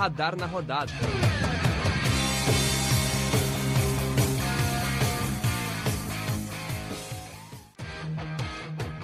Radar 0.00 0.34
na 0.34 0.46
Rodada. 0.46 0.90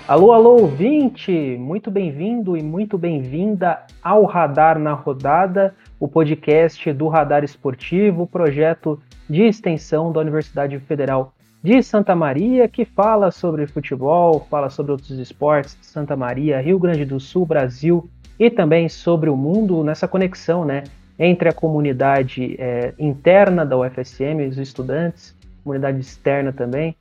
Alô, 0.09 0.33
alô, 0.33 0.63
ouvinte! 0.63 1.31
Muito 1.61 1.91
bem-vindo 1.91 2.57
e 2.57 2.63
muito 2.63 2.97
bem-vinda 2.97 3.85
ao 4.03 4.25
Radar 4.25 4.79
na 4.79 4.95
Rodada, 4.95 5.75
o 6.01 6.09
podcast 6.09 6.91
do 6.95 7.09
Radar 7.09 7.45
Esportivo, 7.45 8.27
projeto 8.27 8.99
de 9.29 9.43
extensão 9.43 10.11
da 10.11 10.21
Universidade 10.21 10.79
Federal 10.79 11.35
de 11.63 11.83
Santa 11.83 12.15
Maria, 12.15 12.69
que 12.69 12.87
fala 12.87 13.31
sobre 13.31 13.67
futebol, 13.67 14.47
fala 14.49 14.71
sobre 14.71 14.93
outros 14.93 15.19
esportes, 15.19 15.77
Santa 15.83 16.17
Maria, 16.17 16.59
Rio 16.59 16.79
Grande 16.79 17.05
do 17.05 17.21
Sul, 17.21 17.45
Brasil 17.45 18.09
e 18.39 18.51
também 18.51 18.89
sobre 18.89 19.31
o 19.31 19.37
mundo 19.37 19.83
nessa 19.83 20.07
conexão, 20.07 20.65
né, 20.65 20.85
entre 21.19 21.49
a 21.49 21.53
comunidade 21.53 22.57
é, 22.59 22.93
interna 22.99 23.65
da 23.65 23.77
UFSM, 23.77 24.47
os 24.49 24.59
estudantes, 24.59 25.35
comunidade 25.65 25.99
externa 25.99 26.53
também. 26.53 26.95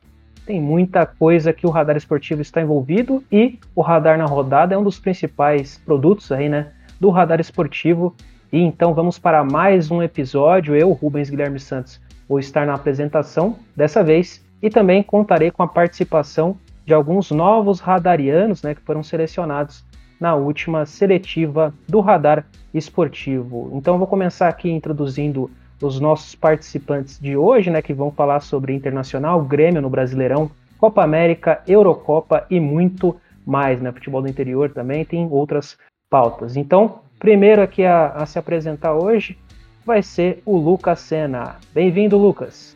Tem 0.45 0.61
muita 0.61 1.05
coisa 1.05 1.51
que 1.51 1.65
o 1.65 1.69
radar 1.69 1.97
esportivo 1.97 2.41
está 2.41 2.61
envolvido 2.61 3.23
e 3.31 3.59
o 3.75 3.81
radar 3.81 4.17
na 4.17 4.25
rodada 4.25 4.73
é 4.73 4.77
um 4.77 4.83
dos 4.83 4.99
principais 4.99 5.77
produtos 5.85 6.31
aí, 6.31 6.47
né, 6.47 6.71
do 6.99 7.09
radar 7.09 7.39
esportivo. 7.39 8.15
E 8.51 8.59
então 8.59 8.93
vamos 8.93 9.19
para 9.19 9.43
mais 9.43 9.91
um 9.91 10.01
episódio. 10.01 10.75
Eu, 10.75 10.91
Rubens 10.91 11.29
Guilherme 11.29 11.59
Santos, 11.59 11.99
vou 12.27 12.39
estar 12.39 12.65
na 12.65 12.73
apresentação 12.73 13.57
dessa 13.75 14.03
vez 14.03 14.43
e 14.61 14.69
também 14.69 15.03
contarei 15.03 15.51
com 15.51 15.61
a 15.61 15.67
participação 15.67 16.57
de 16.85 16.93
alguns 16.93 17.31
novos 17.31 17.79
radarianos 17.79 18.63
né, 18.63 18.75
que 18.75 18.81
foram 18.81 19.03
selecionados 19.03 19.83
na 20.19 20.35
última 20.35 20.85
seletiva 20.85 21.73
do 21.87 21.99
radar 21.99 22.45
esportivo. 22.73 23.71
Então 23.73 23.97
vou 23.97 24.07
começar 24.07 24.47
aqui 24.47 24.69
introduzindo 24.69 25.49
os 25.81 25.99
nossos 25.99 26.35
participantes 26.35 27.19
de 27.19 27.35
hoje, 27.35 27.69
né, 27.69 27.81
que 27.81 27.93
vão 27.93 28.11
falar 28.11 28.39
sobre 28.39 28.73
Internacional, 28.73 29.43
Grêmio 29.43 29.81
no 29.81 29.89
Brasileirão, 29.89 30.49
Copa 30.77 31.03
América, 31.03 31.61
Eurocopa 31.67 32.45
e 32.49 32.59
muito 32.59 33.15
mais, 33.45 33.81
né? 33.81 33.91
Futebol 33.91 34.21
do 34.21 34.27
interior 34.27 34.71
também 34.71 35.05
tem 35.05 35.27
outras 35.29 35.77
pautas. 36.09 36.57
Então, 36.57 36.99
primeiro 37.19 37.61
aqui 37.61 37.85
a, 37.85 38.07
a 38.07 38.25
se 38.25 38.39
apresentar 38.39 38.93
hoje 38.93 39.37
vai 39.85 40.01
ser 40.01 40.41
o 40.45 40.57
Lucas 40.57 40.99
Sena. 40.99 41.57
Bem-vindo, 41.73 42.17
Lucas. 42.17 42.75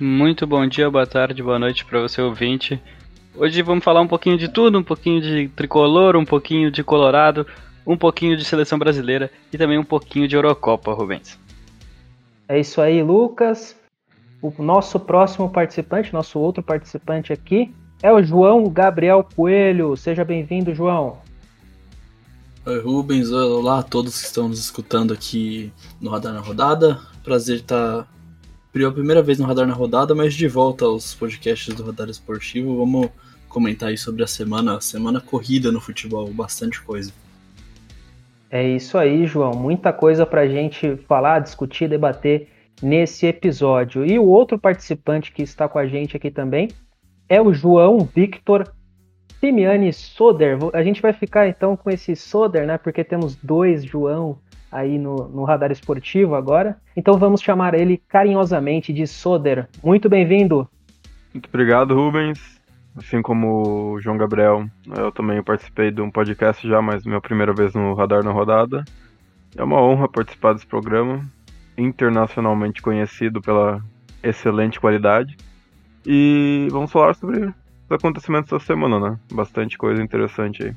Muito 0.00 0.46
bom 0.46 0.66
dia, 0.66 0.90
boa 0.90 1.06
tarde, 1.06 1.42
boa 1.42 1.58
noite 1.58 1.84
para 1.84 2.00
você 2.00 2.20
ouvinte. 2.20 2.80
Hoje 3.40 3.62
vamos 3.62 3.84
falar 3.84 4.00
um 4.00 4.08
pouquinho 4.08 4.36
de 4.36 4.48
tudo, 4.48 4.76
um 4.76 4.82
pouquinho 4.82 5.20
de 5.20 5.48
tricolor, 5.54 6.16
um 6.16 6.24
pouquinho 6.24 6.72
de 6.72 6.82
colorado, 6.82 7.46
um 7.86 7.96
pouquinho 7.96 8.36
de 8.36 8.44
seleção 8.44 8.76
brasileira 8.76 9.30
e 9.52 9.56
também 9.56 9.78
um 9.78 9.84
pouquinho 9.84 10.26
de 10.26 10.34
Eurocopa, 10.34 10.92
Rubens. 10.92 11.38
É 12.48 12.58
isso 12.58 12.80
aí, 12.80 13.00
Lucas. 13.00 13.76
O 14.42 14.52
nosso 14.60 14.98
próximo 14.98 15.48
participante, 15.48 16.12
nosso 16.12 16.40
outro 16.40 16.64
participante 16.64 17.32
aqui, 17.32 17.72
é 18.02 18.12
o 18.12 18.20
João 18.20 18.64
Gabriel 18.68 19.24
Coelho. 19.36 19.96
Seja 19.96 20.24
bem-vindo, 20.24 20.74
João. 20.74 21.18
Oi, 22.66 22.80
Rubens. 22.80 23.30
Olá 23.30 23.78
a 23.78 23.82
todos 23.84 24.18
que 24.18 24.26
estão 24.26 24.48
nos 24.48 24.58
escutando 24.58 25.14
aqui 25.14 25.72
no 26.00 26.10
Radar 26.10 26.34
na 26.34 26.40
Rodada. 26.40 26.98
Prazer 27.22 27.58
estar 27.60 28.00
a 28.00 28.90
primeira 28.90 29.22
vez 29.22 29.38
no 29.38 29.46
Radar 29.46 29.66
na 29.66 29.74
Rodada, 29.74 30.12
mas 30.12 30.34
de 30.34 30.48
volta 30.48 30.86
aos 30.86 31.14
podcasts 31.14 31.72
do 31.72 31.84
Radar 31.84 32.08
Esportivo. 32.08 32.76
Vamos 32.76 33.10
comentar 33.48 33.88
aí 33.88 33.98
sobre 33.98 34.22
a 34.22 34.26
semana, 34.26 34.80
semana 34.80 35.20
corrida 35.20 35.72
no 35.72 35.80
futebol, 35.80 36.28
bastante 36.32 36.80
coisa. 36.80 37.12
É 38.50 38.66
isso 38.66 38.96
aí, 38.96 39.26
João. 39.26 39.52
Muita 39.52 39.92
coisa 39.92 40.24
para 40.24 40.42
a 40.42 40.48
gente 40.48 40.96
falar, 41.08 41.40
discutir, 41.40 41.88
debater 41.88 42.48
nesse 42.82 43.26
episódio. 43.26 44.04
E 44.06 44.18
o 44.18 44.26
outro 44.26 44.58
participante 44.58 45.32
que 45.32 45.42
está 45.42 45.68
com 45.68 45.78
a 45.78 45.86
gente 45.86 46.16
aqui 46.16 46.30
também 46.30 46.68
é 47.28 47.40
o 47.40 47.52
João 47.52 47.98
Victor 48.14 48.72
Simiani 49.38 49.92
Soder. 49.92 50.58
A 50.72 50.82
gente 50.82 51.02
vai 51.02 51.12
ficar 51.12 51.48
então 51.48 51.76
com 51.76 51.90
esse 51.90 52.16
Soder, 52.16 52.66
né? 52.66 52.78
Porque 52.78 53.04
temos 53.04 53.36
dois 53.36 53.84
João 53.84 54.38
aí 54.70 54.98
no, 54.98 55.28
no 55.28 55.44
radar 55.44 55.70
esportivo 55.70 56.34
agora. 56.34 56.76
Então 56.96 57.18
vamos 57.18 57.42
chamar 57.42 57.74
ele 57.74 57.98
carinhosamente 58.08 58.92
de 58.92 59.06
Soder. 59.06 59.68
Muito 59.82 60.08
bem-vindo. 60.08 60.68
Muito 61.32 61.48
obrigado, 61.48 61.94
Rubens. 61.94 62.57
Assim 62.98 63.22
como 63.22 63.92
o 63.92 64.00
João 64.00 64.16
Gabriel, 64.16 64.66
eu 64.96 65.12
também 65.12 65.40
participei 65.42 65.90
de 65.90 66.00
um 66.00 66.10
podcast 66.10 66.66
já, 66.68 66.82
mas 66.82 67.06
minha 67.06 67.20
primeira 67.20 67.52
vez 67.52 67.72
no 67.72 67.94
Radar 67.94 68.24
na 68.24 68.32
Rodada. 68.32 68.84
É 69.56 69.62
uma 69.62 69.80
honra 69.80 70.08
participar 70.08 70.52
desse 70.52 70.66
programa, 70.66 71.22
internacionalmente 71.76 72.82
conhecido 72.82 73.40
pela 73.40 73.82
excelente 74.22 74.80
qualidade. 74.80 75.36
E 76.04 76.66
vamos 76.70 76.90
falar 76.90 77.14
sobre 77.14 77.46
os 77.46 77.90
acontecimentos 77.90 78.50
da 78.50 78.58
semana, 78.58 78.98
né? 78.98 79.18
Bastante 79.32 79.78
coisa 79.78 80.02
interessante 80.02 80.64
aí. 80.64 80.74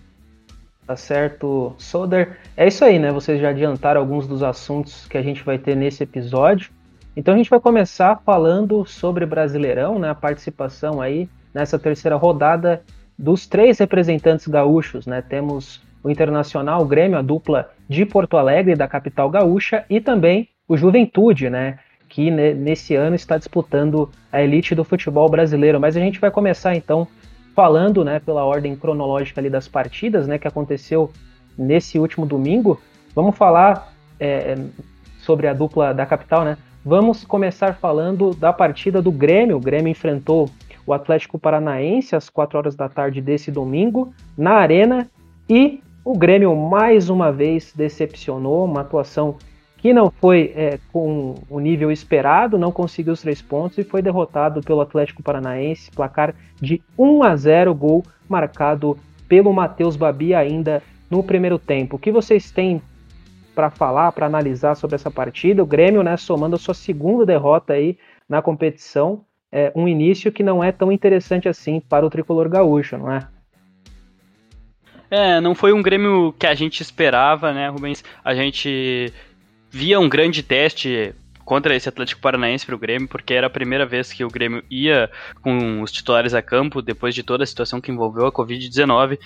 Tá 0.86 0.96
certo, 0.96 1.74
Soder? 1.78 2.38
É 2.56 2.68
isso 2.68 2.86
aí, 2.86 3.00
né? 3.00 3.12
Vocês 3.12 3.42
já 3.42 3.50
adiantaram 3.50 4.00
alguns 4.00 4.28
dos 4.28 4.44
assuntos 4.44 5.08
que 5.08 5.18
a 5.18 5.22
gente 5.24 5.44
vai 5.44 5.58
ter 5.58 5.76
nesse 5.76 6.04
episódio. 6.04 6.72
Então 7.16 7.34
a 7.34 7.38
gente 7.38 7.50
vai 7.50 7.60
começar 7.60 8.22
falando 8.24 8.86
sobre 8.86 9.26
Brasileirão, 9.26 9.98
né? 9.98 10.10
A 10.10 10.16
participação 10.16 11.02
aí 11.02 11.28
nessa 11.54 11.78
terceira 11.78 12.16
rodada 12.16 12.82
dos 13.18 13.46
três 13.48 13.78
representantes 13.80 14.48
gaúchos, 14.48 15.06
né? 15.06 15.22
Temos 15.22 15.82
o 16.04 16.10
Internacional, 16.10 16.82
o 16.82 16.86
Grêmio, 16.86 17.18
a 17.18 17.22
dupla 17.22 17.70
de 17.88 18.06
Porto 18.06 18.38
Alegre, 18.38 18.76
da 18.76 18.88
capital 18.88 19.30
gaúcha, 19.30 19.86
e 19.90 20.02
também 20.02 20.50
o 20.68 20.76
Juventude, 20.76 21.50
né? 21.50 21.78
Que 22.10 22.32
nesse 22.32 22.96
ano 22.96 23.16
está 23.16 23.38
disputando 23.38 24.10
a 24.32 24.42
elite 24.42 24.74
do 24.74 24.84
futebol 24.84 25.30
brasileiro. 25.30 25.80
Mas 25.80 25.96
a 25.96 26.00
gente 26.00 26.20
vai 26.20 26.32
começar 26.32 26.76
então 26.76 27.08
falando, 27.56 28.04
né, 28.04 28.20
pela 28.20 28.44
ordem 28.46 28.76
cronológica 28.76 29.40
ali 29.40 29.50
das 29.50 29.68
partidas, 29.68 30.26
né, 30.26 30.38
que 30.38 30.48
aconteceu 30.48 31.12
nesse 31.58 32.00
último 32.00 32.26
domingo, 32.26 32.82
vamos 33.14 33.36
falar 33.36 33.94
é, 34.20 34.56
sobre 35.20 35.48
a 35.48 35.54
dupla 35.54 35.94
da 35.94 36.06
capital, 36.06 36.44
né? 36.44 36.58
Vamos 36.84 37.24
começar 37.24 37.76
falando 37.76 38.34
da 38.34 38.52
partida 38.52 39.02
do 39.02 39.12
Grêmio. 39.12 39.58
O 39.58 39.60
Grêmio 39.60 39.92
enfrentou 39.92 40.50
o 40.86 40.94
Atlético 40.94 41.40
Paranaense 41.40 42.16
às 42.16 42.30
4 42.30 42.58
horas 42.58 42.76
da 42.76 42.90
tarde 42.90 43.22
desse 43.22 43.52
domingo 43.52 44.14
na 44.38 44.54
Arena 44.54 45.10
e 45.50 45.82
o 46.04 46.18
Grêmio 46.18 46.56
mais 46.56 47.10
uma 47.10 47.32
vez 47.32 47.74
decepcionou, 47.76 48.66
uma 48.66 48.82
atuação 48.82 49.38
que 49.78 49.94
não 49.94 50.12
foi 50.12 50.54
é, 50.56 50.80
com 50.94 51.36
o 51.50 51.60
nível 51.60 51.92
esperado, 51.92 52.58
não 52.58 52.72
conseguiu 52.72 53.14
os 53.14 53.22
três 53.22 53.42
pontos 53.42 53.78
e 53.80 53.84
foi 53.84 54.02
derrotado 54.02 54.62
pelo 54.62 54.82
Atlético 54.82 55.24
Paranaense, 55.24 55.92
placar 55.92 56.36
de 56.62 56.82
1 56.98 57.24
a 57.24 57.36
0, 57.36 57.74
gol 57.74 58.04
marcado 58.30 58.98
pelo 59.28 59.52
Matheus 59.52 59.96
Babi 59.96 60.36
ainda 60.36 60.84
no 61.10 61.24
primeiro 61.24 61.58
tempo. 61.58 61.96
O 61.96 62.00
que 62.00 62.12
vocês 62.12 62.52
têm 62.52 62.82
para 63.56 63.72
falar, 63.72 64.12
para 64.12 64.28
analisar 64.28 64.76
sobre 64.76 64.96
essa 64.96 65.10
partida? 65.10 65.64
O 65.64 65.66
Grêmio, 65.66 66.04
né, 66.04 66.16
somando 66.16 66.56
a 66.56 66.60
sua 66.60 66.76
segunda 66.76 67.26
derrota 67.26 67.74
aí 67.74 67.98
na 68.30 68.42
competição, 68.42 69.26
é, 69.52 69.72
um 69.76 69.88
início 69.88 70.32
que 70.32 70.44
não 70.44 70.64
é 70.64 70.72
tão 70.72 70.92
interessante 70.92 71.50
assim 71.50 71.80
para 71.80 72.06
o 72.06 72.10
tricolor 72.10 72.48
gaúcho, 72.48 72.98
não 72.98 73.12
é? 73.12 73.28
É, 75.10 75.42
não 75.42 75.54
foi 75.54 75.74
um 75.74 75.82
Grêmio 75.82 76.34
que 76.40 76.48
a 76.48 76.54
gente 76.54 76.82
esperava, 76.82 77.54
né, 77.54 77.68
Rubens? 77.68 78.02
A 78.24 78.34
gente 78.34 79.12
via 79.70 80.00
um 80.00 80.08
grande 80.08 80.42
teste 80.42 81.14
contra 81.44 81.76
esse 81.76 81.90
Atlético 81.90 82.22
Paranaense 82.22 82.66
para 82.66 82.76
o 82.76 82.80
Grêmio, 82.80 83.10
porque 83.10 83.34
era 83.34 83.48
a 83.48 83.50
primeira 83.50 83.86
vez 83.86 84.14
que 84.14 84.24
o 84.24 84.30
Grêmio 84.30 84.64
ia 84.72 85.10
com 85.42 85.82
os 85.82 85.92
titulares 85.92 86.34
a 86.34 86.42
campo 86.42 86.82
depois 86.82 87.14
de 87.14 87.24
toda 87.24 87.44
a 87.44 87.48
situação 87.48 87.82
que 87.82 87.92
envolveu 87.92 88.26
a 88.26 88.32
Covid-19. 88.32 89.20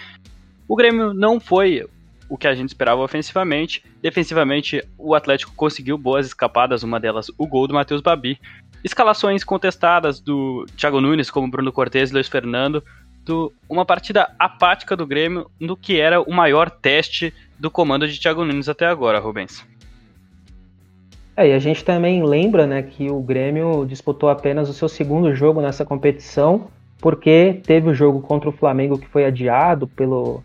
O 0.67 0.75
Grêmio 0.75 1.13
não 1.13 1.39
foi 1.39 1.87
o 2.27 2.35
que 2.35 2.47
a 2.47 2.55
gente 2.55 2.69
esperava 2.69 3.01
ofensivamente. 3.01 3.83
Defensivamente, 4.01 4.83
o 4.97 5.13
Atlético 5.13 5.53
conseguiu 5.55 5.99
boas 5.99 6.25
escapadas, 6.25 6.81
uma 6.81 6.99
delas 6.99 7.27
o 7.37 7.45
gol 7.45 7.67
do 7.67 7.75
Matheus 7.75 8.01
Babi. 8.01 8.39
Escalações 8.85 9.43
contestadas 9.43 10.19
do 10.19 10.63
Thiago 10.77 11.01
Nunes, 11.01 11.31
como 11.31 11.49
Bruno 11.49 11.71
Cortes 11.71 12.11
e 12.11 12.13
Luiz 12.13 12.27
Fernando. 12.27 12.83
Do, 13.23 13.51
uma 13.67 13.83
partida 13.83 14.31
apática 14.37 14.95
do 14.95 15.07
Grêmio 15.07 15.49
no 15.59 15.75
que 15.75 15.99
era 15.99 16.21
o 16.21 16.31
maior 16.31 16.69
teste 16.69 17.33
do 17.57 17.71
comando 17.71 18.07
de 18.07 18.19
Thiago 18.19 18.45
Nunes 18.45 18.69
até 18.69 18.85
agora, 18.85 19.17
Rubens. 19.17 19.65
É, 21.35 21.49
e 21.49 21.53
a 21.53 21.57
gente 21.57 21.83
também 21.83 22.23
lembra 22.23 22.67
né, 22.67 22.83
que 22.83 23.09
o 23.09 23.19
Grêmio 23.21 23.87
disputou 23.87 24.29
apenas 24.29 24.69
o 24.69 24.73
seu 24.73 24.87
segundo 24.87 25.33
jogo 25.33 25.61
nessa 25.61 25.83
competição, 25.83 26.67
porque 26.99 27.59
teve 27.65 27.89
o 27.89 27.95
jogo 27.95 28.21
contra 28.21 28.49
o 28.49 28.53
Flamengo 28.53 28.99
que 28.99 29.07
foi 29.07 29.25
adiado 29.25 29.87
pelo, 29.87 30.43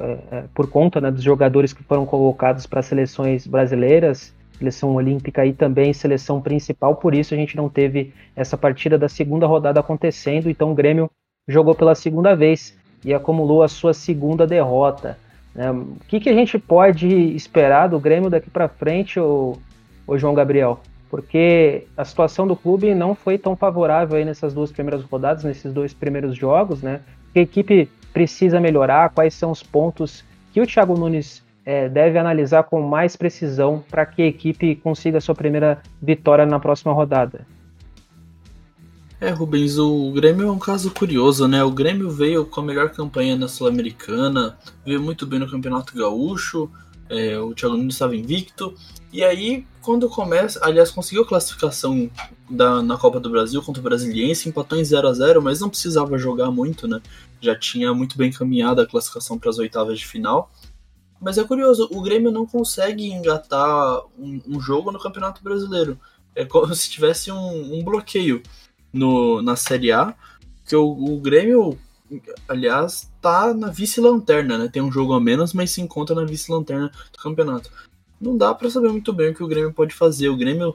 é, 0.00 0.18
é 0.30 0.44
por 0.54 0.66
conta 0.66 0.98
né, 0.98 1.10
dos 1.10 1.22
jogadores 1.22 1.74
que 1.74 1.82
foram 1.82 2.06
convocados 2.06 2.64
para 2.64 2.80
seleções 2.80 3.46
brasileiras, 3.46 4.34
seleção 4.62 4.94
olímpica 4.94 5.44
e 5.44 5.52
também 5.52 5.92
seleção 5.92 6.40
principal, 6.40 6.94
por 6.94 7.14
isso 7.14 7.34
a 7.34 7.36
gente 7.36 7.56
não 7.56 7.68
teve 7.68 8.14
essa 8.36 8.56
partida 8.56 8.96
da 8.96 9.08
segunda 9.08 9.46
rodada 9.46 9.80
acontecendo, 9.80 10.48
então 10.48 10.70
o 10.70 10.74
Grêmio 10.74 11.10
jogou 11.48 11.74
pela 11.74 11.94
segunda 11.94 12.36
vez 12.36 12.78
e 13.04 13.12
acumulou 13.12 13.64
a 13.64 13.68
sua 13.68 13.92
segunda 13.92 14.46
derrota. 14.46 15.18
Né? 15.52 15.70
O 15.70 15.96
que, 16.06 16.20
que 16.20 16.28
a 16.28 16.34
gente 16.34 16.58
pode 16.58 17.08
esperar 17.34 17.88
do 17.88 17.98
Grêmio 17.98 18.30
daqui 18.30 18.48
para 18.48 18.68
frente, 18.68 19.18
o, 19.18 19.58
o 20.06 20.16
João 20.16 20.34
Gabriel? 20.34 20.80
Porque 21.10 21.84
a 21.96 22.04
situação 22.04 22.46
do 22.46 22.56
clube 22.56 22.94
não 22.94 23.14
foi 23.14 23.36
tão 23.36 23.56
favorável 23.56 24.16
aí 24.16 24.24
nessas 24.24 24.54
duas 24.54 24.70
primeiras 24.70 25.02
rodadas, 25.02 25.44
nesses 25.44 25.72
dois 25.72 25.92
primeiros 25.92 26.36
jogos, 26.36 26.80
né? 26.80 27.00
Que 27.34 27.40
a 27.40 27.42
equipe 27.42 27.90
precisa 28.12 28.60
melhorar, 28.60 29.10
quais 29.10 29.34
são 29.34 29.50
os 29.50 29.62
pontos 29.62 30.24
que 30.52 30.60
o 30.60 30.66
Thiago 30.66 30.98
Nunes 30.98 31.41
é, 31.64 31.88
deve 31.88 32.18
analisar 32.18 32.64
com 32.64 32.80
mais 32.80 33.16
precisão 33.16 33.84
para 33.90 34.04
que 34.04 34.22
a 34.22 34.26
equipe 34.26 34.76
consiga 34.76 35.20
sua 35.20 35.34
primeira 35.34 35.82
vitória 36.00 36.44
na 36.44 36.58
próxima 36.58 36.92
rodada. 36.92 37.46
É, 39.20 39.30
Rubens, 39.30 39.78
o 39.78 40.10
Grêmio 40.10 40.48
é 40.48 40.50
um 40.50 40.58
caso 40.58 40.90
curioso, 40.90 41.46
né? 41.46 41.62
O 41.62 41.70
Grêmio 41.70 42.10
veio 42.10 42.44
com 42.44 42.60
a 42.60 42.64
melhor 42.64 42.90
campanha 42.90 43.36
na 43.36 43.46
Sul-Americana, 43.46 44.58
veio 44.84 45.00
muito 45.00 45.24
bem 45.24 45.38
no 45.38 45.48
Campeonato 45.48 45.96
Gaúcho, 45.96 46.68
é, 47.08 47.38
o 47.38 47.54
Thiago 47.54 47.76
Nunes 47.76 47.94
estava 47.94 48.16
invicto, 48.16 48.74
e 49.12 49.22
aí, 49.22 49.66
quando 49.82 50.08
começa, 50.08 50.58
aliás, 50.64 50.90
conseguiu 50.90 51.22
a 51.22 51.26
classificação 51.26 52.10
da, 52.48 52.82
na 52.82 52.96
Copa 52.96 53.20
do 53.20 53.28
Brasil 53.28 53.62
contra 53.62 53.80
o 53.80 53.84
Brasiliense, 53.84 54.48
empatou 54.48 54.78
em 54.78 54.84
0 54.84 55.06
a 55.06 55.12
0 55.12 55.42
mas 55.42 55.60
não 55.60 55.68
precisava 55.68 56.16
jogar 56.16 56.50
muito, 56.50 56.88
né? 56.88 57.00
Já 57.38 57.54
tinha 57.54 57.92
muito 57.92 58.16
bem 58.16 58.30
encaminhada 58.30 58.82
a 58.82 58.86
classificação 58.86 59.38
para 59.38 59.50
as 59.50 59.58
oitavas 59.58 59.98
de 59.98 60.06
final. 60.06 60.50
Mas 61.22 61.38
é 61.38 61.44
curioso, 61.44 61.88
o 61.92 62.02
Grêmio 62.02 62.32
não 62.32 62.44
consegue 62.44 63.06
engatar 63.06 64.00
um, 64.18 64.40
um 64.48 64.60
jogo 64.60 64.90
no 64.90 64.98
Campeonato 64.98 65.42
Brasileiro. 65.42 65.96
É 66.34 66.44
como 66.44 66.66
se 66.74 66.90
tivesse 66.90 67.30
um, 67.30 67.78
um 67.78 67.84
bloqueio 67.84 68.42
no, 68.92 69.40
na 69.40 69.54
Série 69.54 69.92
A, 69.92 70.14
que 70.66 70.74
o, 70.74 70.84
o 70.84 71.20
Grêmio, 71.20 71.78
aliás, 72.48 73.08
tá 73.20 73.54
na 73.54 73.68
vice-lanterna, 73.68 74.58
né? 74.58 74.68
Tem 74.68 74.82
um 74.82 74.90
jogo 74.90 75.12
a 75.12 75.20
menos, 75.20 75.52
mas 75.52 75.70
se 75.70 75.80
encontra 75.80 76.16
na 76.16 76.24
vice-lanterna 76.24 76.90
do 77.12 77.18
campeonato. 77.18 77.70
Não 78.20 78.36
dá 78.36 78.52
para 78.52 78.68
saber 78.68 78.88
muito 78.88 79.12
bem 79.12 79.30
o 79.30 79.34
que 79.34 79.44
o 79.44 79.48
Grêmio 79.48 79.72
pode 79.72 79.94
fazer. 79.94 80.28
O 80.28 80.36
Grêmio 80.36 80.74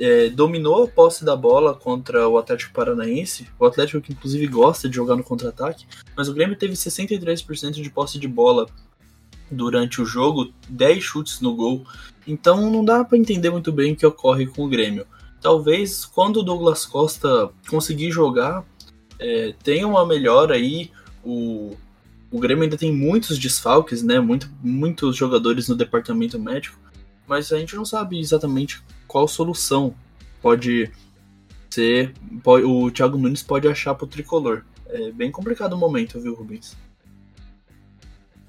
é, 0.00 0.30
dominou 0.30 0.84
a 0.84 0.88
posse 0.88 1.22
da 1.22 1.36
bola 1.36 1.74
contra 1.74 2.26
o 2.26 2.38
Atlético 2.38 2.72
Paranaense, 2.72 3.46
o 3.58 3.66
Atlético 3.66 4.00
que 4.00 4.12
inclusive 4.12 4.46
gosta 4.46 4.88
de 4.88 4.96
jogar 4.96 5.16
no 5.16 5.22
contra-ataque, 5.22 5.86
mas 6.16 6.28
o 6.28 6.34
Grêmio 6.34 6.56
teve 6.56 6.72
63% 6.72 7.72
de 7.72 7.90
posse 7.90 8.18
de 8.18 8.26
bola 8.26 8.66
durante 9.52 10.00
o 10.00 10.06
jogo, 10.06 10.52
10 10.68 11.02
chutes 11.02 11.40
no 11.40 11.54
gol. 11.54 11.84
Então 12.26 12.70
não 12.70 12.84
dá 12.84 13.04
para 13.04 13.18
entender 13.18 13.50
muito 13.50 13.70
bem 13.70 13.92
o 13.92 13.96
que 13.96 14.06
ocorre 14.06 14.46
com 14.46 14.64
o 14.64 14.68
Grêmio. 14.68 15.06
Talvez 15.40 16.04
quando 16.04 16.38
o 16.38 16.42
Douglas 16.42 16.86
Costa 16.86 17.50
conseguir 17.68 18.10
jogar, 18.10 18.64
é, 19.18 19.54
tenha 19.62 19.86
uma 19.86 20.06
melhora 20.06 20.54
aí. 20.54 20.90
O, 21.24 21.76
o 22.30 22.38
Grêmio 22.38 22.64
ainda 22.64 22.76
tem 22.76 22.92
muitos 22.92 23.38
desfalques, 23.38 24.02
né? 24.02 24.18
Muito, 24.20 24.48
muitos 24.62 25.16
jogadores 25.16 25.68
no 25.68 25.76
departamento 25.76 26.38
médico, 26.38 26.78
mas 27.26 27.52
a 27.52 27.58
gente 27.58 27.76
não 27.76 27.84
sabe 27.84 28.18
exatamente 28.18 28.82
qual 29.06 29.28
solução 29.28 29.94
pode 30.40 30.90
ser. 31.70 32.14
Pode, 32.42 32.64
o 32.64 32.90
Thiago 32.90 33.18
Nunes 33.18 33.42
pode 33.42 33.68
achar 33.68 33.94
pro 33.94 34.06
tricolor. 34.06 34.64
É 34.86 35.10
bem 35.10 35.30
complicado 35.30 35.72
o 35.72 35.78
momento, 35.78 36.20
viu, 36.20 36.34
Rubens? 36.34 36.76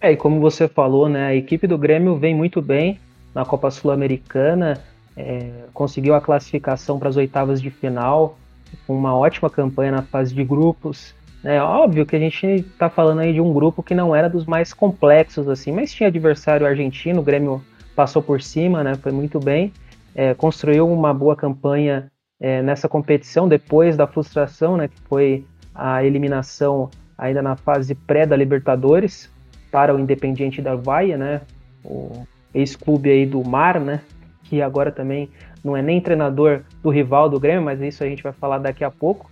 É, 0.03 0.11
e 0.11 0.17
como 0.17 0.41
você 0.41 0.67
falou, 0.67 1.07
né, 1.07 1.27
a 1.27 1.33
equipe 1.33 1.65
do 1.65 1.77
Grêmio 1.77 2.17
vem 2.17 2.35
muito 2.35 2.61
bem 2.61 2.99
na 3.33 3.45
Copa 3.45 3.71
Sul-Americana, 3.71 4.83
é, 5.15 5.49
conseguiu 5.73 6.13
a 6.13 6.19
classificação 6.19 6.99
para 6.99 7.07
as 7.07 7.15
oitavas 7.15 7.61
de 7.61 7.69
final, 7.69 8.37
com 8.85 8.93
uma 8.97 9.17
ótima 9.17 9.49
campanha 9.49 9.93
na 9.93 10.01
fase 10.01 10.35
de 10.35 10.43
grupos. 10.43 11.15
É 11.41 11.61
óbvio 11.61 12.05
que 12.05 12.17
a 12.17 12.19
gente 12.19 12.45
está 12.45 12.89
falando 12.89 13.19
aí 13.19 13.31
de 13.31 13.39
um 13.39 13.53
grupo 13.53 13.81
que 13.81 13.95
não 13.95 14.13
era 14.13 14.29
dos 14.29 14.45
mais 14.45 14.73
complexos, 14.73 15.47
assim, 15.47 15.71
mas 15.71 15.93
tinha 15.93 16.09
adversário 16.09 16.67
argentino, 16.67 17.21
o 17.21 17.23
Grêmio 17.23 17.63
passou 17.95 18.21
por 18.21 18.41
cima, 18.41 18.83
né, 18.83 18.95
foi 18.95 19.13
muito 19.13 19.39
bem, 19.39 19.71
é, 20.13 20.33
construiu 20.33 20.85
uma 20.91 21.13
boa 21.13 21.37
campanha 21.37 22.11
é, 22.41 22.61
nessa 22.61 22.89
competição 22.89 23.47
depois 23.47 23.95
da 23.95 24.05
frustração, 24.05 24.75
né, 24.75 24.89
que 24.89 24.99
foi 25.07 25.45
a 25.73 26.03
eliminação 26.03 26.89
ainda 27.17 27.41
na 27.41 27.55
fase 27.55 27.95
pré 27.95 28.25
da 28.25 28.35
Libertadores, 28.35 29.31
para 29.73 29.95
o 29.95 29.99
Independiente 29.99 30.61
da 30.61 30.75
Vaia, 30.75 31.17
né? 31.17 31.41
O 31.83 32.27
ex-clube 32.53 33.09
aí 33.09 33.25
do 33.25 33.43
Mar, 33.43 33.79
né? 33.79 34.01
Que 34.43 34.61
agora 34.61 34.91
também 34.91 35.31
não 35.63 35.75
é 35.75 35.81
nem 35.81 35.99
treinador 35.99 36.61
do 36.83 36.91
rival 36.91 37.27
do 37.27 37.39
Grêmio, 37.39 37.63
mas 37.63 37.81
isso 37.81 38.03
a 38.03 38.07
gente 38.07 38.21
vai 38.21 38.31
falar 38.31 38.59
daqui 38.59 38.83
a 38.83 38.91
pouco. 38.91 39.27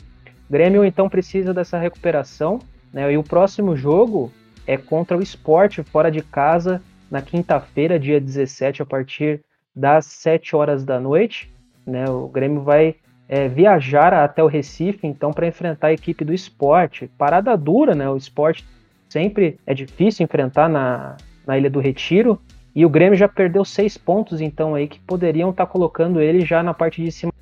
O 0.50 0.52
Grêmio 0.52 0.84
então 0.84 1.08
precisa 1.08 1.54
dessa 1.54 1.78
recuperação, 1.78 2.58
né? 2.92 3.14
E 3.14 3.20
o 3.20 3.24
próximo 3.24 3.76
jogo 3.78 4.32
é 4.66 4.78
contra 4.78 5.16
o 5.16 5.22
Sport 5.22 5.84
fora 5.84 6.10
de 6.10 6.24
casa 6.24 6.82
na 7.12 7.22
quinta-feira, 7.22 8.00
dia 8.00 8.20
17, 8.20 8.82
a 8.82 8.86
partir 8.86 9.42
das 9.76 10.08
7 10.08 10.56
horas 10.56 10.84
da 10.84 11.00
noite. 11.00 11.54
Né? 11.86 12.10
O 12.10 12.28
Grêmio 12.28 12.64
vai 12.64 12.96
é, 13.30 13.48
viajar 13.48 14.12
até 14.12 14.44
o 14.44 14.48
Recife, 14.48 15.06
então, 15.06 15.32
para 15.32 15.48
enfrentar 15.48 15.88
a 15.88 15.94
equipe 15.94 16.26
do 16.26 16.34
esporte. 16.34 17.12
Parada 17.16 17.56
dura, 17.56 17.94
né? 17.94 18.10
O 18.10 18.18
esporte 18.18 18.66
sempre 19.12 19.60
é 19.68 19.74
difícil 19.74 20.24
enfrentar 20.24 20.70
na, 20.70 21.18
na 21.46 21.58
Ilha 21.58 21.70
do 21.70 21.80
Retiro. 21.80 22.40
E 22.74 22.86
o 22.86 22.90
Grêmio 22.90 23.18
já 23.18 23.28
perdeu 23.28 23.66
seis 23.66 23.98
pontos, 23.98 24.40
então, 24.40 24.74
aí, 24.74 24.88
que 24.88 25.00
poderiam 25.02 25.50
estar 25.50 25.66
tá 25.66 25.72
colocando 25.72 26.22
ele 26.22 26.46
já 26.46 26.64
na 26.64 26.74
parte 26.74 27.04
de 27.04 27.12
cima. 27.12 27.34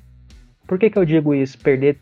Por 0.66 0.78
que, 0.78 0.90
que 0.90 0.98
eu 0.98 1.04
digo 1.04 1.34
isso, 1.34 1.56
perder 1.58 1.98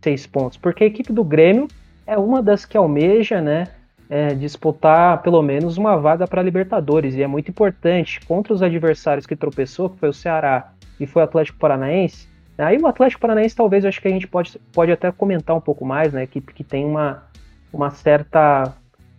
seis 0.00 0.26
pontos? 0.26 0.56
Porque 0.56 0.84
a 0.84 0.86
equipe 0.86 1.12
do 1.12 1.24
Grêmio 1.24 1.66
é 2.06 2.16
uma 2.16 2.40
das 2.40 2.64
que 2.64 2.76
almeja, 2.76 3.40
né, 3.40 3.66
é, 4.08 4.34
disputar 4.34 5.20
pelo 5.22 5.42
menos 5.42 5.76
uma 5.76 5.96
vaga 5.96 6.26
para 6.26 6.40
Libertadores. 6.40 7.16
E 7.16 7.22
é 7.22 7.26
muito 7.26 7.50
importante 7.50 8.20
contra 8.20 8.52
os 8.52 8.62
adversários 8.62 9.26
que 9.26 9.34
tropeçou, 9.34 9.90
que 9.90 9.98
foi 9.98 10.08
o 10.08 10.14
Ceará 10.14 10.72
e 11.00 11.06
foi 11.06 11.22
o 11.22 11.24
Atlético 11.24 11.58
Paranaense. 11.58 12.28
Aí 12.56 12.78
o 12.78 12.86
Atlético 12.86 13.20
Paranaense 13.20 13.54
talvez 13.54 13.84
acho 13.84 14.00
que 14.00 14.08
a 14.08 14.10
gente 14.10 14.26
pode, 14.26 14.58
pode 14.72 14.90
até 14.90 15.12
comentar 15.12 15.54
um 15.54 15.60
pouco 15.60 15.84
mais, 15.84 16.12
né? 16.12 16.24
Equipe 16.24 16.52
que 16.52 16.64
tem 16.64 16.84
uma, 16.84 17.24
uma 17.72 17.90
certa 17.90 18.74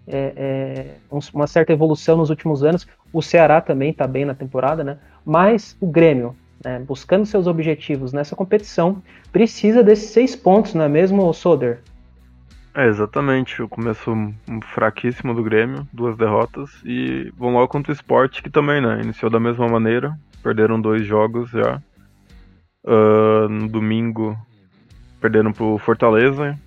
é, 0.09 0.33
é, 0.35 0.95
uma 1.33 1.47
certa 1.47 1.71
evolução 1.71 2.17
nos 2.17 2.29
últimos 2.29 2.63
anos. 2.63 2.87
O 3.13 3.21
Ceará 3.21 3.61
também 3.61 3.91
está 3.91 4.07
bem 4.07 4.25
na 4.25 4.33
temporada, 4.33 4.83
né? 4.83 4.97
Mas 5.23 5.77
o 5.79 5.87
Grêmio, 5.87 6.35
né, 6.63 6.79
buscando 6.79 7.25
seus 7.25 7.47
objetivos 7.47 8.11
nessa 8.11 8.35
competição, 8.35 9.01
precisa 9.31 9.83
desses 9.83 10.09
seis 10.09 10.35
pontos, 10.35 10.73
não 10.73 10.83
é 10.83 10.89
mesmo, 10.89 11.31
Soder? 11.33 11.79
É, 12.73 12.87
exatamente. 12.87 13.61
O 13.61 13.69
começo 13.69 14.11
fraquíssimo 14.73 15.33
do 15.33 15.43
Grêmio, 15.43 15.87
duas 15.91 16.17
derrotas. 16.17 16.69
E 16.85 17.31
vão 17.37 17.53
logo 17.53 17.67
contra 17.67 17.91
o 17.91 17.95
Sport, 17.95 18.41
que 18.41 18.49
também, 18.49 18.81
né? 18.81 19.01
Iniciou 19.01 19.29
da 19.29 19.39
mesma 19.39 19.67
maneira. 19.67 20.17
Perderam 20.41 20.79
dois 20.79 21.05
jogos 21.05 21.49
já. 21.51 21.81
Uh, 22.85 23.49
no 23.49 23.67
domingo, 23.67 24.37
perderam 25.19 25.51
pro 25.51 25.77
Fortaleza. 25.77 26.57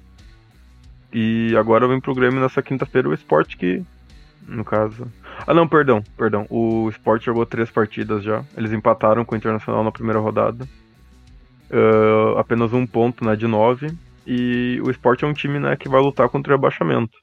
E 1.12 1.54
agora 1.56 1.86
vem 1.86 2.00
pro 2.00 2.14
Grêmio 2.14 2.40
nessa 2.40 2.62
quinta-feira 2.62 3.08
o 3.08 3.14
Sport 3.14 3.56
que. 3.56 3.82
No 4.46 4.64
caso. 4.64 5.06
Ah 5.46 5.54
não, 5.54 5.68
perdão, 5.68 6.02
perdão. 6.16 6.46
O 6.50 6.88
Sport 6.90 7.24
jogou 7.24 7.46
três 7.46 7.70
partidas 7.70 8.24
já. 8.24 8.42
Eles 8.56 8.72
empataram 8.72 9.24
com 9.24 9.34
o 9.34 9.38
Internacional 9.38 9.84
na 9.84 9.92
primeira 9.92 10.18
rodada. 10.18 10.66
Uh, 11.70 12.36
apenas 12.38 12.72
um 12.72 12.86
ponto, 12.86 13.24
né? 13.24 13.36
De 13.36 13.46
nove. 13.46 13.96
E 14.26 14.80
o 14.84 14.90
Sport 14.90 15.22
é 15.22 15.26
um 15.26 15.32
time 15.32 15.58
né, 15.58 15.76
que 15.76 15.88
vai 15.88 16.00
lutar 16.00 16.28
contra 16.28 16.52
o 16.52 16.56
rebaixamento. 16.56 17.16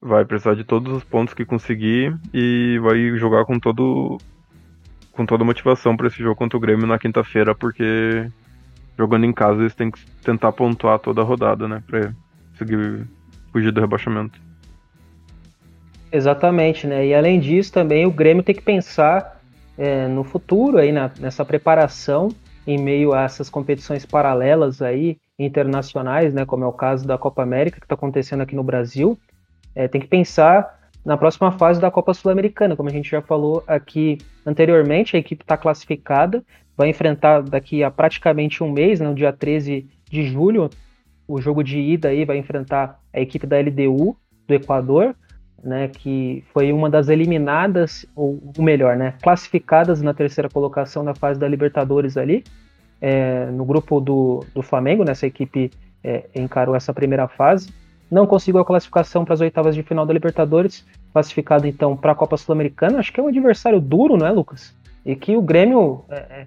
Vai 0.00 0.24
precisar 0.24 0.54
de 0.54 0.64
todos 0.64 0.92
os 0.92 1.04
pontos 1.04 1.34
que 1.34 1.44
conseguir 1.44 2.16
e 2.32 2.78
vai 2.82 3.16
jogar 3.16 3.44
com 3.44 3.58
todo 3.58 4.18
com 5.12 5.24
toda 5.24 5.44
motivação 5.44 5.96
para 5.96 6.08
esse 6.08 6.22
jogo 6.22 6.36
contra 6.36 6.58
o 6.58 6.60
Grêmio 6.60 6.86
na 6.86 6.98
quinta-feira, 6.98 7.54
porque 7.54 8.30
jogando 8.98 9.24
em 9.24 9.32
casa 9.32 9.62
eles 9.62 9.74
têm 9.74 9.90
que 9.90 9.98
tentar 10.22 10.52
pontuar 10.52 10.98
toda 10.98 11.22
a 11.22 11.24
rodada, 11.24 11.66
né, 11.66 11.82
para 11.86 12.12
conseguir 12.56 13.06
fugir 13.52 13.72
do 13.72 13.80
rebaixamento. 13.80 14.40
Exatamente, 16.10 16.86
né? 16.86 17.06
E 17.06 17.14
além 17.14 17.40
disso, 17.40 17.72
também 17.72 18.06
o 18.06 18.10
Grêmio 18.10 18.42
tem 18.42 18.54
que 18.54 18.62
pensar 18.62 19.40
é, 19.76 20.08
no 20.08 20.24
futuro 20.24 20.78
aí, 20.78 20.92
na, 20.92 21.10
nessa 21.20 21.44
preparação 21.44 22.28
em 22.66 22.78
meio 22.78 23.12
a 23.12 23.22
essas 23.22 23.48
competições 23.48 24.04
paralelas 24.04 24.82
aí, 24.82 25.18
internacionais, 25.38 26.32
né? 26.32 26.44
Como 26.44 26.64
é 26.64 26.66
o 26.66 26.72
caso 26.72 27.06
da 27.06 27.18
Copa 27.18 27.42
América, 27.42 27.78
que 27.78 27.84
está 27.84 27.94
acontecendo 27.94 28.40
aqui 28.40 28.56
no 28.56 28.64
Brasil. 28.64 29.18
É, 29.74 29.86
tem 29.86 30.00
que 30.00 30.08
pensar 30.08 30.76
na 31.04 31.16
próxima 31.16 31.52
fase 31.52 31.80
da 31.80 31.90
Copa 31.90 32.12
Sul-Americana, 32.12 32.74
como 32.74 32.88
a 32.88 32.92
gente 32.92 33.08
já 33.08 33.22
falou 33.22 33.62
aqui 33.66 34.18
anteriormente, 34.44 35.14
a 35.14 35.20
equipe 35.20 35.44
está 35.44 35.56
classificada, 35.56 36.42
vai 36.76 36.88
enfrentar 36.88 37.42
daqui 37.42 37.84
a 37.84 37.90
praticamente 37.90 38.64
um 38.64 38.72
mês, 38.72 38.98
no 38.98 39.10
né, 39.10 39.14
dia 39.14 39.32
13 39.32 39.86
de 40.10 40.24
julho, 40.24 40.68
o 41.26 41.40
jogo 41.40 41.62
de 41.62 41.78
ida 41.78 42.08
aí 42.08 42.24
vai 42.24 42.38
enfrentar 42.38 43.00
a 43.12 43.20
equipe 43.20 43.46
da 43.46 43.58
LDU 43.58 44.16
do 44.46 44.54
Equador, 44.54 45.14
né, 45.62 45.88
que 45.88 46.44
foi 46.52 46.72
uma 46.72 46.88
das 46.88 47.08
eliminadas, 47.08 48.06
ou 48.14 48.40
melhor, 48.58 48.96
né, 48.96 49.14
classificadas 49.22 50.00
na 50.00 50.14
terceira 50.14 50.48
colocação 50.48 51.02
na 51.02 51.14
fase 51.14 51.40
da 51.40 51.48
Libertadores 51.48 52.16
ali, 52.16 52.44
é, 53.00 53.46
no 53.46 53.64
grupo 53.64 54.00
do, 54.00 54.44
do 54.54 54.62
Flamengo, 54.62 55.04
né, 55.04 55.12
equipe 55.22 55.70
é, 56.04 56.24
encarou 56.34 56.76
essa 56.76 56.94
primeira 56.94 57.26
fase. 57.26 57.72
não 58.08 58.26
conseguiu 58.26 58.60
a 58.60 58.64
classificação 58.64 59.24
para 59.24 59.34
as 59.34 59.40
oitavas 59.40 59.74
de 59.74 59.82
final 59.82 60.06
da 60.06 60.12
Libertadores, 60.12 60.86
classificado 61.12 61.66
então 61.66 61.96
para 61.96 62.12
a 62.12 62.14
Copa 62.14 62.36
Sul-Americana. 62.36 62.98
Acho 63.00 63.12
que 63.12 63.18
é 63.18 63.22
um 63.22 63.28
adversário 63.28 63.80
duro, 63.80 64.16
não 64.16 64.26
é, 64.26 64.30
Lucas? 64.30 64.72
E 65.04 65.16
que 65.16 65.36
o 65.36 65.42
Grêmio 65.42 66.04
é, 66.08 66.16
é 66.16 66.46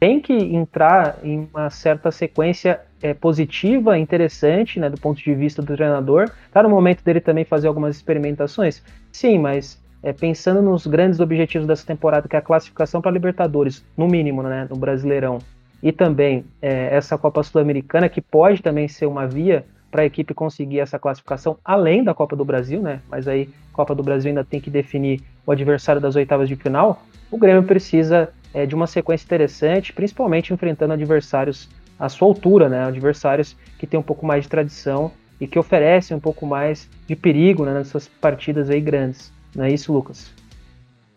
tem 0.00 0.18
que 0.18 0.32
entrar 0.32 1.18
em 1.22 1.46
uma 1.52 1.68
certa 1.68 2.10
sequência 2.10 2.80
é, 3.02 3.12
positiva, 3.12 3.98
interessante, 3.98 4.80
né, 4.80 4.88
do 4.88 4.98
ponto 4.98 5.22
de 5.22 5.34
vista 5.34 5.60
do 5.60 5.76
treinador. 5.76 6.30
Tá 6.50 6.62
no 6.62 6.70
momento 6.70 7.04
dele 7.04 7.20
também 7.20 7.44
fazer 7.44 7.68
algumas 7.68 7.96
experimentações? 7.96 8.82
Sim, 9.12 9.38
mas 9.38 9.78
é, 10.02 10.10
pensando 10.14 10.62
nos 10.62 10.86
grandes 10.86 11.20
objetivos 11.20 11.68
dessa 11.68 11.86
temporada, 11.86 12.26
que 12.26 12.34
é 12.34 12.38
a 12.38 12.42
classificação 12.42 13.02
para 13.02 13.10
Libertadores, 13.10 13.84
no 13.94 14.08
mínimo, 14.08 14.42
né, 14.42 14.66
no 14.70 14.76
Brasileirão, 14.76 15.38
e 15.82 15.92
também 15.92 16.46
é, 16.62 16.96
essa 16.96 17.18
Copa 17.18 17.42
Sul-Americana, 17.42 18.08
que 18.08 18.22
pode 18.22 18.62
também 18.62 18.88
ser 18.88 19.04
uma 19.04 19.26
via 19.26 19.66
para 19.90 20.00
a 20.02 20.06
equipe 20.06 20.32
conseguir 20.32 20.80
essa 20.80 20.98
classificação 20.98 21.58
além 21.62 22.02
da 22.02 22.14
Copa 22.14 22.36
do 22.36 22.44
Brasil, 22.44 22.80
né? 22.80 23.00
Mas 23.10 23.26
aí 23.26 23.48
Copa 23.72 23.94
do 23.94 24.02
Brasil 24.02 24.28
ainda 24.28 24.44
tem 24.44 24.60
que 24.60 24.70
definir 24.70 25.20
o 25.44 25.50
adversário 25.50 26.00
das 26.00 26.14
oitavas 26.14 26.48
de 26.48 26.54
final. 26.54 27.02
O 27.30 27.36
Grêmio 27.36 27.64
precisa 27.64 28.30
é, 28.52 28.66
de 28.66 28.74
uma 28.74 28.86
sequência 28.86 29.24
interessante, 29.24 29.92
principalmente 29.92 30.52
enfrentando 30.52 30.92
adversários 30.92 31.68
à 31.98 32.08
sua 32.08 32.28
altura, 32.28 32.68
né? 32.68 32.84
Adversários 32.84 33.56
que 33.78 33.86
têm 33.86 33.98
um 33.98 34.02
pouco 34.02 34.26
mais 34.26 34.44
de 34.44 34.48
tradição 34.48 35.12
e 35.40 35.46
que 35.46 35.58
oferecem 35.58 36.16
um 36.16 36.20
pouco 36.20 36.46
mais 36.46 36.88
de 37.06 37.16
perigo 37.16 37.64
né, 37.64 37.72
nessas 37.72 38.06
partidas 38.06 38.68
aí 38.68 38.80
grandes. 38.80 39.32
Não 39.54 39.64
é 39.64 39.72
isso, 39.72 39.92
Lucas? 39.92 40.32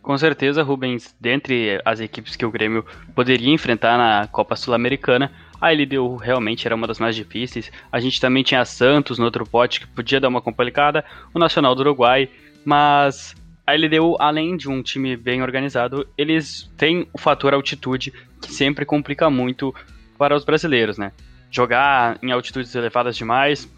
Com 0.02 0.18
certeza, 0.18 0.64
Rubens, 0.64 1.16
dentre 1.20 1.82
as 1.86 2.02
equipes 2.02 2.36
que 2.36 2.46
o 2.46 2.52
Grêmio 2.52 2.86
poderia 3.16 3.54
enfrentar 3.54 3.98
na 3.98 4.28
Copa 4.28 4.56
Sul-Americana, 4.56 5.32
a 5.62 5.72
LDU 5.72 6.18
realmente 6.18 6.68
era 6.68 6.76
uma 6.76 6.86
das 6.86 7.00
mais 7.00 7.16
difíceis. 7.16 7.72
A 7.90 8.02
gente 8.02 8.20
também 8.20 8.44
tinha 8.44 8.66
Santos 8.66 9.18
no 9.18 9.24
outro 9.24 9.46
pote 9.46 9.80
que 9.80 9.88
podia 9.88 10.20
dar 10.20 10.28
uma 10.28 10.42
complicada, 10.42 11.06
o 11.34 11.40
Nacional 11.40 11.74
do 11.74 11.80
Uruguai, 11.80 12.30
mas 12.66 13.34
a 13.66 13.74
LDU, 13.74 14.18
além 14.20 14.58
de 14.58 14.70
um 14.70 14.82
time 14.82 15.16
bem 15.16 15.42
organizado, 15.42 16.08
eles 16.18 16.70
têm 16.78 17.08
o 17.14 17.18
fator 17.18 17.54
altitude 17.54 18.12
que 18.42 18.52
sempre 18.52 18.86
complica 18.86 19.30
muito 19.30 19.74
para 20.18 20.36
os 20.36 20.44
brasileiros, 20.44 20.98
né? 20.98 21.12
Jogar 21.50 22.18
em 22.22 22.32
altitudes 22.32 22.74
elevadas 22.76 23.16
demais, 23.16 23.70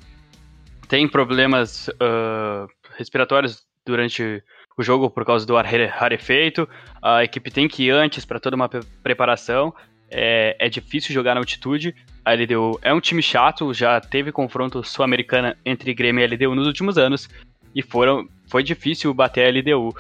tem 0.88 1.08
problemas 1.08 1.88
uh, 1.88 2.68
respiratórios 2.98 3.64
durante 3.86 4.44
o 4.78 4.84
jogo 4.84 5.10
por 5.10 5.24
causa 5.26 5.46
do 5.46 5.56
ar 5.56 5.66
rarefeito, 5.66 6.68
a 7.02 7.24
equipe 7.24 7.52
tem 7.52 7.68
que 7.68 7.84
ir 7.84 7.92
antes 7.92 8.26
para 8.26 8.40
toda 8.40 8.56
uma 8.56 8.70
preparação, 9.04 9.74
é, 10.10 10.56
é, 10.60 10.70
difícil 10.70 11.14
jogar 11.14 11.34
na 11.34 11.42
altitude. 11.42 11.96
A 12.24 12.34
LDU 12.34 12.80
é 12.82 12.94
um 12.94 13.00
time 13.00 13.22
chato, 13.22 13.74
já 13.74 14.00
teve 14.00 14.32
confronto 14.32 14.84
sul-americana 14.84 15.58
entre 15.66 15.94
Grêmio 15.94 16.24
e 16.24 16.28
LDU 16.28 16.56
nos 16.56 16.68
últimos 16.68 16.98
anos, 16.98 17.30
e 17.74 17.82
foram, 17.82 18.28
foi 18.48 18.64
difícil 18.64 19.14
bater 19.14 19.46
a 19.46 19.50
LDU. 19.50 19.90
Uh, 19.90 19.96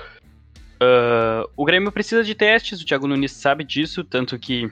ah, 0.82 1.44
o 1.56 1.66
Grêmio 1.66 1.92
precisa 1.92 2.24
de 2.24 2.36
testes, 2.36 2.82
o 2.82 2.86
Thiago 2.86 3.08
Nunes 3.08 3.32
sabe 3.32 3.64
disso, 3.64 4.04
tanto 4.04 4.38
que 4.38 4.70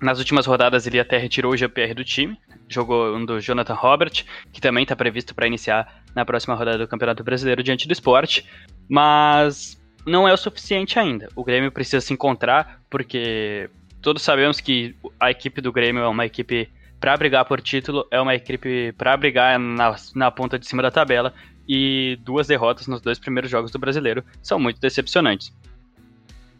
nas 0.00 0.18
últimas 0.18 0.46
rodadas 0.46 0.86
ele 0.86 1.00
até 1.00 1.18
retirou 1.18 1.52
o 1.52 1.56
GPR 1.56 1.92
do 1.94 2.04
time, 2.04 2.38
jogou 2.68 3.16
um 3.16 3.24
do 3.24 3.40
Jonathan 3.40 3.74
Robert, 3.74 4.24
que 4.52 4.60
também 4.60 4.82
está 4.82 4.94
previsto 4.94 5.34
para 5.34 5.46
iniciar 5.46 6.02
na 6.14 6.24
próxima 6.24 6.54
rodada 6.54 6.78
do 6.78 6.88
Campeonato 6.88 7.24
Brasileiro 7.24 7.62
diante 7.62 7.88
do 7.88 7.92
esporte, 7.92 8.46
mas 8.88 9.80
não 10.06 10.28
é 10.28 10.32
o 10.32 10.36
suficiente 10.36 10.98
ainda. 10.98 11.28
O 11.34 11.44
Grêmio 11.44 11.72
precisa 11.72 12.00
se 12.00 12.12
encontrar, 12.12 12.80
porque 12.88 13.68
todos 14.00 14.22
sabemos 14.22 14.60
que 14.60 14.94
a 15.18 15.30
equipe 15.30 15.60
do 15.60 15.72
Grêmio 15.72 16.02
é 16.02 16.08
uma 16.08 16.26
equipe 16.26 16.68
para 17.00 17.16
brigar 17.16 17.44
por 17.44 17.60
título, 17.60 18.06
é 18.10 18.20
uma 18.20 18.34
equipe 18.34 18.92
para 18.92 19.16
brigar 19.16 19.58
na, 19.58 19.94
na 20.14 20.30
ponta 20.30 20.58
de 20.58 20.66
cima 20.66 20.82
da 20.82 20.90
tabela, 20.90 21.32
e 21.68 22.18
duas 22.22 22.46
derrotas 22.46 22.86
nos 22.86 23.00
dois 23.00 23.18
primeiros 23.18 23.50
jogos 23.50 23.70
do 23.70 23.78
brasileiro 23.78 24.24
são 24.42 24.58
muito 24.58 24.80
decepcionantes. 24.80 25.52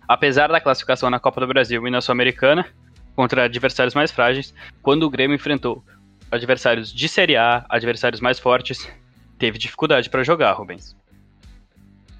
Apesar 0.06 0.48
da 0.48 0.60
classificação 0.60 1.08
na 1.08 1.18
Copa 1.18 1.40
do 1.40 1.46
Brasil 1.46 1.86
e 1.86 1.90
na 1.90 2.00
Sul-Americana, 2.00 2.66
contra 3.16 3.44
adversários 3.44 3.94
mais 3.94 4.10
frágeis, 4.10 4.54
quando 4.82 5.02
o 5.04 5.10
Grêmio 5.10 5.34
enfrentou 5.34 5.82
adversários 6.30 6.92
de 6.92 7.08
Série 7.08 7.36
A, 7.36 7.64
adversários 7.68 8.20
mais 8.20 8.38
fortes, 8.38 8.88
teve 9.38 9.58
dificuldade 9.58 10.10
para 10.10 10.22
jogar, 10.22 10.52
Rubens. 10.52 10.96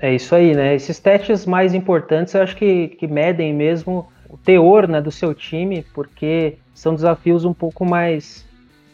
É 0.01 0.15
isso 0.15 0.35
aí, 0.35 0.55
né? 0.55 0.75
Esses 0.75 0.99
testes 0.99 1.45
mais 1.45 1.75
importantes 1.75 2.35
eu 2.35 2.43
acho 2.43 2.57
que, 2.57 2.89
que 2.89 3.07
medem 3.07 3.53
mesmo 3.53 4.11
o 4.29 4.37
teor 4.37 4.87
né, 4.87 5.01
do 5.01 5.11
seu 5.11 5.35
time, 5.35 5.85
porque 5.95 6.57
são 6.75 6.95
desafios 6.95 7.45
um 7.45 7.53
pouco 7.53 7.85
mais 7.85 8.47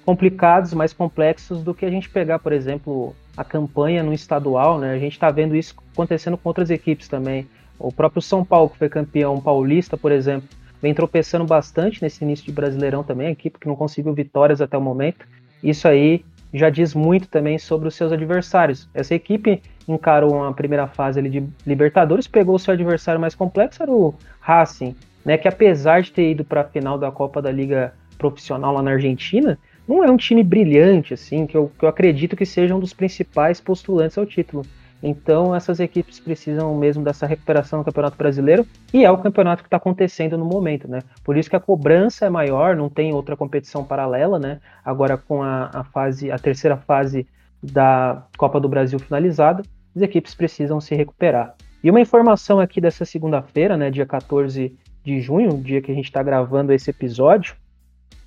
complicados, 0.05 0.73
mais 0.73 0.93
complexos 0.93 1.63
do 1.63 1.75
que 1.75 1.85
a 1.85 1.91
gente 1.91 2.09
pegar, 2.09 2.39
por 2.39 2.53
exemplo, 2.53 3.15
a 3.37 3.45
campanha 3.45 4.03
no 4.03 4.12
estadual, 4.12 4.79
né? 4.79 4.93
A 4.93 4.99
gente 4.99 5.12
está 5.12 5.31
vendo 5.31 5.57
isso 5.57 5.75
acontecendo 5.93 6.37
com 6.37 6.49
outras 6.49 6.71
equipes 6.71 7.09
também. 7.09 7.47
O 7.79 7.93
próprio 7.93 8.23
São 8.23 8.45
Paulo, 8.45 8.71
que 8.71 8.79
foi 8.79 8.88
campeão 8.88 9.41
paulista, 9.41 9.97
por 9.97 10.12
exemplo, 10.12 10.49
vem 10.81 10.95
tropeçando 10.95 11.45
bastante 11.45 12.03
nesse 12.03 12.23
início 12.25 12.45
de 12.45 12.53
Brasileirão 12.53 13.03
também, 13.03 13.29
a 13.29 13.31
equipe 13.31 13.59
que 13.59 13.67
não 13.67 13.75
conseguiu 13.75 14.12
vitórias 14.12 14.61
até 14.61 14.76
o 14.76 14.81
momento. 14.81 15.26
Isso 15.62 15.88
aí 15.88 16.25
já 16.53 16.71
diz 16.71 16.95
muito 16.95 17.26
também 17.26 17.59
sobre 17.59 17.88
os 17.88 17.95
seus 17.97 18.12
adversários. 18.12 18.88
Essa 18.95 19.14
equipe 19.14 19.61
encarou 19.88 20.35
uma 20.35 20.53
primeira 20.53 20.87
fase 20.87 21.19
ali 21.19 21.29
de 21.29 21.45
Libertadores, 21.67 22.29
pegou 22.29 22.55
o 22.55 22.59
seu 22.59 22.75
adversário 22.75 23.21
mais 23.21 23.35
complexo, 23.35 23.83
era 23.83 23.91
o 23.91 24.14
Racing, 24.41 24.95
né, 25.25 25.37
que 25.37 25.49
apesar 25.49 26.03
de 26.03 26.12
ter 26.12 26.31
ido 26.31 26.45
para 26.45 26.61
a 26.61 26.64
final 26.64 26.97
da 26.97 27.11
Copa 27.11 27.43
da 27.43 27.50
Liga 27.50 27.93
Profissional 28.17 28.73
lá 28.73 28.83
na 28.83 28.93
Argentina, 28.93 29.59
não 29.87 30.03
é 30.03 30.11
um 30.11 30.17
time 30.17 30.43
brilhante, 30.43 31.14
assim, 31.14 31.47
que 31.47 31.57
eu, 31.57 31.71
que 31.79 31.85
eu 31.85 31.88
acredito 31.88 32.37
que 32.37 32.47
seja 32.47 32.75
um 32.75 32.81
dos 32.81 32.93
principais 32.93 33.61
postulantes 33.61 34.17
ao 34.17 34.26
título. 34.26 34.64
Então, 35.03 35.55
essas 35.55 35.81
equipes 35.81 36.19
precisam 36.19 36.75
mesmo 36.75 37.05
dessa 37.05 37.26
recuperação 37.26 37.79
no 37.79 37.85
Campeonato 37.85 38.17
Brasileiro 38.17 38.67
e 38.93 39.05
é 39.05 39.11
o 39.11 39.19
campeonato 39.19 39.62
que 39.62 39.67
está 39.67 39.76
acontecendo 39.76 40.38
no 40.38 40.47
momento, 40.47 40.88
né? 40.88 41.00
Por 41.23 41.37
isso 41.37 41.50
que 41.50 41.57
a 41.57 41.61
cobrança 41.61 42.25
é 42.25 42.31
maior, 42.31 42.75
não 42.75 42.88
tem 42.88 43.12
outra 43.12 43.37
competição 43.37 43.85
paralela, 43.85 44.38
né? 44.38 44.61
Agora 44.83 45.19
com 45.19 45.43
a, 45.43 45.69
a 45.75 45.85
fase, 45.85 46.31
a 46.31 46.38
terceira 46.38 46.79
fase 46.79 47.26
da 47.62 48.26
Copa 48.38 48.59
do 48.59 48.69
Brasil 48.69 48.99
finalizada, 48.99 49.62
as 49.95 50.00
equipes 50.00 50.35
precisam 50.35 50.81
se 50.81 50.95
recuperar. 50.95 51.55
E 51.83 51.91
uma 51.91 52.00
informação 52.00 52.59
aqui 52.59 52.81
dessa 52.81 53.05
segunda-feira, 53.05 53.76
né, 53.76 53.91
dia 53.91 54.07
14 54.07 54.75
de 55.05 55.21
junho, 55.21 55.61
dia 55.62 55.83
que 55.83 55.93
a 55.93 55.95
gente 55.95 56.07
está 56.07 56.23
gravando 56.23 56.73
esse 56.73 56.88
episódio, 56.88 57.55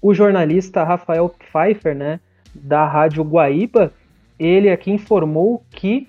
o 0.01 0.13
jornalista 0.13 0.83
Rafael 0.83 1.29
Pfeiffer, 1.29 1.95
né, 1.95 2.19
da 2.53 2.85
Rádio 2.85 3.23
Guaíba, 3.23 3.91
ele 4.39 4.69
aqui 4.69 4.91
informou 4.91 5.63
que 5.71 6.07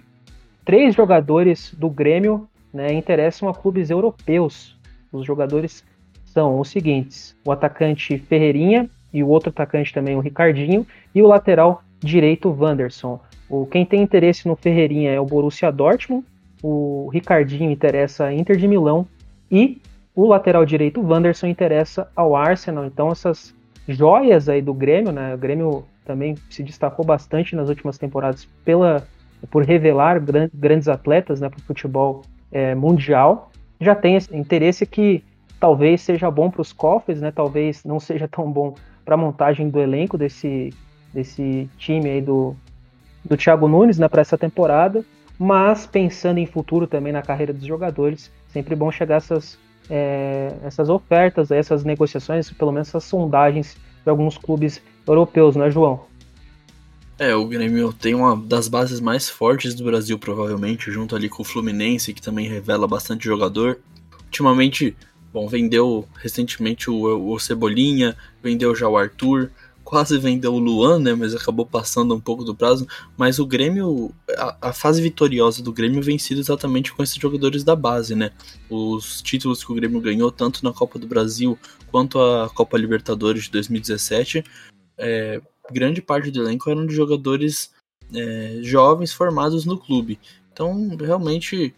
três 0.64 0.94
jogadores 0.94 1.74
do 1.74 1.88
Grêmio 1.88 2.48
né, 2.72 2.92
interessam 2.92 3.48
a 3.48 3.54
clubes 3.54 3.90
europeus. 3.90 4.76
Os 5.10 5.24
jogadores 5.24 5.84
são 6.24 6.60
os 6.60 6.70
seguintes: 6.70 7.36
o 7.44 7.50
atacante 7.50 8.18
Ferreirinha 8.18 8.88
e 9.12 9.22
o 9.22 9.28
outro 9.28 9.50
atacante 9.50 9.92
também, 9.92 10.14
o 10.16 10.20
Ricardinho, 10.20 10.86
e 11.14 11.22
o 11.22 11.26
lateral 11.26 11.82
direito 11.98 12.50
Wanderson. 12.50 13.20
O, 13.48 13.66
quem 13.66 13.84
tem 13.84 14.02
interesse 14.02 14.46
no 14.46 14.54
Ferreirinha 14.54 15.10
é 15.10 15.18
o 15.18 15.24
Borussia 15.24 15.72
Dortmund, 15.72 16.24
o 16.62 17.08
Ricardinho 17.12 17.70
interessa 17.70 18.24
a 18.24 18.34
Inter 18.34 18.56
de 18.56 18.68
Milão 18.68 19.06
e 19.50 19.80
o 20.14 20.26
lateral 20.26 20.66
direito 20.66 21.00
Wanderson 21.00 21.46
interessa 21.46 22.10
ao 22.14 22.36
Arsenal. 22.36 22.84
Então 22.84 23.10
essas 23.10 23.54
joias 23.88 24.48
aí 24.48 24.60
do 24.60 24.74
Grêmio, 24.74 25.12
né? 25.12 25.34
O 25.34 25.38
Grêmio 25.38 25.84
também 26.04 26.36
se 26.50 26.62
destacou 26.62 27.04
bastante 27.04 27.56
nas 27.56 27.68
últimas 27.68 27.98
temporadas 27.98 28.46
pela, 28.64 29.06
por 29.50 29.64
revelar 29.64 30.20
gran, 30.20 30.48
grandes 30.52 30.88
atletas 30.88 31.40
né, 31.40 31.48
para 31.48 31.58
o 31.58 31.62
futebol 31.62 32.22
é, 32.52 32.74
mundial. 32.74 33.50
Já 33.80 33.94
tem 33.94 34.16
esse 34.16 34.34
interesse 34.36 34.86
que 34.86 35.24
talvez 35.58 36.02
seja 36.02 36.30
bom 36.30 36.50
para 36.50 36.60
os 36.60 36.72
cofres, 36.72 37.20
né? 37.20 37.30
Talvez 37.30 37.84
não 37.84 37.98
seja 37.98 38.28
tão 38.28 38.50
bom 38.50 38.74
para 39.04 39.14
a 39.14 39.18
montagem 39.18 39.68
do 39.68 39.80
elenco 39.80 40.18
desse, 40.18 40.72
desse 41.12 41.68
time 41.78 42.08
aí 42.08 42.20
do, 42.20 42.54
do 43.24 43.36
Thiago 43.36 43.68
Nunes, 43.68 43.98
né? 43.98 44.08
Para 44.08 44.20
essa 44.20 44.36
temporada. 44.36 45.04
Mas 45.38 45.86
pensando 45.86 46.38
em 46.38 46.46
futuro 46.46 46.86
também 46.86 47.12
na 47.12 47.22
carreira 47.22 47.52
dos 47.52 47.64
jogadores, 47.64 48.32
sempre 48.48 48.74
bom 48.74 48.90
chegar 48.90 49.16
essas 49.16 49.58
é, 49.90 50.54
essas 50.62 50.88
ofertas, 50.88 51.50
essas 51.50 51.84
negociações, 51.84 52.50
pelo 52.50 52.72
menos 52.72 52.88
essas 52.88 53.04
sondagens 53.04 53.76
de 54.04 54.10
alguns 54.10 54.36
clubes 54.36 54.80
europeus, 55.06 55.56
não 55.56 55.64
é, 55.64 55.70
João? 55.70 56.06
É, 57.18 57.34
o 57.34 57.46
Grêmio 57.46 57.92
tem 57.92 58.14
uma 58.14 58.36
das 58.36 58.68
bases 58.68 59.00
mais 59.00 59.28
fortes 59.28 59.74
do 59.74 59.84
Brasil, 59.84 60.16
provavelmente, 60.18 60.90
junto 60.90 61.16
ali 61.16 61.28
com 61.28 61.42
o 61.42 61.44
Fluminense, 61.44 62.14
que 62.14 62.22
também 62.22 62.48
revela 62.48 62.86
bastante 62.86 63.24
jogador. 63.24 63.80
Ultimamente, 64.24 64.96
bom, 65.32 65.48
vendeu 65.48 66.06
recentemente 66.16 66.88
o, 66.88 67.32
o 67.32 67.38
Cebolinha, 67.40 68.16
vendeu 68.40 68.72
já 68.72 68.88
o 68.88 68.96
Arthur, 68.96 69.50
quase 69.88 70.18
vendeu 70.18 70.52
o 70.52 70.58
Luan, 70.58 70.98
né? 70.98 71.14
Mas 71.14 71.34
acabou 71.34 71.64
passando 71.64 72.14
um 72.14 72.20
pouco 72.20 72.44
do 72.44 72.54
prazo. 72.54 72.86
Mas 73.16 73.38
o 73.38 73.46
Grêmio, 73.46 74.14
a, 74.36 74.68
a, 74.68 74.72
fase 74.74 75.00
vitoriosa 75.00 75.62
do 75.62 75.72
Grêmio 75.72 76.02
vem 76.02 76.18
sido 76.18 76.42
exatamente 76.42 76.92
com 76.92 77.02
esses 77.02 77.16
jogadores 77.16 77.64
da 77.64 77.74
base, 77.74 78.14
né? 78.14 78.30
Os 78.68 79.22
títulos 79.22 79.64
que 79.64 79.72
o 79.72 79.74
Grêmio 79.74 79.98
ganhou, 79.98 80.30
tanto 80.30 80.62
na 80.62 80.74
Copa 80.74 80.98
do 80.98 81.06
Brasil 81.06 81.58
quanto 81.90 82.20
a 82.20 82.50
Copa 82.50 82.76
Libertadores 82.76 83.44
de 83.44 83.50
2017, 83.50 84.44
é, 84.98 85.40
grande 85.72 86.02
parte 86.02 86.30
do 86.30 86.42
elenco 86.42 86.68
eram 86.68 86.84
de 86.84 86.94
jogadores 86.94 87.70
é, 88.14 88.58
jovens 88.60 89.10
formados 89.10 89.64
no 89.64 89.78
clube. 89.78 90.20
Então, 90.52 90.98
realmente 91.00 91.74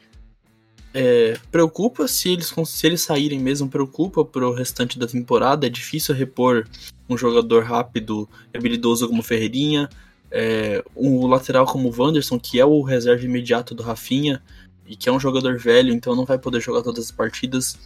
é, 0.92 1.38
preocupa 1.52 2.08
se 2.08 2.30
eles, 2.30 2.52
se 2.66 2.86
eles 2.88 3.02
saírem 3.02 3.38
mesmo, 3.38 3.68
preocupa 3.68 4.24
pro 4.24 4.52
restante 4.52 4.98
da 4.98 5.06
temporada. 5.06 5.64
É 5.64 5.70
difícil 5.70 6.12
repor 6.12 6.66
um 7.14 7.18
jogador 7.18 7.64
rápido, 7.64 8.28
habilidoso 8.54 9.08
como 9.08 9.22
Ferreirinha, 9.22 9.88
é, 10.30 10.84
um 10.96 11.26
lateral 11.26 11.66
como 11.66 11.88
o 11.88 11.94
Wanderson, 11.96 12.38
que 12.38 12.60
é 12.60 12.64
o 12.64 12.82
reserva 12.82 13.24
imediato 13.24 13.74
do 13.74 13.82
Rafinha, 13.82 14.42
e 14.86 14.96
que 14.96 15.08
é 15.08 15.12
um 15.12 15.20
jogador 15.20 15.58
velho, 15.58 15.92
então 15.92 16.16
não 16.16 16.24
vai 16.24 16.38
poder 16.38 16.60
jogar 16.60 16.82
todas 16.82 17.06
as 17.06 17.10
partidas. 17.10 17.78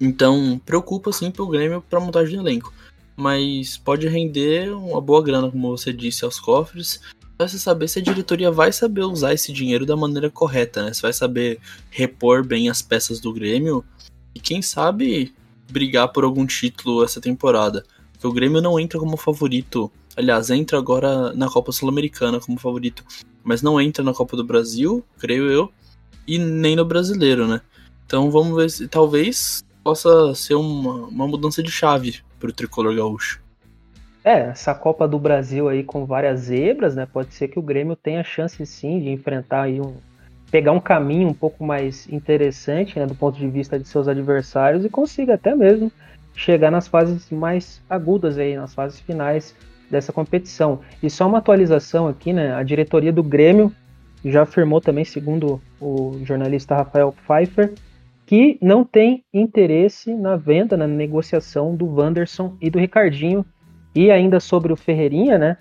Então, 0.00 0.60
preocupa 0.64 1.12
sim 1.12 1.30
pro 1.30 1.48
Grêmio 1.48 1.82
para 1.88 2.00
montagem 2.00 2.34
de 2.34 2.40
elenco. 2.40 2.72
Mas 3.16 3.76
pode 3.76 4.08
render 4.08 4.70
uma 4.70 5.00
boa 5.00 5.22
grana, 5.22 5.50
como 5.50 5.76
você 5.76 5.92
disse, 5.92 6.24
aos 6.24 6.40
cofres 6.40 7.00
você 7.46 7.58
saber 7.58 7.88
se 7.88 7.98
a 7.98 8.02
diretoria 8.02 8.50
vai 8.50 8.72
saber 8.72 9.02
usar 9.02 9.32
esse 9.32 9.52
dinheiro 9.52 9.86
da 9.86 9.96
maneira 9.96 10.30
correta, 10.30 10.84
né? 10.84 10.92
Se 10.92 11.02
vai 11.02 11.12
saber 11.12 11.58
repor 11.90 12.44
bem 12.44 12.68
as 12.68 12.82
peças 12.82 13.20
do 13.20 13.32
Grêmio 13.32 13.84
e 14.34 14.40
quem 14.40 14.60
sabe 14.60 15.34
brigar 15.70 16.08
por 16.08 16.24
algum 16.24 16.46
título 16.46 17.04
essa 17.04 17.20
temporada. 17.20 17.84
Porque 18.20 18.28
o 18.28 18.32
Grêmio 18.34 18.60
não 18.60 18.78
entra 18.78 19.00
como 19.00 19.16
favorito. 19.16 19.90
Aliás, 20.14 20.50
entra 20.50 20.76
agora 20.76 21.32
na 21.32 21.48
Copa 21.48 21.72
Sul-Americana 21.72 22.38
como 22.38 22.60
favorito, 22.60 23.02
mas 23.42 23.62
não 23.62 23.80
entra 23.80 24.04
na 24.04 24.12
Copa 24.12 24.36
do 24.36 24.44
Brasil, 24.44 25.02
creio 25.18 25.50
eu, 25.50 25.72
e 26.28 26.38
nem 26.38 26.76
no 26.76 26.84
Brasileiro, 26.84 27.48
né? 27.48 27.62
Então 28.04 28.30
vamos 28.30 28.54
ver 28.54 28.70
se 28.70 28.86
talvez 28.86 29.64
possa 29.82 30.34
ser 30.34 30.54
uma, 30.54 31.06
uma 31.06 31.26
mudança 31.26 31.62
de 31.62 31.70
chave 31.70 32.18
para 32.38 32.50
o 32.50 32.52
tricolor 32.52 32.94
gaúcho. 32.94 33.40
É, 34.22 34.50
essa 34.50 34.74
Copa 34.74 35.08
do 35.08 35.18
Brasil 35.18 35.66
aí 35.66 35.82
com 35.82 36.04
várias 36.04 36.40
zebras, 36.40 36.94
né? 36.94 37.06
Pode 37.10 37.32
ser 37.32 37.48
que 37.48 37.58
o 37.58 37.62
Grêmio 37.62 37.96
tenha 37.96 38.22
chance 38.22 38.66
sim 38.66 39.00
de 39.00 39.08
enfrentar 39.08 39.62
aí 39.62 39.80
um. 39.80 39.94
pegar 40.50 40.72
um 40.72 40.80
caminho 40.80 41.26
um 41.26 41.32
pouco 41.32 41.64
mais 41.64 42.06
interessante, 42.12 42.98
né, 42.98 43.06
do 43.06 43.14
ponto 43.14 43.38
de 43.38 43.48
vista 43.48 43.78
de 43.78 43.88
seus 43.88 44.08
adversários 44.08 44.84
e 44.84 44.90
consiga 44.90 45.36
até 45.36 45.54
mesmo 45.54 45.90
chegar 46.40 46.70
nas 46.70 46.88
fases 46.88 47.30
mais 47.30 47.82
agudas 47.88 48.38
aí, 48.38 48.56
nas 48.56 48.72
fases 48.72 48.98
finais 48.98 49.54
dessa 49.90 50.10
competição. 50.10 50.80
E 51.02 51.10
só 51.10 51.28
uma 51.28 51.36
atualização 51.36 52.08
aqui, 52.08 52.32
né? 52.32 52.54
A 52.54 52.62
diretoria 52.62 53.12
do 53.12 53.22
Grêmio 53.22 53.70
já 54.24 54.42
afirmou 54.42 54.80
também, 54.80 55.04
segundo 55.04 55.60
o 55.78 56.18
jornalista 56.24 56.74
Rafael 56.74 57.12
Pfeiffer, 57.12 57.74
que 58.24 58.58
não 58.62 58.84
tem 58.84 59.22
interesse 59.34 60.14
na 60.14 60.36
venda, 60.36 60.78
na 60.78 60.86
negociação 60.86 61.76
do 61.76 61.86
Wanderson 61.86 62.56
e 62.58 62.70
do 62.70 62.78
Ricardinho 62.78 63.44
e 63.94 64.10
ainda 64.10 64.40
sobre 64.40 64.72
o 64.72 64.76
Ferreirinha, 64.76 65.36
né? 65.36 65.58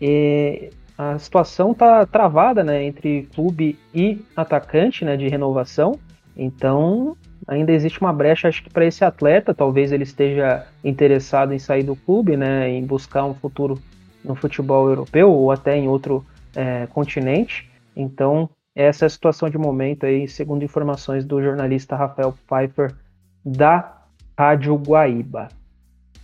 E 0.00 0.70
a 0.96 1.18
situação 1.18 1.74
tá 1.74 2.06
travada, 2.06 2.62
né, 2.62 2.84
entre 2.84 3.28
clube 3.34 3.76
e 3.92 4.20
atacante, 4.36 5.04
né, 5.04 5.16
de 5.16 5.26
renovação. 5.26 5.98
Então, 6.36 7.16
ainda 7.46 7.72
existe 7.72 8.00
uma 8.00 8.12
brecha, 8.12 8.48
acho 8.48 8.62
que 8.62 8.70
para 8.70 8.84
esse 8.84 9.04
atleta, 9.04 9.54
talvez 9.54 9.92
ele 9.92 10.04
esteja 10.04 10.66
interessado 10.84 11.52
em 11.52 11.58
sair 11.58 11.82
do 11.82 11.96
clube, 11.96 12.36
né, 12.36 12.68
em 12.68 12.84
buscar 12.84 13.24
um 13.24 13.34
futuro 13.34 13.78
no 14.24 14.34
futebol 14.34 14.88
europeu 14.88 15.30
ou 15.32 15.50
até 15.50 15.76
em 15.76 15.88
outro 15.88 16.24
é, 16.54 16.86
continente. 16.88 17.70
Então, 17.96 18.48
essa 18.74 19.04
é 19.04 19.06
a 19.06 19.10
situação 19.10 19.48
de 19.48 19.58
momento 19.58 20.06
aí, 20.06 20.28
segundo 20.28 20.64
informações 20.64 21.24
do 21.24 21.42
jornalista 21.42 21.96
Rafael 21.96 22.34
Pfeiffer 22.46 22.94
da 23.44 24.04
Rádio 24.38 24.74
Guaíba. 24.76 25.48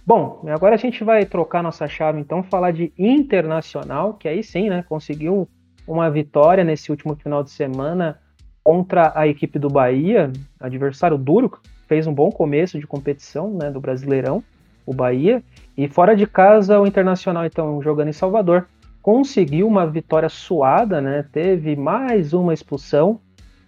Bom, 0.07 0.45
agora 0.47 0.75
a 0.75 0.79
gente 0.79 1.03
vai 1.03 1.25
trocar 1.25 1.63
nossa 1.63 1.89
chave 1.89 2.21
então, 2.21 2.43
falar 2.43 2.71
de 2.71 2.93
Internacional, 2.97 4.15
que 4.15 4.29
aí 4.29 4.43
sim, 4.43 4.69
né, 4.69 4.85
conseguiu 4.89 5.49
uma 5.87 6.09
vitória 6.11 6.63
nesse 6.63 6.91
último 6.91 7.17
final 7.17 7.43
de 7.43 7.51
semana 7.51 8.21
contra 8.67 9.13
a 9.15 9.29
equipe 9.29 9.61
do 9.61 9.71
Bahia, 9.71 10.33
adversário 10.59 11.17
duro, 11.17 11.53
fez 11.87 12.05
um 12.09 12.13
bom 12.13 12.33
começo 12.33 12.81
de 12.81 12.85
competição, 12.85 13.49
né, 13.49 13.71
do 13.71 13.79
Brasileirão, 13.79 14.43
o 14.85 14.93
Bahia, 14.93 15.41
e 15.79 15.87
fora 15.87 16.17
de 16.17 16.27
casa 16.27 16.81
o 16.81 16.85
Internacional 16.85 17.47
então 17.47 17.81
jogando 17.81 18.09
em 18.09 18.13
Salvador, 18.13 18.67
conseguiu 19.01 19.69
uma 19.69 19.87
vitória 19.87 20.29
suada, 20.29 21.01
né, 21.01 21.25
teve 21.31 21.77
mais 21.77 22.33
uma 22.33 22.53
expulsão, 22.53 23.21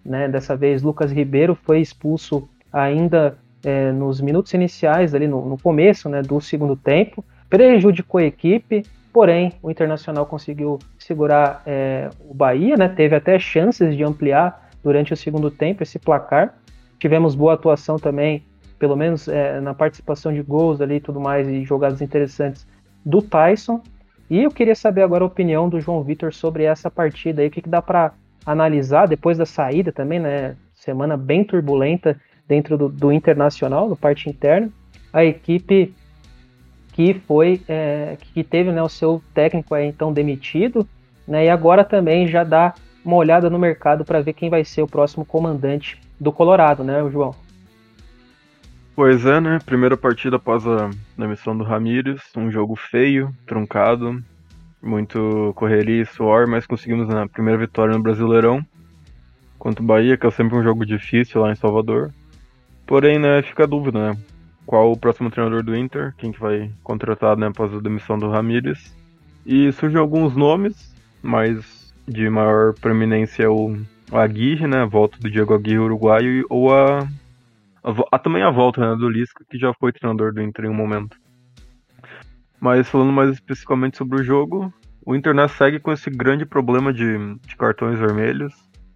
né, 0.03 0.27
dessa 0.27 0.53
vez 0.53 0.83
Lucas 0.83 1.13
Ribeiro 1.13 1.55
foi 1.55 1.79
expulso 1.79 2.49
ainda 2.69 3.37
é, 3.63 3.93
nos 3.93 4.19
minutos 4.19 4.53
iniciais, 4.53 5.15
ali 5.15 5.29
no, 5.29 5.47
no 5.47 5.57
começo 5.57 6.09
né, 6.09 6.21
do 6.21 6.41
segundo 6.41 6.75
tempo, 6.75 7.23
prejudicou 7.49 8.19
a 8.19 8.25
equipe, 8.25 8.83
porém 9.13 9.53
o 9.63 9.71
Internacional 9.71 10.25
conseguiu 10.25 10.77
segurar 10.97 11.63
é, 11.65 12.09
o 12.29 12.33
Bahia, 12.33 12.75
né, 12.75 12.89
teve 12.89 13.15
até 13.15 13.39
chances 13.39 13.95
de 13.95 14.03
ampliar 14.03 14.67
durante 14.83 15.13
o 15.13 15.17
segundo 15.17 15.49
tempo 15.51 15.83
esse 15.83 15.99
placar. 15.99 16.57
Tivemos 16.99 17.35
boa 17.35 17.53
atuação 17.53 17.97
também, 17.97 18.43
pelo 18.77 18.95
menos 18.95 19.27
é, 19.27 19.59
na 19.61 19.73
participação 19.73 20.33
de 20.33 20.41
gols 20.41 20.81
ali 20.81 20.95
e 20.95 20.99
tudo 20.99 21.19
mais, 21.19 21.47
e 21.47 21.63
jogadas 21.63 22.01
interessantes 22.01 22.67
do 23.05 23.21
Tyson. 23.21 23.81
E 24.29 24.43
eu 24.43 24.51
queria 24.51 24.75
saber 24.75 25.01
agora 25.01 25.23
a 25.23 25.27
opinião 25.27 25.69
do 25.69 25.79
João 25.79 26.03
Vitor 26.03 26.33
sobre 26.33 26.63
essa 26.63 26.89
partida 26.91 27.41
aí, 27.41 27.47
o 27.47 27.51
que, 27.51 27.61
que 27.61 27.69
dá 27.69 27.81
para 27.81 28.13
analisar 28.45 29.07
depois 29.07 29.37
da 29.37 29.45
saída 29.45 29.91
também, 29.91 30.19
né? 30.19 30.55
Semana 30.75 31.17
bem 31.17 31.43
turbulenta 31.43 32.19
dentro 32.47 32.77
do, 32.77 32.89
do 32.89 33.11
internacional, 33.11 33.89
no 33.89 33.95
parte 33.95 34.29
interna, 34.29 34.69
a 35.11 35.23
equipe 35.23 35.93
que 36.93 37.13
foi 37.13 37.61
é, 37.67 38.17
que 38.33 38.43
teve 38.43 38.71
né, 38.71 38.81
o 38.81 38.89
seu 38.89 39.21
técnico 39.33 39.73
aí, 39.75 39.87
então 39.87 40.11
demitido, 40.11 40.87
né, 41.27 41.45
e 41.45 41.49
agora 41.49 41.83
também 41.83 42.27
já 42.27 42.43
dá 42.43 42.73
uma 43.03 43.15
olhada 43.15 43.49
no 43.49 43.59
mercado 43.59 44.05
para 44.05 44.21
ver 44.21 44.33
quem 44.33 44.49
vai 44.49 44.63
ser 44.63 44.81
o 44.81 44.87
próximo 44.87 45.25
comandante 45.25 45.99
do 46.19 46.31
Colorado, 46.31 46.83
né, 46.83 47.07
João? 47.09 47.35
Pois 48.95 49.25
é, 49.25 49.39
né? 49.39 49.59
Primeira 49.65 49.95
partida 49.95 50.35
após 50.35 50.67
a 50.67 50.89
demissão 51.17 51.57
do 51.57 51.63
Ramírez, 51.63 52.21
um 52.35 52.51
jogo 52.51 52.75
feio, 52.75 53.33
truncado, 53.45 54.21
muito 54.81 55.53
correria 55.55 56.01
e 56.01 56.05
suor, 56.05 56.47
mas 56.47 56.67
conseguimos 56.67 57.07
né, 57.07 57.25
primeira 57.31 57.57
vitória 57.57 57.95
no 57.95 58.03
Brasileirão 58.03 58.65
contra 59.57 59.83
o 59.83 59.85
Bahia, 59.85 60.17
que 60.17 60.25
é 60.25 60.31
sempre 60.31 60.57
um 60.57 60.63
jogo 60.63 60.85
difícil 60.85 61.41
lá 61.41 61.51
em 61.51 61.55
Salvador. 61.55 62.11
Porém, 62.87 63.19
né, 63.19 63.41
fica 63.41 63.63
a 63.63 63.67
dúvida, 63.67 64.11
né? 64.11 64.17
Qual 64.65 64.91
o 64.91 64.97
próximo 64.97 65.29
treinador 65.29 65.63
do 65.63 65.75
Inter, 65.75 66.13
quem 66.17 66.31
que 66.31 66.39
vai 66.39 66.71
contratar 66.83 67.37
né, 67.37 67.47
após 67.47 67.73
a 67.73 67.79
demissão 67.79 68.17
do 68.17 68.29
Ramírez. 68.29 68.95
E 69.45 69.71
surgem 69.71 69.99
alguns 69.99 70.35
nomes, 70.35 70.93
mas 71.21 71.78
de 72.09 72.29
maior 72.29 72.73
proeminência 72.73 73.43
é 73.43 73.49
o, 73.49 73.77
Aguirre, 74.11 74.67
né? 74.67 74.81
A 74.81 74.85
volta 74.85 75.19
do 75.19 75.29
Diego 75.29 75.53
Aguirre 75.53 75.79
uruguaio, 75.79 76.45
ou 76.49 76.73
a, 76.73 76.99
a, 77.83 77.93
a, 78.11 78.19
também 78.19 78.41
a 78.41 78.49
volta 78.49 78.81
né, 78.81 78.95
do 78.95 79.07
Lisca, 79.07 79.45
que 79.49 79.57
já 79.57 79.71
foi 79.73 79.93
treinador 79.93 80.33
do 80.33 80.41
Inter 80.41 80.65
em 80.65 80.69
um 80.69 80.73
momento. 80.73 81.15
Mas 82.59 82.89
falando 82.89 83.13
mais 83.13 83.29
especificamente 83.29 83.97
sobre 83.97 84.19
o 84.19 84.23
jogo, 84.23 84.73
o 85.05 85.15
Inter 85.15 85.33
né, 85.33 85.47
segue 85.47 85.79
com 85.79 85.91
esse 85.91 86.09
grande 86.09 86.45
problema 86.45 86.91
de, 86.91 87.35
de 87.45 87.55
cartões 87.55 87.99
vermelhos 87.99 88.53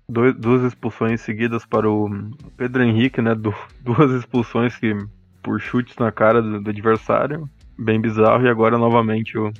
dois, 0.07 0.35
duas 0.35 0.63
expulsões 0.63 1.21
seguidas 1.21 1.65
para 1.65 1.89
o 1.89 2.09
Pedro 2.57 2.83
Henrique, 2.83 3.21
né? 3.21 3.35
Du, 3.35 3.53
duas 3.81 4.11
expulsões 4.11 4.77
que 4.77 4.95
por 5.41 5.59
chutes 5.59 5.95
na 5.97 6.11
cara 6.11 6.41
do, 6.41 6.61
do, 6.61 6.69
adversário, 6.69 7.49
bem 7.77 7.99
bizarro, 7.99 8.45
e 8.45 8.49
agora 8.49 8.77
novamente 8.77 9.37
o 9.37 9.51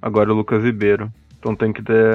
agora 0.00 0.32
o 0.32 0.36
Lucas 0.36 0.64
Ribeiro. 0.64 1.12
Então 1.42 1.56
tem 1.56 1.72
que 1.72 1.82
ter 1.82 2.14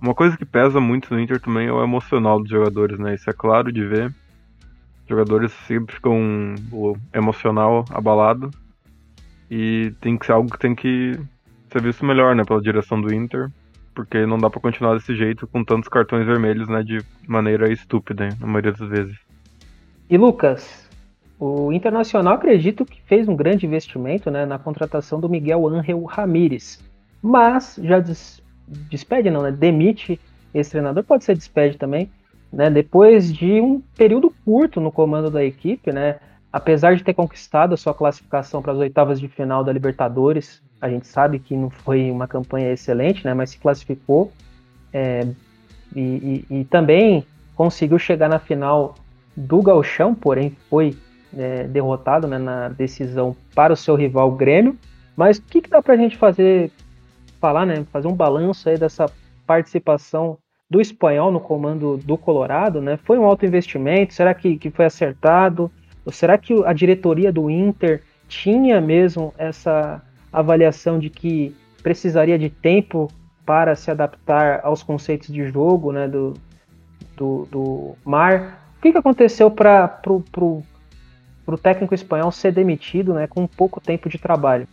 uma 0.00 0.14
coisa 0.14 0.36
que 0.36 0.44
pesa 0.44 0.78
muito 0.78 1.12
no 1.12 1.18
Inter 1.18 1.40
também 1.40 1.66
é 1.66 1.72
o 1.72 1.82
emocional 1.82 2.38
dos 2.38 2.48
jogadores, 2.48 3.00
né? 3.00 3.14
Isso 3.14 3.28
é 3.28 3.32
claro 3.32 3.72
de 3.72 3.84
ver. 3.84 4.06
Os 5.02 5.08
jogadores 5.08 5.50
sempre 5.66 5.96
ficam 5.96 6.54
emocional 7.12 7.84
abalado 7.90 8.48
e 9.50 9.92
tem 10.00 10.16
que 10.16 10.26
ser 10.26 10.32
algo 10.32 10.52
que 10.52 10.58
tem 10.58 10.72
que 10.72 11.18
ser 11.68 11.82
visto 11.82 12.04
melhor, 12.04 12.36
né, 12.36 12.44
pela 12.44 12.62
direção 12.62 13.00
do 13.00 13.12
Inter 13.12 13.50
porque 13.94 14.24
não 14.24 14.38
dá 14.38 14.48
para 14.48 14.60
continuar 14.60 14.94
desse 14.94 15.14
jeito 15.14 15.46
com 15.46 15.64
tantos 15.64 15.88
cartões 15.88 16.24
vermelhos, 16.24 16.68
né, 16.68 16.82
de 16.82 17.04
maneira 17.26 17.70
estúpida, 17.72 18.28
na 18.40 18.46
maioria 18.46 18.72
das 18.72 18.88
vezes. 18.88 19.16
E 20.08 20.16
Lucas, 20.16 20.88
o 21.38 21.72
Internacional 21.72 22.34
acredito 22.34 22.84
que 22.84 23.02
fez 23.02 23.28
um 23.28 23.36
grande 23.36 23.66
investimento, 23.66 24.30
né, 24.30 24.46
na 24.46 24.58
contratação 24.58 25.20
do 25.20 25.28
Miguel 25.28 25.68
Ángel 25.68 26.02
Ramírez, 26.04 26.82
mas 27.22 27.78
já 27.82 28.00
des 28.00 28.39
despede 28.88 29.30
não, 29.30 29.42
né, 29.42 29.52
demite 29.52 30.20
esse 30.54 30.70
treinador, 30.70 31.04
pode 31.04 31.24
ser 31.24 31.34
despede 31.34 31.76
também, 31.76 32.10
né, 32.52 32.70
depois 32.70 33.32
de 33.32 33.60
um 33.60 33.80
período 33.96 34.32
curto 34.44 34.80
no 34.80 34.90
comando 34.90 35.30
da 35.30 35.44
equipe, 35.44 35.92
né, 35.92 36.16
apesar 36.52 36.96
de 36.96 37.04
ter 37.04 37.14
conquistado 37.14 37.74
a 37.74 37.76
sua 37.76 37.94
classificação 37.94 38.60
para 38.60 38.72
as 38.72 38.78
oitavas 38.78 39.20
de 39.20 39.28
final 39.28 39.62
da 39.62 39.72
Libertadores, 39.72 40.62
a 40.80 40.88
gente 40.88 41.06
sabe 41.06 41.38
que 41.38 41.54
não 41.54 41.70
foi 41.70 42.10
uma 42.10 42.26
campanha 42.26 42.72
excelente, 42.72 43.24
né, 43.24 43.34
mas 43.34 43.50
se 43.50 43.58
classificou 43.58 44.32
é, 44.92 45.26
e, 45.94 46.00
e, 46.50 46.60
e, 46.60 46.64
também 46.64 47.24
conseguiu 47.54 47.98
chegar 47.98 48.28
na 48.28 48.38
final 48.38 48.94
do 49.36 49.62
Galchão, 49.62 50.14
porém 50.14 50.56
foi 50.68 50.96
é, 51.36 51.64
derrotado 51.64 52.26
né, 52.26 52.38
na 52.38 52.68
decisão 52.68 53.36
para 53.54 53.72
o 53.72 53.76
seu 53.76 53.94
rival 53.94 54.30
Grêmio. 54.32 54.76
Mas 55.16 55.38
o 55.38 55.42
que, 55.42 55.60
que 55.60 55.70
dá 55.70 55.82
para 55.82 55.94
a 55.94 55.96
gente 55.96 56.16
fazer 56.16 56.70
falar, 57.40 57.66
né, 57.66 57.84
fazer 57.90 58.06
um 58.06 58.14
balanço 58.14 58.68
aí 58.68 58.76
dessa 58.76 59.10
participação 59.46 60.38
do 60.70 60.80
espanhol 60.80 61.32
no 61.32 61.40
comando 61.40 61.96
do 61.96 62.16
Colorado, 62.16 62.80
né? 62.80 62.96
Foi 63.02 63.18
um 63.18 63.24
alto 63.24 63.44
investimento? 63.44 64.14
Será 64.14 64.32
que, 64.32 64.56
que 64.56 64.70
foi 64.70 64.84
acertado? 64.84 65.68
Ou 66.06 66.12
será 66.12 66.38
que 66.38 66.54
a 66.64 66.72
diretoria 66.72 67.32
do 67.32 67.50
Inter 67.50 68.04
tinha 68.28 68.80
mesmo 68.80 69.34
essa 69.36 70.00
avaliação 70.32 70.98
de 70.98 71.10
que 71.10 71.56
precisaria 71.82 72.38
de 72.38 72.48
tempo 72.48 73.10
para 73.44 73.74
se 73.74 73.90
adaptar 73.90 74.60
aos 74.62 74.82
conceitos 74.82 75.34
de 75.34 75.44
jogo 75.48 75.90
né, 75.90 76.06
do, 76.06 76.34
do, 77.16 77.48
do 77.50 77.96
Mar? 78.04 78.72
O 78.78 78.80
que, 78.80 78.92
que 78.92 78.98
aconteceu 78.98 79.50
para 79.50 80.00
o 80.06 80.62
técnico 81.60 81.94
espanhol 81.94 82.30
ser 82.30 82.52
demitido 82.52 83.12
né, 83.12 83.26
com 83.26 83.44
pouco 83.48 83.80
tempo 83.80 84.08
de 84.08 84.18
trabalho? 84.18 84.68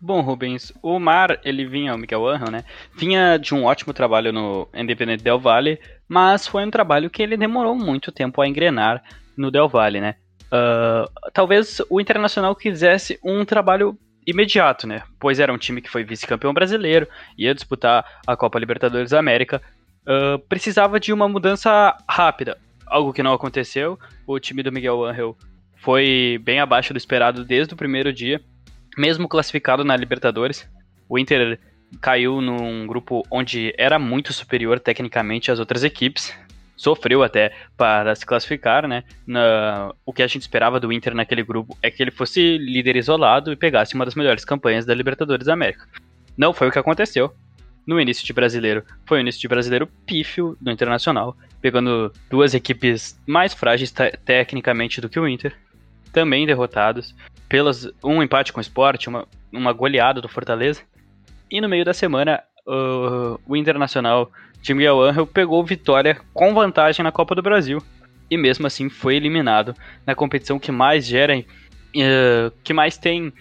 Bom, 0.00 0.20
Rubens, 0.20 0.72
o 0.82 0.98
Mar, 0.98 1.40
ele 1.44 1.64
vinha, 1.64 1.94
o 1.94 1.98
Miguel 1.98 2.26
Angel, 2.26 2.50
né? 2.50 2.64
Vinha 2.94 3.38
de 3.38 3.54
um 3.54 3.64
ótimo 3.64 3.92
trabalho 3.92 4.32
no 4.32 4.68
Independente 4.74 5.22
Del 5.24 5.38
Valle, 5.38 5.78
mas 6.08 6.46
foi 6.46 6.64
um 6.64 6.70
trabalho 6.70 7.08
que 7.08 7.22
ele 7.22 7.36
demorou 7.36 7.74
muito 7.74 8.12
tempo 8.12 8.40
a 8.42 8.46
engrenar 8.46 9.02
no 9.36 9.50
Del 9.50 9.68
Valle, 9.68 10.00
né? 10.00 10.16
Uh, 10.46 11.08
talvez 11.32 11.80
o 11.88 12.00
Internacional 12.00 12.54
quisesse 12.54 13.18
um 13.24 13.44
trabalho 13.44 13.98
imediato, 14.26 14.86
né? 14.86 15.02
Pois 15.18 15.40
era 15.40 15.52
um 15.52 15.58
time 15.58 15.80
que 15.80 15.90
foi 15.90 16.04
vice-campeão 16.04 16.52
brasileiro, 16.52 17.08
ia 17.36 17.54
disputar 17.54 18.04
a 18.26 18.36
Copa 18.36 18.58
Libertadores 18.58 19.10
da 19.10 19.18
América, 19.18 19.62
uh, 20.02 20.38
precisava 20.48 21.00
de 21.00 21.12
uma 21.12 21.28
mudança 21.28 21.96
rápida, 22.08 22.58
algo 22.86 23.12
que 23.12 23.22
não 23.22 23.32
aconteceu. 23.32 23.98
O 24.26 24.38
time 24.38 24.62
do 24.62 24.72
Miguel 24.72 25.04
Angel 25.04 25.36
foi 25.76 26.40
bem 26.42 26.60
abaixo 26.60 26.92
do 26.92 26.98
esperado 26.98 27.44
desde 27.44 27.74
o 27.74 27.76
primeiro 27.76 28.12
dia 28.12 28.40
mesmo 28.96 29.28
classificado 29.28 29.84
na 29.84 29.96
Libertadores, 29.96 30.68
o 31.08 31.18
Inter 31.18 31.58
caiu 32.00 32.40
num 32.40 32.86
grupo 32.86 33.22
onde 33.30 33.74
era 33.78 33.98
muito 33.98 34.32
superior 34.32 34.80
tecnicamente 34.80 35.50
às 35.50 35.58
outras 35.58 35.84
equipes. 35.84 36.34
Sofreu 36.76 37.22
até 37.22 37.52
para 37.76 38.14
se 38.14 38.26
classificar, 38.26 38.88
né? 38.88 39.04
Na, 39.26 39.94
o 40.04 40.12
que 40.12 40.22
a 40.22 40.26
gente 40.26 40.42
esperava 40.42 40.80
do 40.80 40.92
Inter 40.92 41.14
naquele 41.14 41.42
grupo 41.42 41.76
é 41.80 41.90
que 41.90 42.02
ele 42.02 42.10
fosse 42.10 42.58
líder 42.58 42.96
isolado 42.96 43.52
e 43.52 43.56
pegasse 43.56 43.94
uma 43.94 44.04
das 44.04 44.14
melhores 44.14 44.44
campanhas 44.44 44.84
da 44.84 44.92
Libertadores 44.92 45.46
da 45.46 45.52
América. 45.52 45.86
Não 46.36 46.52
foi 46.52 46.68
o 46.68 46.72
que 46.72 46.78
aconteceu. 46.78 47.32
No 47.86 48.00
início 48.00 48.26
de 48.26 48.32
brasileiro, 48.32 48.82
foi 49.06 49.18
o 49.18 49.20
início 49.20 49.40
de 49.40 49.46
brasileiro 49.46 49.86
pífio 50.06 50.56
do 50.60 50.70
Internacional, 50.70 51.36
pegando 51.60 52.10
duas 52.30 52.54
equipes 52.54 53.20
mais 53.26 53.54
frágeis 53.54 53.92
tecnicamente 54.24 55.00
do 55.00 55.08
que 55.08 55.20
o 55.20 55.28
Inter, 55.28 55.54
também 56.12 56.46
derrotados 56.46 57.14
pelas 57.54 57.88
um 58.02 58.20
empate 58.20 58.52
com 58.52 58.58
o 58.58 58.60
Sport, 58.60 59.06
uma, 59.06 59.28
uma 59.52 59.72
goleada 59.72 60.20
do 60.20 60.28
Fortaleza. 60.28 60.82
E 61.48 61.60
no 61.60 61.68
meio 61.68 61.84
da 61.84 61.94
semana, 61.94 62.42
uh, 62.66 63.40
o 63.46 63.56
Internacional 63.56 64.28
de 64.60 64.74
Miguel 64.74 65.00
Angel 65.00 65.24
pegou 65.24 65.64
vitória 65.64 66.20
com 66.32 66.52
vantagem 66.52 67.04
na 67.04 67.12
Copa 67.12 67.32
do 67.32 67.42
Brasil. 67.42 67.80
E 68.28 68.36
mesmo 68.36 68.66
assim 68.66 68.88
foi 68.88 69.14
eliminado 69.14 69.72
na 70.04 70.16
competição 70.16 70.58
que 70.58 70.72
mais 70.72 71.06
gera, 71.06 71.38
uh, 71.38 72.52
que 72.64 72.74
mais 72.74 72.98
tem 72.98 73.32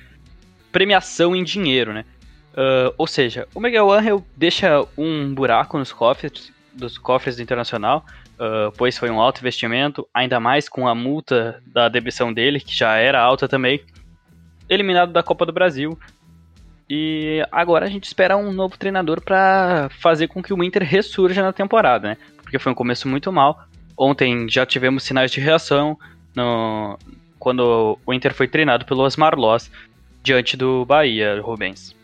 premiação 0.71 1.35
em 1.35 1.43
dinheiro, 1.43 1.91
né? 1.91 2.05
Uh, 2.53 2.93
ou 2.99 3.07
seja, 3.07 3.47
o 3.55 3.59
Miguel 3.59 3.91
Angel 3.91 4.23
deixa 4.37 4.85
um 4.95 5.33
buraco 5.33 5.75
nos 5.79 5.91
cofres, 5.91 6.53
dos 6.71 6.99
cofres 6.99 7.37
do 7.37 7.41
Internacional, 7.41 8.05
uh, 8.35 8.71
pois 8.77 8.95
foi 8.95 9.09
um 9.09 9.19
alto 9.19 9.39
investimento, 9.39 10.07
ainda 10.13 10.39
mais 10.39 10.69
com 10.69 10.87
a 10.87 10.93
multa 10.93 11.59
da 11.65 11.89
demissão 11.89 12.31
dele, 12.31 12.59
que 12.59 12.75
já 12.75 12.95
era 12.97 13.19
alta 13.19 13.47
também 13.47 13.81
eliminado 14.69 15.11
da 15.11 15.23
Copa 15.23 15.45
do 15.45 15.53
Brasil. 15.53 15.97
E 16.89 17.45
agora 17.51 17.85
a 17.85 17.89
gente 17.89 18.05
espera 18.05 18.37
um 18.37 18.51
novo 18.51 18.77
treinador 18.77 19.21
para 19.21 19.89
fazer 20.01 20.27
com 20.27 20.43
que 20.43 20.53
o 20.53 20.63
Inter 20.63 20.83
ressurja 20.83 21.41
na 21.41 21.53
temporada, 21.53 22.09
né? 22.09 22.17
Porque 22.41 22.59
foi 22.59 22.71
um 22.71 22.75
começo 22.75 23.07
muito 23.07 23.31
mal. 23.31 23.65
Ontem 23.97 24.47
já 24.49 24.65
tivemos 24.65 25.03
sinais 25.03 25.31
de 25.31 25.39
reação 25.39 25.97
no... 26.35 26.97
quando 27.39 27.97
o 28.05 28.13
Inter 28.13 28.33
foi 28.33 28.47
treinado 28.47 28.85
pelo 28.85 29.01
Osmar 29.01 29.35
Loss 29.35 29.71
diante 30.21 30.57
do 30.57 30.85
Bahia, 30.85 31.39
Rubens. 31.41 31.95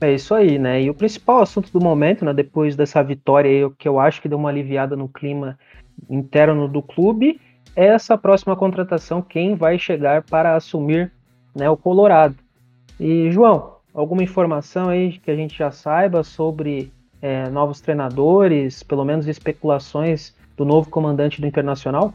É 0.00 0.14
isso 0.14 0.34
aí, 0.34 0.58
né? 0.58 0.82
E 0.82 0.90
o 0.90 0.94
principal 0.94 1.40
assunto 1.40 1.72
do 1.72 1.80
momento, 1.80 2.24
né, 2.24 2.32
depois 2.32 2.76
dessa 2.76 3.02
vitória 3.02 3.50
aí, 3.50 3.72
que 3.76 3.88
eu 3.88 3.98
acho 3.98 4.22
que 4.22 4.28
deu 4.28 4.38
uma 4.38 4.48
aliviada 4.48 4.94
no 4.94 5.08
clima 5.08 5.58
interno 6.08 6.68
do 6.68 6.80
clube, 6.80 7.40
é 7.74 7.86
essa 7.86 8.16
próxima 8.16 8.54
contratação, 8.54 9.20
quem 9.20 9.56
vai 9.56 9.78
chegar 9.78 10.22
para 10.22 10.54
assumir 10.54 11.12
né, 11.58 11.68
o 11.68 11.76
Colorado. 11.76 12.36
E, 12.98 13.30
João, 13.30 13.76
alguma 13.92 14.22
informação 14.22 14.88
aí 14.88 15.18
que 15.18 15.30
a 15.30 15.36
gente 15.36 15.56
já 15.56 15.70
saiba 15.70 16.22
sobre 16.22 16.92
é, 17.20 17.48
novos 17.50 17.80
treinadores, 17.80 18.82
pelo 18.82 19.04
menos 19.04 19.26
especulações 19.26 20.34
do 20.56 20.64
novo 20.64 20.88
comandante 20.90 21.40
do 21.40 21.46
Internacional? 21.46 22.14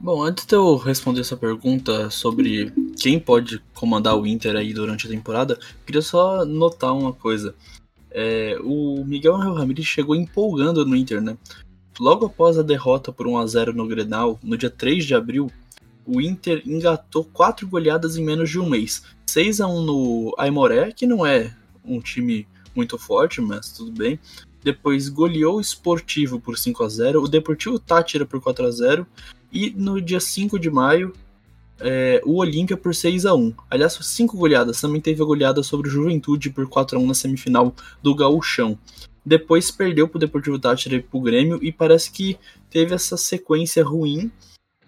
Bom, 0.00 0.22
antes 0.22 0.44
de 0.44 0.54
eu 0.54 0.76
responder 0.76 1.20
essa 1.20 1.36
pergunta 1.36 2.10
sobre 2.10 2.72
quem 3.00 3.18
pode 3.18 3.60
comandar 3.72 4.18
o 4.18 4.26
Inter 4.26 4.56
aí 4.56 4.74
durante 4.74 5.06
a 5.06 5.10
temporada, 5.10 5.58
queria 5.86 6.02
só 6.02 6.44
notar 6.44 6.92
uma 6.92 7.12
coisa. 7.12 7.54
É, 8.10 8.58
o 8.62 9.04
Miguel 9.04 9.36
Ramirez 9.36 9.86
chegou 9.86 10.14
empolgando 10.14 10.84
no 10.84 10.94
Inter, 10.94 11.20
né? 11.20 11.36
Logo 11.98 12.26
após 12.26 12.58
a 12.58 12.62
derrota 12.62 13.12
por 13.12 13.26
1 13.26 13.38
a 13.38 13.46
0 13.46 13.72
no 13.72 13.86
Grenal, 13.86 14.38
no 14.42 14.56
dia 14.56 14.70
3 14.70 15.04
de 15.04 15.14
abril, 15.14 15.50
o 16.06 16.20
Inter 16.20 16.62
engatou 16.66 17.24
quatro 17.24 17.66
goleadas 17.66 18.16
em 18.16 18.24
menos 18.24 18.50
de 18.50 18.58
um 18.58 18.68
mês. 18.68 19.02
6 19.26 19.60
a 19.60 19.66
1 19.66 19.82
no 19.82 20.34
Aimoré, 20.38 20.92
que 20.92 21.06
não 21.06 21.24
é 21.24 21.54
um 21.84 22.00
time 22.00 22.46
muito 22.74 22.98
forte, 22.98 23.40
mas 23.40 23.72
tudo 23.72 23.92
bem. 23.92 24.18
Depois 24.62 25.08
goleou 25.08 25.56
o 25.56 25.60
Esportivo 25.60 26.40
por 26.40 26.58
5 26.58 26.82
a 26.82 26.88
0 26.88 27.22
o 27.22 27.28
Deportivo 27.28 27.78
Tátira 27.78 28.24
por 28.24 28.40
4 28.40 28.66
a 28.66 28.70
0 28.70 29.06
e 29.52 29.70
no 29.70 30.00
dia 30.00 30.20
5 30.20 30.58
de 30.58 30.70
maio 30.70 31.12
é, 31.78 32.22
o 32.24 32.36
Olímpia 32.36 32.76
por 32.76 32.94
6 32.94 33.26
a 33.26 33.34
1 33.34 33.52
Aliás, 33.70 33.98
cinco 34.02 34.36
goleadas. 34.36 34.80
Também 34.80 35.00
teve 35.00 35.22
a 35.22 35.26
goleada 35.26 35.62
sobre 35.62 35.88
o 35.88 35.90
Juventude 35.90 36.50
por 36.50 36.66
4 36.66 36.98
a 36.98 37.00
1 37.00 37.06
na 37.06 37.14
semifinal 37.14 37.74
do 38.02 38.14
Gauchão. 38.14 38.78
Depois 39.24 39.70
perdeu 39.70 40.06
para 40.08 40.16
o 40.16 40.20
Deportivo 40.20 40.58
Tátira 40.58 40.96
e 40.96 41.02
para 41.02 41.18
o 41.18 41.22
Grêmio 41.22 41.58
e 41.62 41.72
parece 41.72 42.10
que 42.10 42.38
teve 42.70 42.94
essa 42.94 43.16
sequência 43.16 43.84
ruim 43.84 44.30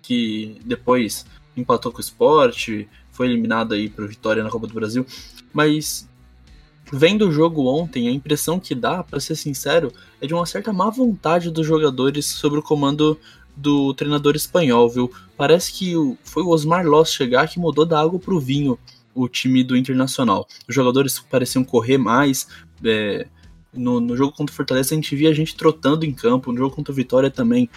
que 0.06 0.60
depois 0.64 1.26
empatou 1.56 1.90
com 1.90 1.98
o 1.98 2.00
esporte, 2.00 2.88
foi 3.10 3.26
eliminado 3.26 3.74
aí 3.74 3.88
por 3.88 4.06
Vitória 4.06 4.44
na 4.44 4.50
Copa 4.50 4.66
do 4.66 4.74
Brasil. 4.74 5.06
Mas 5.52 6.08
vendo 6.92 7.28
o 7.28 7.32
jogo 7.32 7.66
ontem, 7.66 8.08
a 8.08 8.12
impressão 8.12 8.60
que 8.60 8.74
dá, 8.74 9.02
para 9.02 9.18
ser 9.18 9.34
sincero, 9.36 9.92
é 10.20 10.26
de 10.26 10.34
uma 10.34 10.46
certa 10.46 10.72
má 10.72 10.90
vontade 10.90 11.50
dos 11.50 11.66
jogadores 11.66 12.26
sobre 12.26 12.58
o 12.58 12.62
comando 12.62 13.18
do 13.56 13.94
treinador 13.94 14.36
espanhol, 14.36 14.88
viu? 14.88 15.10
Parece 15.36 15.72
que 15.72 15.94
foi 16.22 16.42
o 16.42 16.50
Osmar 16.50 16.86
Loss 16.86 17.12
chegar 17.12 17.48
que 17.48 17.58
mudou 17.58 17.86
da 17.86 18.00
água 18.00 18.18
pro 18.18 18.38
vinho 18.38 18.78
o 19.14 19.26
time 19.28 19.64
do 19.64 19.76
Internacional. 19.76 20.46
Os 20.68 20.74
jogadores 20.74 21.18
pareciam 21.18 21.64
correr 21.64 21.96
mais. 21.96 22.46
É, 22.84 23.26
no, 23.72 23.98
no, 23.98 24.14
jogo 24.16 24.32
contra 24.36 24.52
o 24.52 24.56
Fortaleza 24.56 24.94
a 24.94 24.96
gente 24.96 25.16
via 25.16 25.30
a 25.30 25.34
gente 25.34 25.56
trotando 25.56 26.04
em 26.04 26.12
campo, 26.12 26.52
no 26.52 26.58
jogo 26.58 26.76
contra 26.76 26.92
o 26.92 26.94
Vitória 26.94 27.30
também. 27.30 27.68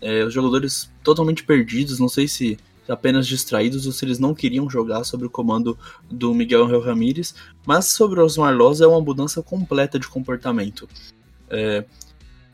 É, 0.00 0.24
os 0.24 0.32
jogadores 0.32 0.90
totalmente 1.02 1.42
perdidos, 1.44 1.98
não 1.98 2.08
sei 2.08 2.28
se 2.28 2.58
apenas 2.88 3.26
distraídos 3.26 3.86
ou 3.86 3.92
se 3.92 4.04
eles 4.04 4.18
não 4.18 4.34
queriam 4.34 4.68
jogar 4.68 5.04
sobre 5.04 5.26
o 5.26 5.30
comando 5.30 5.78
do 6.10 6.32
Miguel 6.32 6.64
Angel 6.64 6.80
Ramírez, 6.80 7.34
mas 7.66 7.86
sobre 7.86 8.20
Osmar 8.20 8.56
Loz 8.56 8.80
é 8.80 8.86
uma 8.86 9.00
mudança 9.00 9.42
completa 9.42 9.98
de 9.98 10.08
comportamento. 10.08 10.88
É, 11.50 11.84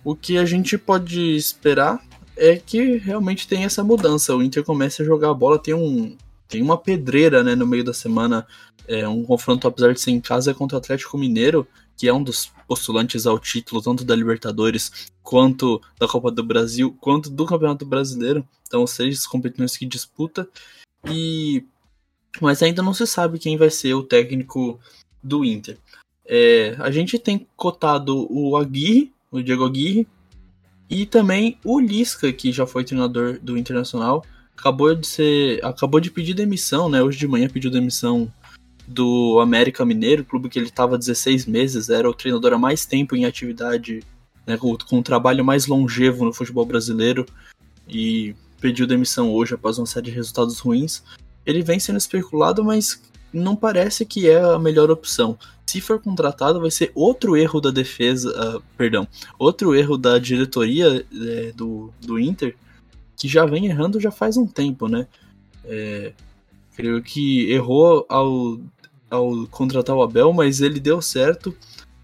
o 0.02 0.14
que 0.14 0.36
a 0.36 0.44
gente 0.44 0.76
pode 0.76 1.36
esperar 1.36 2.04
é 2.36 2.56
que 2.56 2.96
realmente 2.96 3.46
tem 3.46 3.64
essa 3.64 3.84
mudança. 3.84 4.34
O 4.34 4.42
Inter 4.42 4.64
começa 4.64 5.02
a 5.02 5.06
jogar 5.06 5.30
a 5.30 5.34
bola, 5.34 5.58
tem 5.58 5.74
um 5.74 6.16
tem 6.46 6.62
uma 6.62 6.76
pedreira 6.76 7.42
né, 7.42 7.54
no 7.54 7.66
meio 7.66 7.82
da 7.82 7.94
semana, 7.94 8.46
é, 8.86 9.08
um 9.08 9.24
confronto, 9.24 9.66
apesar 9.66 9.92
de 9.92 10.00
ser 10.00 10.10
em 10.10 10.20
casa, 10.20 10.54
contra 10.54 10.76
o 10.76 10.78
Atlético 10.78 11.16
Mineiro, 11.18 11.66
que 11.96 12.08
é 12.08 12.12
um 12.12 12.22
dos 12.22 12.50
postulantes 12.66 13.26
ao 13.26 13.38
título, 13.38 13.82
tanto 13.82 14.04
da 14.04 14.16
Libertadores 14.16 15.10
quanto 15.22 15.80
da 15.98 16.08
Copa 16.08 16.30
do 16.30 16.42
Brasil, 16.42 16.96
quanto 17.00 17.30
do 17.30 17.46
Campeonato 17.46 17.84
Brasileiro. 17.84 18.46
Então, 18.66 18.86
seis 18.86 19.26
competições 19.26 19.76
que 19.76 19.86
disputa. 19.86 20.48
E 21.06 21.64
mas 22.40 22.62
ainda 22.62 22.82
não 22.82 22.92
se 22.92 23.06
sabe 23.06 23.38
quem 23.38 23.56
vai 23.56 23.70
ser 23.70 23.94
o 23.94 24.02
técnico 24.02 24.80
do 25.22 25.44
Inter. 25.44 25.78
É, 26.26 26.74
a 26.78 26.90
gente 26.90 27.18
tem 27.18 27.46
cotado 27.56 28.26
o 28.30 28.56
Aguirre, 28.56 29.12
o 29.30 29.40
Diego 29.42 29.64
Aguirre, 29.64 30.06
e 30.88 31.06
também 31.06 31.58
o 31.64 31.78
Lisca, 31.80 32.32
que 32.32 32.52
já 32.52 32.66
foi 32.66 32.84
treinador 32.84 33.38
do 33.40 33.56
Internacional, 33.56 34.24
acabou 34.56 34.94
de 34.94 35.06
ser, 35.06 35.64
acabou 35.64 36.00
de 36.00 36.10
pedir 36.10 36.34
demissão, 36.34 36.88
né? 36.88 37.02
Hoje 37.02 37.18
de 37.18 37.28
manhã 37.28 37.48
pediu 37.48 37.70
demissão 37.70 38.30
do 38.86 39.38
América 39.40 39.84
Mineiro, 39.84 40.24
clube 40.24 40.48
que 40.48 40.58
ele 40.58 40.66
estava 40.66 40.98
16 40.98 41.46
meses, 41.46 41.88
era 41.88 42.08
o 42.08 42.14
treinador 42.14 42.52
há 42.52 42.58
mais 42.58 42.84
tempo 42.84 43.16
em 43.16 43.24
atividade, 43.24 44.02
né, 44.46 44.56
com, 44.56 44.76
com 44.76 44.98
um 44.98 45.02
trabalho 45.02 45.44
mais 45.44 45.66
longevo 45.66 46.24
no 46.24 46.32
futebol 46.32 46.66
brasileiro 46.66 47.24
e 47.88 48.34
pediu 48.60 48.86
demissão 48.86 49.30
hoje 49.30 49.54
após 49.54 49.78
uma 49.78 49.86
série 49.86 50.06
de 50.06 50.12
resultados 50.12 50.58
ruins. 50.58 51.02
Ele 51.46 51.62
vem 51.62 51.78
sendo 51.78 51.98
especulado, 51.98 52.64
mas 52.64 53.02
não 53.32 53.56
parece 53.56 54.06
que 54.06 54.28
é 54.28 54.40
a 54.40 54.58
melhor 54.58 54.90
opção. 54.90 55.38
se 55.66 55.80
for 55.80 56.00
contratado, 56.00 56.60
vai 56.60 56.70
ser 56.70 56.92
outro 56.94 57.36
erro 57.36 57.60
da 57.60 57.70
defesa, 57.70 58.30
uh, 58.30 58.62
perdão, 58.76 59.08
outro 59.38 59.74
erro 59.74 59.98
da 59.98 60.18
diretoria 60.18 61.04
é, 61.12 61.52
do, 61.52 61.90
do 62.00 62.18
Inter, 62.18 62.54
que 63.16 63.26
já 63.26 63.44
vem 63.44 63.66
errando 63.66 63.98
já 64.00 64.10
faz 64.10 64.36
um 64.36 64.46
tempo, 64.46 64.88
né? 64.88 65.08
É, 65.64 66.12
creio 66.76 67.02
que 67.02 67.50
errou 67.50 68.06
ao, 68.08 68.58
ao 69.14 69.46
contratar 69.48 69.96
o 69.96 70.02
Abel, 70.02 70.32
mas 70.32 70.60
ele 70.60 70.78
deu 70.78 71.00
certo. 71.00 71.54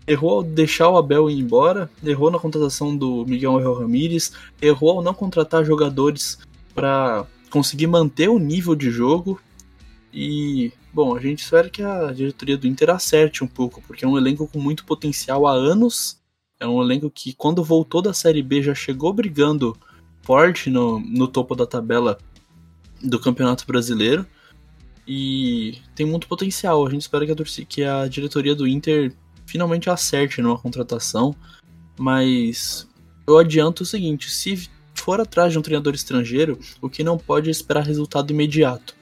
Errou 0.07 0.37
ao 0.37 0.43
deixar 0.43 0.89
o 0.89 0.97
Abel 0.97 1.31
ir 1.31 1.39
embora, 1.39 1.91
errou 2.03 2.31
na 2.31 2.39
contratação 2.39 2.97
do 2.97 3.25
Miguel 3.27 3.75
Ramírez, 3.75 4.33
errou 4.61 4.99
ao 4.99 5.03
não 5.03 5.15
contratar 5.15 5.65
jogadores 5.65 6.39
para 6.75 7.27
conseguir 7.51 7.87
manter 7.87 8.29
o 8.29 8.39
nível 8.39 8.75
de 8.75 8.91
jogo. 8.91 9.41
E, 10.13 10.73
bom, 10.93 11.15
a 11.15 11.21
gente 11.21 11.43
espera 11.43 11.69
que 11.69 11.83
a 11.83 12.13
diretoria 12.13 12.57
do 12.57 12.67
Inter 12.67 12.91
acerte 12.91 13.45
um 13.45 13.47
pouco, 13.47 13.83
porque 13.87 14.05
é 14.05 14.09
um 14.09 14.19
elenco 14.19 14.49
com 14.49 14.59
muito 14.59 14.85
potencial 14.85 15.47
há 15.47 15.53
anos. 15.53 16.19
É 16.59 16.67
um 16.67 16.83
elenco 16.83 17.11
que, 17.11 17.33
quando 17.33 17.63
voltou 17.63 18.03
da 18.03 18.13
Série 18.13 18.43
B, 18.43 18.63
já 18.63 18.75
chegou 18.75 19.13
brigando 19.13 19.77
forte 20.23 20.71
no, 20.71 21.01
no 21.01 21.29
topo 21.29 21.55
da 21.55 21.67
tabela 21.67 22.19
do 23.03 23.19
Campeonato 23.19 23.67
Brasileiro. 23.67 24.27
E 25.13 25.79
tem 25.97 26.07
muito 26.07 26.29
potencial. 26.29 26.87
A 26.87 26.91
gente 26.91 27.01
espera 27.01 27.27
que 27.27 27.33
a, 27.33 27.65
que 27.67 27.83
a 27.83 28.07
diretoria 28.07 28.55
do 28.55 28.65
Inter 28.65 29.13
finalmente 29.45 29.91
acerte 29.91 30.41
numa 30.41 30.57
contratação. 30.57 31.35
Mas 31.99 32.87
eu 33.27 33.37
adianto 33.37 33.83
o 33.83 33.87
seguinte: 33.87 34.31
se 34.31 34.71
for 34.95 35.21
atrás 35.21 35.51
de 35.51 35.59
um 35.59 35.63
treinador 35.63 35.97
estrangeiro, 35.97 36.61
o 36.81 36.89
que 36.89 37.03
não 37.03 37.19
pode 37.19 37.49
é 37.49 37.51
esperar 37.51 37.83
resultado 37.83 38.31
imediato. 38.31 38.95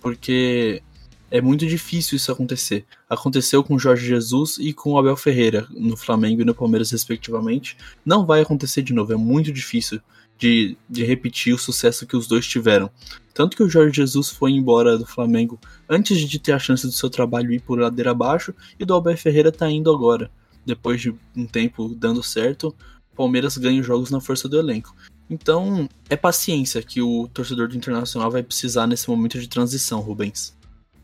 Porque 0.00 0.82
é 1.30 1.42
muito 1.42 1.66
difícil 1.66 2.16
isso 2.16 2.32
acontecer. 2.32 2.86
Aconteceu 3.06 3.62
com 3.62 3.78
Jorge 3.78 4.06
Jesus 4.06 4.56
e 4.58 4.72
com 4.72 4.96
Abel 4.96 5.14
Ferreira 5.14 5.66
no 5.68 5.94
Flamengo 5.94 6.40
e 6.40 6.44
no 6.46 6.54
Palmeiras, 6.54 6.90
respectivamente. 6.90 7.76
Não 8.02 8.24
vai 8.24 8.40
acontecer 8.40 8.80
de 8.80 8.94
novo, 8.94 9.12
é 9.12 9.16
muito 9.16 9.52
difícil 9.52 10.00
de, 10.40 10.76
de 10.88 11.04
repetir 11.04 11.54
o 11.54 11.58
sucesso 11.58 12.06
que 12.06 12.16
os 12.16 12.26
dois 12.26 12.46
tiveram. 12.46 12.90
Tanto 13.34 13.56
que 13.56 13.62
o 13.62 13.68
Jorge 13.68 13.94
Jesus 13.94 14.30
foi 14.30 14.50
embora 14.50 14.98
do 14.98 15.06
Flamengo 15.06 15.60
antes 15.88 16.18
de 16.18 16.38
ter 16.38 16.52
a 16.52 16.58
chance 16.58 16.86
do 16.86 16.92
seu 16.92 17.10
trabalho 17.10 17.52
ir 17.52 17.60
por 17.60 17.78
ladeira 17.78 18.10
abaixo, 18.10 18.54
e 18.78 18.84
do 18.84 18.94
Abel 18.94 19.16
Ferreira 19.16 19.52
tá 19.52 19.70
indo 19.70 19.92
agora. 19.92 20.30
Depois 20.64 21.00
de 21.00 21.14
um 21.36 21.46
tempo 21.46 21.94
dando 21.94 22.22
certo, 22.22 22.74
Palmeiras 23.14 23.58
ganha 23.58 23.82
jogos 23.82 24.10
na 24.10 24.20
força 24.20 24.48
do 24.48 24.58
elenco. 24.58 24.94
Então, 25.28 25.88
é 26.08 26.16
paciência 26.16 26.82
que 26.82 27.02
o 27.02 27.28
torcedor 27.28 27.68
do 27.68 27.76
Internacional 27.76 28.30
vai 28.30 28.42
precisar 28.42 28.86
nesse 28.86 29.08
momento 29.08 29.38
de 29.38 29.48
transição, 29.48 30.00
Rubens. 30.00 30.56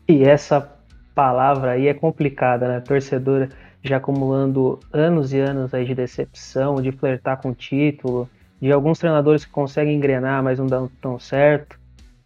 E 0.07 0.23
essa 0.23 0.61
palavra 1.13 1.71
aí 1.71 1.87
é 1.87 1.93
complicada, 1.93 2.67
né? 2.67 2.79
Torcedor 2.79 3.49
já 3.83 3.97
acumulando 3.97 4.79
anos 4.91 5.31
e 5.31 5.39
anos 5.39 5.73
aí 5.73 5.85
de 5.85 5.95
decepção, 5.95 6.81
de 6.81 6.91
flertar 6.91 7.41
com 7.41 7.53
título, 7.53 8.29
de 8.61 8.71
alguns 8.71 8.99
treinadores 8.99 9.45
que 9.45 9.51
conseguem 9.51 9.95
engrenar, 9.95 10.43
mas 10.43 10.59
não 10.59 10.65
dão 10.65 10.89
tão 11.01 11.19
certo. 11.19 11.79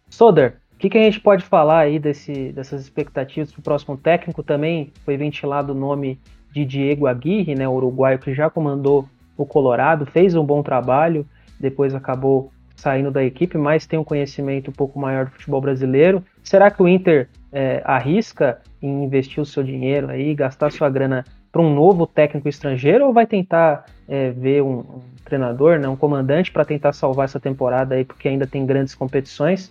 Soder, 0.08 0.56
o 0.74 0.76
que, 0.78 0.90
que, 0.90 0.98
a 0.98 1.02
gente 1.02 1.20
pode 1.20 1.44
falar 1.44 1.80
aí 1.80 1.98
desse, 1.98 2.52
dessas 2.52 2.80
expectativas 2.82 3.52
para 3.52 3.60
o 3.60 3.62
próximo 3.62 3.96
técnico? 3.96 4.42
Também 4.42 4.92
foi 5.04 5.16
ventilado 5.16 5.72
o 5.72 5.76
nome 5.76 6.18
de 6.52 6.64
Diego 6.64 7.06
Aguirre, 7.06 7.54
né, 7.54 7.68
uruguaio 7.68 8.18
que 8.18 8.34
já 8.34 8.50
comandou 8.50 9.08
o 9.36 9.46
Colorado, 9.46 10.04
fez 10.06 10.34
um 10.34 10.44
bom 10.44 10.62
trabalho, 10.62 11.26
depois 11.58 11.94
acabou 11.94 12.52
saindo 12.76 13.10
da 13.10 13.22
equipe, 13.22 13.56
mas 13.56 13.86
tem 13.86 13.98
um 13.98 14.04
conhecimento 14.04 14.70
um 14.70 14.74
pouco 14.74 14.98
maior 14.98 15.26
do 15.26 15.30
futebol 15.30 15.60
brasileiro. 15.60 16.22
Será 16.42 16.70
que 16.70 16.82
o 16.82 16.88
Inter 16.88 17.28
é, 17.52 17.80
arrisca 17.84 18.60
em 18.82 19.04
investir 19.04 19.40
o 19.40 19.46
seu 19.46 19.62
dinheiro 19.62 20.10
aí, 20.10 20.34
gastar 20.34 20.72
sua 20.72 20.90
grana 20.90 21.24
para 21.52 21.60
um 21.60 21.74
novo 21.74 22.06
técnico 22.06 22.48
estrangeiro 22.48 23.06
ou 23.06 23.12
vai 23.12 23.26
tentar 23.26 23.84
é, 24.08 24.30
ver 24.30 24.62
um, 24.62 24.78
um, 24.78 25.02
treinador, 25.22 25.78
né, 25.78 25.86
um 25.86 25.96
comandante 25.96 26.50
para 26.50 26.64
tentar 26.64 26.94
salvar 26.94 27.26
essa 27.26 27.38
temporada 27.38 27.94
aí, 27.94 28.04
porque 28.04 28.26
ainda 28.26 28.46
tem 28.46 28.64
grandes 28.64 28.94
competições 28.94 29.70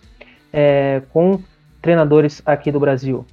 é, 0.54 1.02
com 1.10 1.42
treinadores 1.82 2.42
aqui 2.46 2.72
do 2.72 2.80
Brasil? 2.80 3.26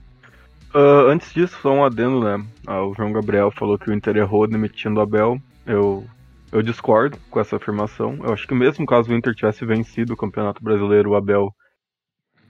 Uh, 0.74 1.08
antes 1.08 1.32
disso, 1.32 1.58
só 1.60 1.72
um 1.72 1.84
adendo, 1.84 2.20
né? 2.20 2.44
Ah, 2.66 2.82
o 2.82 2.94
João 2.94 3.12
Gabriel 3.12 3.50
falou 3.50 3.78
que 3.78 3.90
o 3.90 3.92
Inter 3.92 4.16
errou 4.16 4.46
demitindo 4.46 5.00
o 5.00 5.02
Abel. 5.02 5.38
Eu, 5.66 6.04
eu 6.52 6.62
discordo 6.62 7.18
com 7.30 7.40
essa 7.40 7.56
afirmação. 7.56 8.18
Eu 8.22 8.32
acho 8.32 8.46
que 8.46 8.54
mesmo 8.54 8.84
caso 8.86 9.10
o 9.10 9.14
Inter 9.14 9.34
tivesse 9.34 9.64
vencido 9.64 10.12
o 10.12 10.16
Campeonato 10.16 10.62
Brasileiro, 10.62 11.10
o 11.10 11.16
Abel 11.16 11.54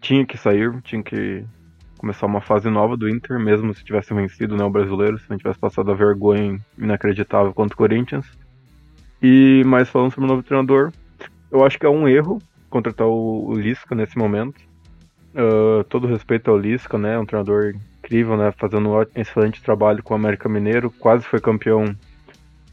tinha 0.00 0.26
que 0.26 0.36
sair, 0.36 0.80
tinha 0.82 1.02
que 1.02 1.44
começar 1.98 2.26
uma 2.26 2.40
fase 2.40 2.70
nova 2.70 2.96
do 2.96 3.08
Inter, 3.08 3.38
mesmo 3.38 3.74
se 3.74 3.84
tivesse 3.84 4.14
vencido 4.14 4.56
né, 4.56 4.64
o 4.64 4.70
brasileiro, 4.70 5.18
se 5.18 5.28
não 5.28 5.36
tivesse 5.36 5.58
passado 5.58 5.90
a 5.90 5.94
vergonha 5.94 6.58
inacreditável 6.78 7.52
contra 7.52 7.74
o 7.74 7.76
Corinthians. 7.76 8.26
E 9.20 9.62
mais 9.66 9.90
falando 9.90 10.12
sobre 10.12 10.24
o 10.24 10.28
novo 10.28 10.42
treinador, 10.42 10.92
eu 11.50 11.64
acho 11.64 11.78
que 11.78 11.84
é 11.84 11.90
um 11.90 12.08
erro 12.08 12.38
contratar 12.70 13.06
o, 13.06 13.48
o 13.48 13.54
Lisca 13.54 13.94
nesse 13.94 14.16
momento. 14.16 14.60
Uh, 15.34 15.84
todo 15.84 16.06
respeito 16.06 16.50
ao 16.50 16.56
Lisca, 16.56 16.96
né? 16.96 17.18
Um 17.18 17.26
treinador 17.26 17.74
incrível, 17.98 18.36
né? 18.36 18.52
Fazendo 18.52 18.88
um 18.88 19.02
excelente 19.14 19.62
trabalho 19.62 20.02
com 20.02 20.14
o 20.14 20.16
América 20.16 20.48
Mineiro. 20.48 20.90
Quase 20.90 21.24
foi 21.24 21.40
campeão 21.40 21.84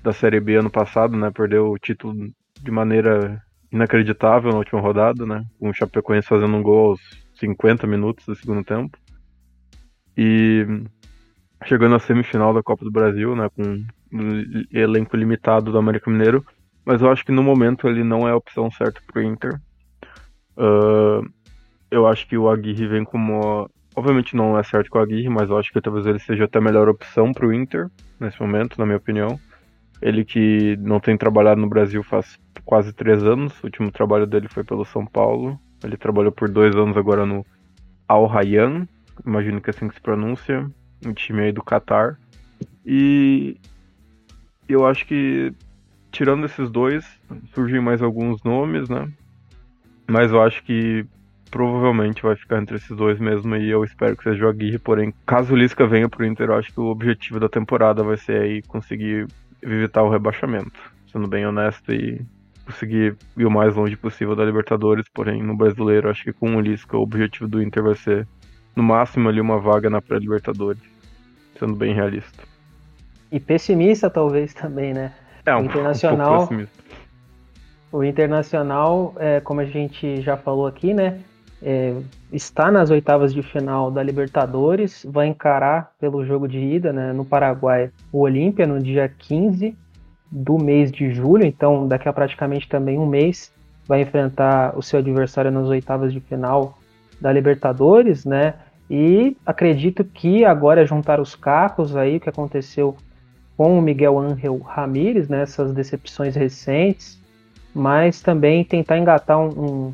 da 0.03 0.13
Série 0.13 0.39
B 0.39 0.55
ano 0.55 0.69
passado, 0.69 1.17
né? 1.17 1.31
Perdeu 1.31 1.71
o 1.71 1.79
título 1.79 2.29
de 2.61 2.71
maneira 2.71 3.41
inacreditável 3.71 4.51
na 4.51 4.59
última 4.59 4.79
rodada, 4.79 5.25
né? 5.25 5.43
Com 5.59 5.69
o 5.69 5.73
Chapecoense 5.73 6.27
fazendo 6.27 6.55
um 6.55 6.63
gol 6.63 6.91
aos 6.91 7.01
50 7.39 7.85
minutos 7.87 8.25
do 8.25 8.35
segundo 8.35 8.63
tempo. 8.63 8.97
E 10.17 10.65
chegando 11.65 11.95
à 11.95 11.99
semifinal 11.99 12.53
da 12.53 12.63
Copa 12.63 12.85
do 12.85 12.91
Brasil, 12.91 13.35
né, 13.35 13.49
com 13.55 13.85
um 14.13 14.65
elenco 14.71 15.17
limitado 15.17 15.71
do 15.71 15.77
América 15.77 16.09
Mineiro, 16.09 16.45
mas 16.85 17.01
eu 17.01 17.09
acho 17.09 17.25
que 17.25 17.31
no 17.31 17.43
momento 17.43 17.87
ele 17.87 18.03
não 18.03 18.27
é 18.27 18.31
a 18.31 18.37
opção 18.37 18.69
certa 18.69 19.01
para 19.05 19.19
o 19.19 19.23
Inter. 19.23 19.59
Uh, 20.55 21.27
eu 21.89 22.07
acho 22.07 22.27
que 22.27 22.37
o 22.37 22.49
Aguirre 22.49 22.87
vem 22.87 23.03
como. 23.03 23.69
Obviamente 23.95 24.35
não 24.35 24.57
é 24.57 24.63
certo 24.63 24.89
com 24.89 24.99
o 24.99 25.01
Aguirre, 25.01 25.29
mas 25.29 25.49
eu 25.49 25.57
acho 25.57 25.71
que 25.71 25.81
talvez 25.81 26.05
ele 26.05 26.19
seja 26.19 26.43
até 26.43 26.59
a 26.59 26.61
melhor 26.61 26.89
opção 26.89 27.31
para 27.33 27.47
o 27.47 27.53
Inter 27.53 27.89
nesse 28.19 28.39
momento, 28.41 28.77
na 28.77 28.85
minha 28.85 28.97
opinião. 28.97 29.39
Ele 30.01 30.25
que 30.25 30.75
não 30.77 30.99
tem 30.99 31.17
trabalhado 31.17 31.61
no 31.61 31.69
Brasil 31.69 32.03
faz 32.03 32.37
quase 32.65 32.93
três 32.93 33.23
anos, 33.23 33.57
o 33.63 33.67
último 33.67 33.91
trabalho 33.91 34.27
dele 34.27 34.47
foi 34.49 34.63
pelo 34.63 34.83
São 34.83 35.05
Paulo. 35.05 35.57
Ele 35.83 35.95
trabalhou 35.95 36.31
por 36.31 36.49
dois 36.49 36.75
anos 36.75 36.97
agora 36.97 37.25
no 37.25 37.45
Al 38.07 38.25
Rayyan, 38.27 38.85
imagino 39.25 39.61
que 39.61 39.69
é 39.69 39.71
assim 39.71 39.87
que 39.87 39.95
se 39.95 40.01
pronuncia, 40.01 40.69
um 41.05 41.13
time 41.13 41.43
aí 41.43 41.51
do 41.51 41.63
Qatar. 41.63 42.19
E 42.85 43.57
eu 44.67 44.85
acho 44.85 45.05
que, 45.05 45.53
tirando 46.11 46.45
esses 46.45 46.69
dois, 46.69 47.05
surgem 47.53 47.79
mais 47.79 48.01
alguns 48.01 48.43
nomes, 48.43 48.89
né? 48.89 49.11
Mas 50.07 50.31
eu 50.31 50.41
acho 50.41 50.63
que 50.63 51.05
provavelmente 51.49 52.21
vai 52.21 52.35
ficar 52.35 52.61
entre 52.61 52.75
esses 52.75 52.95
dois 52.95 53.19
mesmo 53.19 53.55
e 53.55 53.69
eu 53.69 53.83
espero 53.83 54.17
que 54.17 54.23
seja 54.23 54.45
o 54.45 54.49
Aguirre, 54.49 54.77
porém, 54.77 55.13
caso 55.25 55.53
o 55.53 55.57
Lisca 55.57 55.87
venha 55.87 56.09
pro 56.09 56.25
Inter, 56.25 56.49
eu 56.49 56.55
acho 56.55 56.73
que 56.73 56.79
o 56.79 56.87
objetivo 56.87 57.39
da 57.39 57.47
temporada 57.47 58.03
vai 58.03 58.17
ser 58.17 58.41
aí 58.41 58.61
conseguir 58.63 59.27
evitar 59.61 60.03
o 60.03 60.09
rebaixamento, 60.09 60.77
sendo 61.11 61.27
bem 61.27 61.45
honesto 61.45 61.93
e 61.93 62.21
conseguir 62.65 63.15
ir 63.37 63.45
o 63.45 63.51
mais 63.51 63.75
longe 63.75 63.95
possível 63.95 64.35
da 64.35 64.43
Libertadores, 64.43 65.05
porém 65.13 65.41
no 65.41 65.55
brasileiro 65.55 66.09
acho 66.09 66.23
que 66.23 66.33
com 66.33 66.55
o 66.55 66.59
Lisca 66.59 66.97
o 66.97 67.01
objetivo 67.01 67.47
do 67.47 67.61
Inter 67.61 67.83
vai 67.83 67.95
ser 67.95 68.27
no 68.75 68.83
máximo 68.83 69.29
ali 69.29 69.39
uma 69.39 69.59
vaga 69.59 69.89
na 69.89 70.01
pré-Libertadores, 70.01 70.81
sendo 71.57 71.75
bem 71.75 71.93
realista. 71.93 72.43
E 73.31 73.39
pessimista 73.39 74.09
talvez 74.09 74.53
também, 74.53 74.93
né? 74.93 75.13
É, 75.45 75.55
um, 75.55 75.61
o 75.61 75.65
Internacional, 75.65 76.49
um 76.51 76.67
o 77.91 78.03
Internacional, 78.03 79.13
é, 79.17 79.39
como 79.39 79.61
a 79.61 79.65
gente 79.65 80.21
já 80.21 80.35
falou 80.35 80.67
aqui, 80.67 80.93
né? 80.93 81.21
É, 81.61 81.95
está 82.31 82.69
nas 82.69 82.89
oitavas 82.89 83.33
de 83.33 83.41
final 83.41 83.89
da 83.89 84.03
Libertadores, 84.03 85.05
vai 85.09 85.27
encarar 85.27 85.93
pelo 85.99 86.25
jogo 86.25 86.47
de 86.47 86.59
ida 86.59 86.91
né, 86.91 87.13
no 87.13 87.23
Paraguai 87.23 87.89
o 88.11 88.19
Olímpia 88.19 88.67
no 88.67 88.79
dia 88.79 89.07
15 89.07 89.75
do 90.29 90.57
mês 90.57 90.91
de 90.91 91.13
julho, 91.13 91.45
então 91.45 91.87
daqui 91.87 92.09
a 92.09 92.13
praticamente 92.13 92.67
também 92.67 92.99
um 92.99 93.05
mês 93.05 93.53
vai 93.87 94.01
enfrentar 94.01 94.77
o 94.77 94.81
seu 94.81 94.99
adversário 94.99 95.49
nas 95.49 95.67
oitavas 95.67 96.11
de 96.11 96.19
final 96.19 96.77
da 97.21 97.31
Libertadores, 97.31 98.25
né? 98.25 98.55
E 98.89 99.35
acredito 99.45 100.03
que 100.03 100.45
agora 100.45 100.85
juntar 100.85 101.19
os 101.19 101.35
cacos 101.35 101.95
aí, 101.95 102.17
o 102.17 102.19
que 102.19 102.29
aconteceu 102.29 102.95
com 103.57 103.77
o 103.77 103.81
Miguel 103.81 104.19
Ángel 104.19 104.57
Ramírez, 104.59 105.27
né, 105.27 105.45
decepções 105.73 106.35
recentes, 106.35 107.19
mas 107.73 108.21
também 108.21 108.63
tentar 108.63 108.97
engatar 108.97 109.39
um, 109.39 109.47
um, 109.47 109.93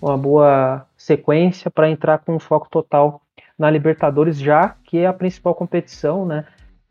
uma 0.00 0.16
boa 0.16 0.86
sequência 0.96 1.70
para 1.70 1.90
entrar 1.90 2.18
com 2.18 2.38
foco 2.38 2.68
total 2.70 3.22
na 3.58 3.70
Libertadores, 3.70 4.38
já 4.38 4.74
que 4.84 4.98
é 4.98 5.06
a 5.06 5.12
principal 5.12 5.54
competição, 5.54 6.26
né, 6.26 6.44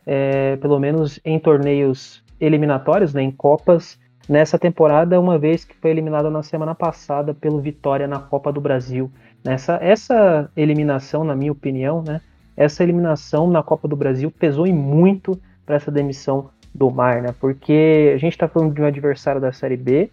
é, 0.06 0.56
pelo 0.58 0.80
menos 0.80 1.20
em 1.26 1.38
torneios 1.40 2.24
eliminatórios, 2.40 3.14
né, 3.14 3.22
em 3.22 3.32
Copas, 3.32 4.00
nessa 4.30 4.58
temporada, 4.58 5.20
uma 5.20 5.38
vez 5.38 5.66
que 5.66 5.76
foi 5.76 5.92
eliminada 5.92 6.30
na 6.30 6.44
semana 6.44 6.74
passada 6.74 7.34
pelo 7.34 7.60
Vitória 7.60 8.08
na 8.08 8.20
Copa 8.20 8.52
do 8.52 8.62
Brasil. 8.62 9.12
Essa, 9.44 9.80
essa 9.82 10.52
eliminação, 10.56 11.24
na 11.24 11.36
minha 11.36 11.52
opinião, 11.52 12.04
né, 12.04 12.22
essa 12.56 12.84
eliminação 12.84 13.50
na 13.50 13.64
Copa 13.64 13.88
do 13.88 13.96
Brasil 13.96 14.30
pesou 14.32 14.68
e 14.68 14.74
muito 14.74 15.40
para 15.66 15.76
essa 15.76 15.92
demissão 15.92 16.50
do 16.74 16.90
Mar, 16.90 17.22
né? 17.22 17.34
Porque 17.40 18.12
a 18.14 18.18
gente 18.18 18.34
está 18.34 18.48
falando 18.48 18.74
de 18.74 18.82
um 18.82 18.86
adversário 18.86 19.42
da 19.42 19.52
Série 19.52 19.78
B, 19.78 20.10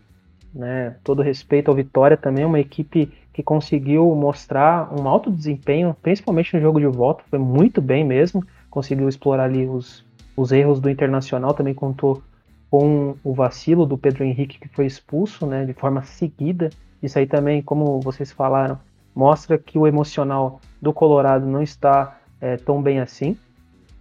né? 0.55 0.97
Todo 1.05 1.23
respeito 1.23 1.71
ao 1.71 1.77
Vitória 1.77 2.17
também, 2.17 2.45
uma 2.45 2.59
equipe 2.59 3.13
que 3.33 3.43
conseguiu 3.43 4.15
mostrar 4.17 4.93
um 4.93 5.07
alto 5.07 5.31
desempenho, 5.31 5.97
principalmente 6.03 6.55
no 6.57 6.61
jogo 6.61 6.81
de 6.81 6.87
volta, 6.87 7.23
foi 7.31 7.39
muito 7.39 7.81
bem 7.81 8.05
mesmo, 8.05 8.45
conseguiu 8.69 9.09
explorar 9.09 9.45
ali 9.45 9.67
os, 9.67 10.05
os 10.37 10.51
erros 10.51 10.81
do 10.81 10.91
Internacional, 10.91 11.55
também 11.55 11.75
contou 11.75 12.21
com 12.71 13.15
o 13.23 13.33
vacilo 13.33 13.87
do 13.87 13.97
Pedro 13.97 14.25
Henrique 14.25 14.59
que 14.59 14.69
foi 14.69 14.87
expulso, 14.87 15.47
né, 15.47 15.65
de 15.65 15.73
forma 15.73 16.03
seguida. 16.03 16.71
Isso 17.03 17.19
aí 17.19 17.27
também, 17.27 17.63
como 17.63 18.01
vocês 18.01 18.33
falaram, 18.33 18.79
mostra 19.19 19.59
que 19.59 19.77
o 19.77 19.85
emocional 19.85 20.61
do 20.81 20.93
Colorado 20.93 21.45
não 21.45 21.61
está 21.61 22.21
é, 22.41 22.57
tão 22.57 22.81
bem 22.81 23.01
assim. 23.01 23.37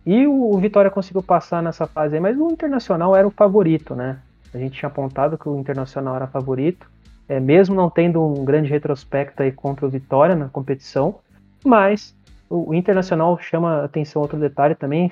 E 0.06 0.28
o, 0.28 0.52
o, 0.52 0.58
Vitória 0.60 0.92
conseguiu 0.92 1.24
passar 1.24 1.64
nessa 1.64 1.88
fase 1.88 2.14
aí, 2.14 2.22
mas 2.22 2.38
o 2.38 2.52
Internacional 2.52 3.16
era 3.16 3.28
o 3.28 3.32
favorito, 3.32 3.96
né? 3.96 4.20
A 4.54 4.60
gente 4.60 4.78
tinha 4.78 4.88
apontado 4.88 5.36
que 5.36 5.50
o 5.50 5.58
Internacional 5.58 6.16
era 6.16 6.28
favorito, 6.28 6.88
é, 7.28 7.40
mesmo 7.40 7.74
não 7.74 7.90
tendo 7.90 8.24
um 8.24 8.46
grande 8.46 8.70
retrospecto 8.70 9.42
aí 9.42 9.52
contra 9.52 9.88
o 9.88 9.90
Vitória 9.90 10.36
na 10.36 10.50
competição, 10.50 11.16
mas 11.66 12.16
o, 12.48 12.70
o 12.70 12.74
Internacional 12.76 13.40
chama 13.40 13.86
atenção 13.86 14.22
outro 14.22 14.38
detalhe 14.38 14.76
também, 14.76 15.12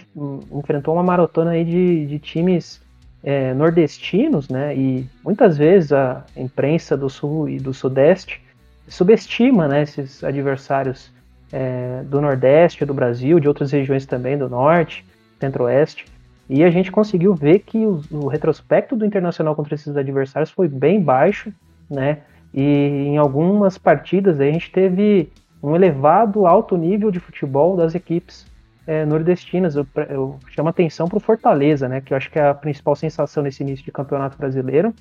enfrentou 0.52 0.94
uma 0.94 1.04
maratona 1.04 1.50
aí 1.52 1.66
de, 1.66 2.06
de 2.06 2.20
times 2.20 2.80
é, 3.24 3.56
nordestinos, 3.56 4.50
né? 4.50 4.78
E 4.78 5.10
muitas 5.24 5.58
vezes 5.58 5.92
a 5.92 6.24
imprensa 6.38 6.96
do 6.96 7.10
Sul 7.10 7.50
e 7.50 7.58
do 7.58 7.74
Sudeste 7.74 8.45
subestima 8.88 9.68
né, 9.68 9.84
esses 9.84 10.24
adversários 10.24 11.12
é, 11.52 12.04
do 12.04 12.22
Nordeste 12.22 12.86
do 12.86 12.94
Brasil, 12.94 13.40
de 13.40 13.48
outras 13.48 13.72
regiões 13.72 14.06
também 14.06 14.38
do 14.38 14.50
Norte, 14.50 15.06
Centro-Oeste. 15.40 16.06
E 16.50 16.64
a 16.64 16.70
gente 16.70 16.92
conseguiu 16.92 17.34
ver 17.34 17.60
que 17.60 17.78
o, 17.78 18.02
o, 18.12 18.28
retrospecto 18.28 18.96
do 18.96 19.06
Internacional 19.06 19.56
contra 19.56 19.74
esses 19.74 19.96
adversários 19.96 20.52
foi 20.52 20.68
bem 20.68 21.02
baixo, 21.02 21.52
né? 21.90 22.20
E 22.54 22.62
em 22.62 23.18
algumas 23.18 23.78
partidas 23.78 24.40
a 24.40 24.46
gente 24.46 24.72
teve 24.72 25.32
um 25.62 25.76
elevado 25.76 26.46
alto 26.46 26.78
nível 26.78 27.10
de 27.10 27.20
futebol 27.20 27.76
das 27.76 27.96
equipes 27.96 28.46
é, 28.86 29.06
nordestinas. 29.06 29.76
Eu, 29.76 29.88
eu 30.10 30.40
chamo 30.50 30.70
atenção 30.70 31.08
para 31.08 31.18
o 31.18 31.22
Fortaleza, 31.22 31.90
né? 31.90 32.00
Que 32.00 32.14
eu 32.14 32.18
acho 32.18 32.30
que 32.30 32.38
é 32.38 32.48
a 32.48 32.54
principal 32.54 32.96
sensação 32.96 33.42
nesse 33.42 33.64
início 33.64 33.84
de 33.84 33.92
campeonato 33.92 34.38
brasileiro. 34.38 34.94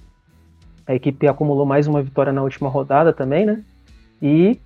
A 0.86 0.94
equipe 0.94 1.26
acumulou 1.28 1.66
mais 1.66 1.86
uma 1.86 2.02
vitória 2.02 2.32
na 2.32 2.42
última 2.42 2.68
rodada 2.68 3.12
também, 3.12 3.44
né? 3.44 3.62
E 4.26 4.58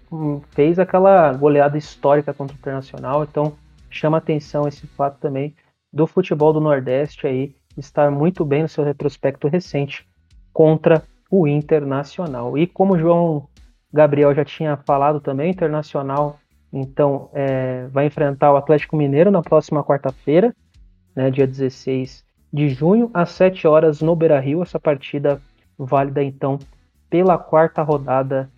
fez 0.51 0.79
aquela 0.79 1.33
goleada 1.33 1.77
histórica 1.77 2.33
contra 2.33 2.55
o 2.55 2.59
Internacional. 2.59 3.25
Então 3.25 3.55
chama 3.90 4.18
atenção 4.18 4.68
esse 4.68 4.87
fato 4.87 5.18
também 5.18 5.53
do 5.92 6.07
futebol 6.07 6.53
do 6.53 6.61
Nordeste 6.61 7.27
aí 7.27 7.57
estar 7.77 8.09
muito 8.11 8.44
bem 8.44 8.62
no 8.62 8.68
seu 8.68 8.85
retrospecto 8.85 9.49
recente 9.49 10.07
contra 10.53 11.03
o 11.29 11.49
Internacional. 11.49 12.57
E 12.57 12.68
como 12.68 12.94
o 12.94 12.99
João 12.99 13.49
Gabriel 13.92 14.33
já 14.33 14.44
tinha 14.44 14.77
falado 14.77 15.21
também, 15.21 15.49
o 15.49 15.51
Internacional 15.51 16.38
então, 16.73 17.31
é, 17.33 17.87
vai 17.88 18.07
enfrentar 18.07 18.53
o 18.53 18.57
Atlético 18.57 18.97
Mineiro 18.97 19.31
na 19.31 19.42
próxima 19.42 19.83
quarta-feira, 19.83 20.55
né, 21.14 21.31
dia 21.31 21.47
16 21.47 22.25
de 22.53 22.68
junho, 22.68 23.11
às 23.12 23.31
7 23.31 23.66
horas 23.66 24.01
no 24.01 24.14
Beira 24.14 24.38
Rio. 24.38 24.62
Essa 24.62 24.79
partida 24.79 25.40
válida, 25.79 26.23
então, 26.23 26.59
pela 27.09 27.38
quarta 27.38 27.83
rodada 27.83 28.51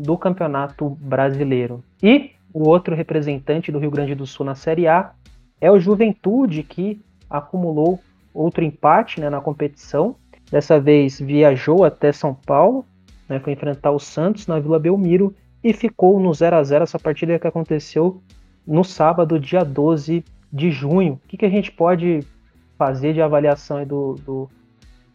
do 0.00 0.16
Campeonato 0.16 0.90
Brasileiro. 1.00 1.82
E 2.02 2.30
o 2.52 2.68
outro 2.68 2.94
representante 2.94 3.70
do 3.70 3.78
Rio 3.78 3.90
Grande 3.90 4.14
do 4.14 4.26
Sul 4.26 4.44
na 4.44 4.54
Série 4.54 4.88
A 4.88 5.12
é 5.60 5.70
o 5.70 5.78
Juventude, 5.78 6.62
que 6.62 7.00
acumulou 7.28 8.00
outro 8.34 8.64
empate 8.64 9.20
né, 9.20 9.28
na 9.28 9.40
competição. 9.40 10.16
Dessa 10.50 10.80
vez 10.80 11.20
viajou 11.20 11.84
até 11.84 12.10
São 12.12 12.34
Paulo, 12.34 12.84
né, 13.28 13.38
foi 13.38 13.52
enfrentar 13.52 13.92
o 13.92 14.00
Santos 14.00 14.46
na 14.46 14.58
Vila 14.58 14.78
Belmiro 14.78 15.34
e 15.62 15.72
ficou 15.72 16.18
no 16.18 16.32
0 16.32 16.56
a 16.56 16.64
0 16.64 16.82
essa 16.84 16.98
partida 16.98 17.38
que 17.38 17.46
aconteceu 17.46 18.20
no 18.66 18.82
sábado, 18.82 19.38
dia 19.38 19.64
12 19.64 20.24
de 20.52 20.70
junho. 20.70 21.20
O 21.24 21.28
que, 21.28 21.36
que 21.36 21.46
a 21.46 21.50
gente 21.50 21.70
pode 21.70 22.20
fazer 22.76 23.12
de 23.12 23.20
avaliação 23.20 23.84
do, 23.84 24.14
do, 24.14 24.50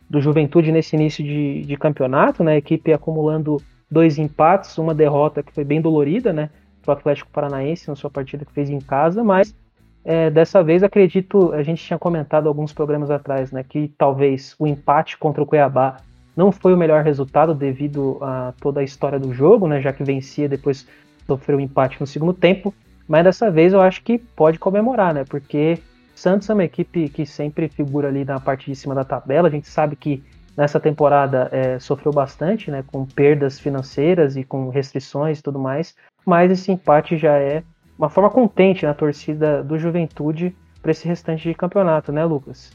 do 0.09 0.21
Juventude 0.21 0.71
nesse 0.71 0.95
início 0.95 1.23
de, 1.23 1.63
de 1.63 1.75
campeonato? 1.75 2.43
Né? 2.43 2.53
A 2.53 2.57
equipe 2.57 2.93
acumulando 2.93 3.61
dois 3.89 4.17
empates, 4.17 4.77
uma 4.77 4.93
derrota 4.93 5.43
que 5.43 5.53
foi 5.53 5.63
bem 5.63 5.81
dolorida 5.81 6.33
né, 6.33 6.49
para 6.83 6.93
o 6.93 6.97
Atlético 6.97 7.29
Paranaense 7.31 7.87
na 7.87 7.95
sua 7.95 8.09
partida 8.09 8.45
que 8.45 8.51
fez 8.51 8.69
em 8.69 8.79
casa, 8.79 9.23
mas 9.23 9.55
é, 10.03 10.29
dessa 10.29 10.63
vez 10.63 10.83
acredito, 10.83 11.51
a 11.53 11.63
gente 11.63 11.83
tinha 11.83 11.97
comentado 11.97 12.47
alguns 12.47 12.71
programas 12.71 13.09
atrás, 13.09 13.51
né, 13.51 13.63
que 13.67 13.87
talvez 13.97 14.55
o 14.59 14.67
empate 14.67 15.17
contra 15.17 15.41
o 15.41 15.45
Cuiabá 15.45 15.97
não 16.35 16.51
foi 16.51 16.73
o 16.73 16.77
melhor 16.77 17.03
resultado 17.03 17.53
devido 17.55 18.17
a 18.21 18.53
toda 18.59 18.81
a 18.81 18.83
história 18.83 19.17
do 19.17 19.33
jogo, 19.33 19.67
né? 19.67 19.81
Já 19.81 19.93
que 19.93 20.03
vencia 20.03 20.49
depois 20.49 20.85
sofreu 21.25 21.57
um 21.57 21.61
empate 21.61 21.99
no 21.99 22.05
segundo 22.05 22.33
tempo. 22.33 22.73
Mas 23.07 23.23
dessa 23.23 23.49
vez 23.49 23.71
eu 23.71 23.81
acho 23.81 24.03
que 24.03 24.17
pode 24.17 24.59
comemorar, 24.59 25.13
né? 25.13 25.23
Porque 25.23 25.79
Santos 26.13 26.49
é 26.49 26.53
uma 26.53 26.63
equipe 26.63 27.07
que 27.07 27.25
sempre 27.25 27.69
figura 27.69 28.09
ali 28.09 28.25
na 28.25 28.39
parte 28.39 28.69
de 28.69 28.75
cima 28.75 28.93
da 28.93 29.03
tabela. 29.03 29.47
A 29.47 29.51
gente 29.51 29.67
sabe 29.67 29.95
que 29.95 30.23
nessa 30.57 30.79
temporada 30.79 31.49
é, 31.51 31.79
sofreu 31.79 32.11
bastante, 32.11 32.71
né? 32.71 32.83
Com 32.87 33.05
perdas 33.05 33.59
financeiras 33.59 34.35
e 34.35 34.43
com 34.43 34.69
restrições 34.69 35.39
e 35.39 35.43
tudo 35.43 35.59
mais. 35.59 35.95
Mas 36.25 36.51
esse 36.51 36.71
empate 36.71 37.17
já 37.17 37.37
é 37.37 37.63
uma 37.97 38.09
forma 38.09 38.29
contente 38.29 38.85
na 38.85 38.93
torcida 38.93 39.63
do 39.63 39.77
Juventude 39.77 40.55
para 40.81 40.91
esse 40.91 41.07
restante 41.07 41.47
de 41.47 41.53
campeonato, 41.53 42.11
né, 42.11 42.23
Lucas? 42.25 42.71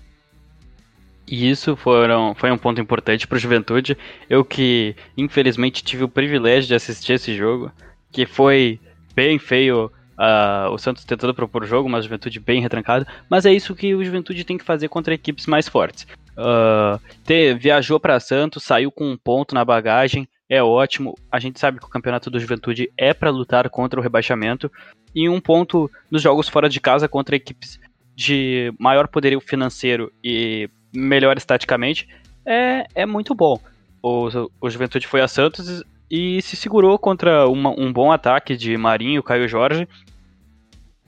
E 1.28 1.48
isso 1.48 1.76
foram, 1.76 2.34
foi 2.34 2.50
um 2.50 2.58
ponto 2.58 2.80
importante 2.80 3.26
para 3.26 3.36
o 3.36 3.38
Juventude. 3.38 3.96
Eu 4.28 4.44
que, 4.44 4.96
infelizmente, 5.16 5.84
tive 5.84 6.02
o 6.02 6.08
privilégio 6.08 6.68
de 6.68 6.74
assistir 6.74 7.12
esse 7.12 7.36
jogo, 7.36 7.70
que 8.10 8.26
foi 8.26 8.80
bem 9.14 9.38
feio 9.38 9.92
uh, 10.18 10.70
o 10.72 10.78
Santos 10.78 11.04
tentando 11.04 11.32
propor 11.32 11.62
o 11.62 11.66
jogo, 11.66 11.88
mas 11.88 12.00
a 12.00 12.02
Juventude 12.02 12.40
bem 12.40 12.60
retrancada. 12.60 13.06
Mas 13.28 13.46
é 13.46 13.52
isso 13.52 13.74
que 13.74 13.94
o 13.94 14.04
Juventude 14.04 14.44
tem 14.44 14.58
que 14.58 14.64
fazer 14.64 14.88
contra 14.88 15.14
equipes 15.14 15.46
mais 15.46 15.68
fortes. 15.68 16.06
Uh, 16.36 17.00
ter, 17.24 17.58
viajou 17.58 17.98
para 18.00 18.20
Santos, 18.20 18.62
saiu 18.62 18.90
com 18.90 19.10
um 19.10 19.16
ponto 19.16 19.54
na 19.54 19.64
bagagem, 19.64 20.28
é 20.48 20.62
ótimo. 20.62 21.16
A 21.30 21.38
gente 21.38 21.60
sabe 21.60 21.78
que 21.78 21.86
o 21.86 21.90
campeonato 21.90 22.30
do 22.30 22.40
Juventude 22.40 22.90
é 22.96 23.14
para 23.14 23.30
lutar 23.30 23.68
contra 23.70 24.00
o 24.00 24.02
rebaixamento. 24.02 24.70
E 25.14 25.28
um 25.28 25.40
ponto 25.40 25.90
nos 26.10 26.22
jogos 26.22 26.48
fora 26.48 26.68
de 26.68 26.80
casa 26.80 27.08
contra 27.08 27.36
equipes 27.36 27.78
de 28.14 28.72
maior 28.78 29.08
poderio 29.08 29.40
financeiro 29.40 30.12
e 30.22 30.68
melhores 30.92 31.44
taticamente, 31.44 32.08
é, 32.44 32.86
é 32.94 33.06
muito 33.06 33.34
bom. 33.34 33.58
O, 34.02 34.28
o 34.60 34.70
Juventude 34.70 35.06
foi 35.06 35.20
a 35.20 35.28
Santos 35.28 35.82
e 36.10 36.42
se 36.42 36.56
segurou 36.56 36.98
contra 36.98 37.46
uma, 37.48 37.70
um 37.70 37.92
bom 37.92 38.10
ataque 38.10 38.56
de 38.56 38.76
Marinho, 38.76 39.22
Caio 39.22 39.48
Jorge. 39.48 39.88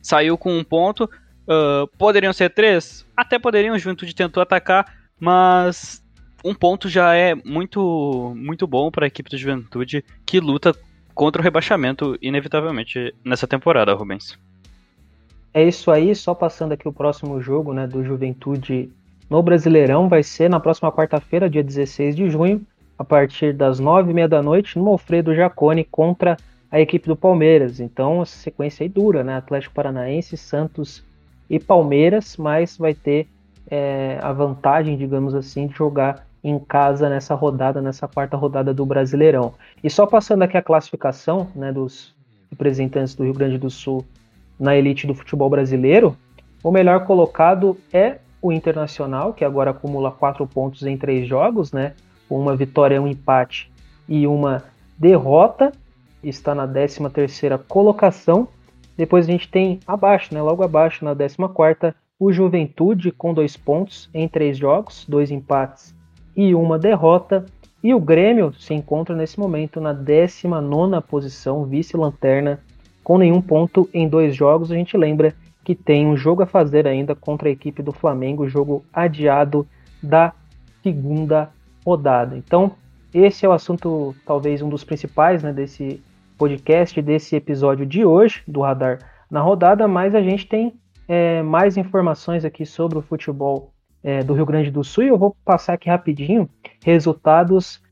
Saiu 0.01 0.39
com 0.39 0.57
um 0.57 0.65
ponto. 0.65 1.05
Uh, 1.43 1.87
poderiam 1.99 2.33
ser 2.33 2.51
três? 2.51 3.05
Até 3.17 3.39
poderiam. 3.39 3.75
O 3.75 3.79
Juventude 3.79 4.15
tentou 4.15 4.43
atacar, 4.43 4.87
mas 5.23 6.03
um 6.45 6.53
ponto 6.53 6.89
já 6.89 7.15
é 7.15 7.33
muito, 7.33 8.35
muito 8.37 8.67
bom 8.67 8.91
para 8.91 9.07
a 9.07 9.07
equipe 9.07 9.31
do 9.31 9.39
Juventude 9.39 10.05
que 10.27 10.41
luta 10.41 10.75
contra 11.15 11.41
o 11.41 11.45
rebaixamento, 11.45 12.19
inevitavelmente, 12.21 13.15
nessa 13.25 13.47
temporada, 13.47 13.95
Rubens. 13.95 14.37
É 15.55 15.63
isso 15.63 15.93
aí, 15.93 16.13
só 16.17 16.35
passando 16.35 16.73
aqui 16.73 16.89
o 16.89 16.93
próximo 16.93 17.41
jogo 17.41 17.73
né, 17.73 17.87
do 17.87 18.03
Juventude 18.03 18.91
no 19.31 19.41
Brasileirão 19.41 20.09
vai 20.09 20.25
ser 20.25 20.51
na 20.51 20.59
próxima 20.59 20.91
quarta-feira, 20.91 21.49
dia 21.49 21.63
16 21.63 22.17
de 22.17 22.29
junho, 22.29 22.61
a 22.99 23.05
partir 23.05 23.53
das 23.53 23.79
nove 23.79 24.11
e 24.11 24.15
meia 24.15 24.29
da 24.29 24.43
noite, 24.43 24.77
no 24.77 24.89
Alfredo 24.89 25.37
Jacone 25.37 25.85
contra 25.85 26.37
a 26.69 26.81
equipe 26.81 27.07
do 27.07 27.15
Palmeiras. 27.15 27.79
Então, 27.79 28.23
essa 28.23 28.37
sequência 28.39 28.83
aí 28.83 28.89
dura, 28.89 29.23
né? 29.23 29.37
Atlético 29.37 29.75
Paranaense, 29.75 30.37
Santos 30.37 31.05
e 31.49 31.61
Palmeiras, 31.61 32.37
mas 32.37 32.77
vai 32.77 32.93
ter 32.93 33.29
é, 33.73 34.19
a 34.21 34.31
vantagem, 34.35 34.99
digamos 34.99 35.35
assim, 35.35 35.67
de 35.67 35.75
jogar 35.75 36.27
em 36.45 36.59
casa 36.59 37.09
nessa 37.09 37.35
rodada, 37.35 37.81
nessa 37.81 38.07
quarta 38.07 38.37
rodada 38.37 38.75
do 38.75 38.85
Brasileirão. 38.85 39.55
E 39.83 39.89
só 39.89 40.05
passando 40.05 40.43
aqui 40.43 40.59
a 40.59 40.63
classificação 40.63 41.49
né, 41.57 41.73
dos 41.73 42.15
representantes 42.51 43.15
do 43.15 43.25
Rio 43.25 43.33
Grande 43.33 43.57
do 43.57 43.71
Sul 43.71 44.05
na 44.61 44.77
elite 44.77 45.07
do 45.07 45.15
futebol 45.15 45.49
brasileiro, 45.49 46.15
o 46.63 46.71
melhor 46.71 47.07
colocado 47.07 47.79
é 47.91 48.19
o 48.43 48.53
Internacional, 48.53 49.33
que 49.33 49.45
agora 49.45 49.71
acumula 49.71 50.11
quatro 50.11 50.47
pontos 50.47 50.83
em 50.83 50.99
três 50.99 51.27
jogos, 51.27 51.73
né? 51.73 51.95
Uma 52.29 52.55
vitória, 52.55 53.01
um 53.01 53.07
empate 53.07 53.73
e 54.07 54.27
uma 54.27 54.65
derrota. 54.99 55.73
Está 56.23 56.55
na 56.55 56.69
13 56.69 57.09
terceira 57.09 57.57
colocação. 57.57 58.49
Depois 58.97 59.27
a 59.27 59.33
gente 59.33 59.49
tem 59.49 59.81
abaixo, 59.87 60.35
né? 60.35 60.43
Logo 60.43 60.63
abaixo, 60.63 61.05
na 61.05 61.15
14 61.15 61.37
quarta, 61.55 61.95
o 62.25 62.33
Juventude 62.33 63.11
com 63.11 63.35
dois 63.35 63.57
pontos 63.57 64.09
em 64.15 64.29
três 64.29 64.57
jogos, 64.57 65.05
dois 65.09 65.33
empates 65.33 65.93
e 66.37 66.55
uma 66.55 66.79
derrota. 66.79 67.45
E 67.83 67.93
o 67.93 67.99
Grêmio 67.99 68.55
se 68.55 68.73
encontra 68.73 69.17
nesse 69.17 69.41
momento 69.41 69.81
na 69.81 69.93
19 69.93 71.01
posição, 71.01 71.65
vice-lanterna, 71.65 72.61
com 73.03 73.19
nenhum 73.19 73.43
ponto 73.43 73.91
em 73.93 74.09
dois 74.09 74.37
jogos. 74.37 74.71
A 74.71 74.77
gente 74.77 74.97
lembra 74.97 75.35
que 75.65 75.75
tem 75.75 76.07
um 76.07 76.17
jogo 76.17 76.45
a 76.45 76.47
fazer 76.47 76.87
ainda 76.87 77.13
contra 77.17 77.49
a 77.49 77.51
equipe 77.51 77.83
do 77.83 77.91
Flamengo, 77.91 78.49
jogo 78.49 78.85
adiado 78.93 79.67
da 80.01 80.33
segunda 80.81 81.51
rodada. 81.85 82.37
Então, 82.37 82.71
esse 83.13 83.45
é 83.45 83.49
o 83.49 83.53
assunto, 83.53 84.15
talvez 84.25 84.63
um 84.63 84.69
dos 84.69 84.85
principais 84.85 85.43
né, 85.43 85.53
desse 85.53 86.01
podcast, 86.39 87.03
desse 87.03 87.35
episódio 87.35 87.85
de 87.85 88.05
hoje 88.05 88.45
do 88.47 88.61
Radar 88.61 89.01
na 89.29 89.41
Rodada, 89.41 89.89
mas 89.89 90.15
a 90.15 90.23
gente 90.23 90.47
tem 90.47 90.73
é, 91.13 91.43
mais 91.43 91.77
informações 91.77 92.43
aqui 92.43 92.65
sobre 92.65 92.97
o 92.97 93.03
futebol 93.03 93.71
é, 94.03 94.23
do 94.23 94.33
Rio 94.33 94.47
Grande 94.47 94.71
do 94.71 94.83
Sul 94.83 95.05
e 95.05 95.09
eu 95.09 95.19
vou 95.19 95.37
passar 95.45 95.75
aqui 95.75 95.91
rapidinho 95.91 96.49
resultados 96.83 97.83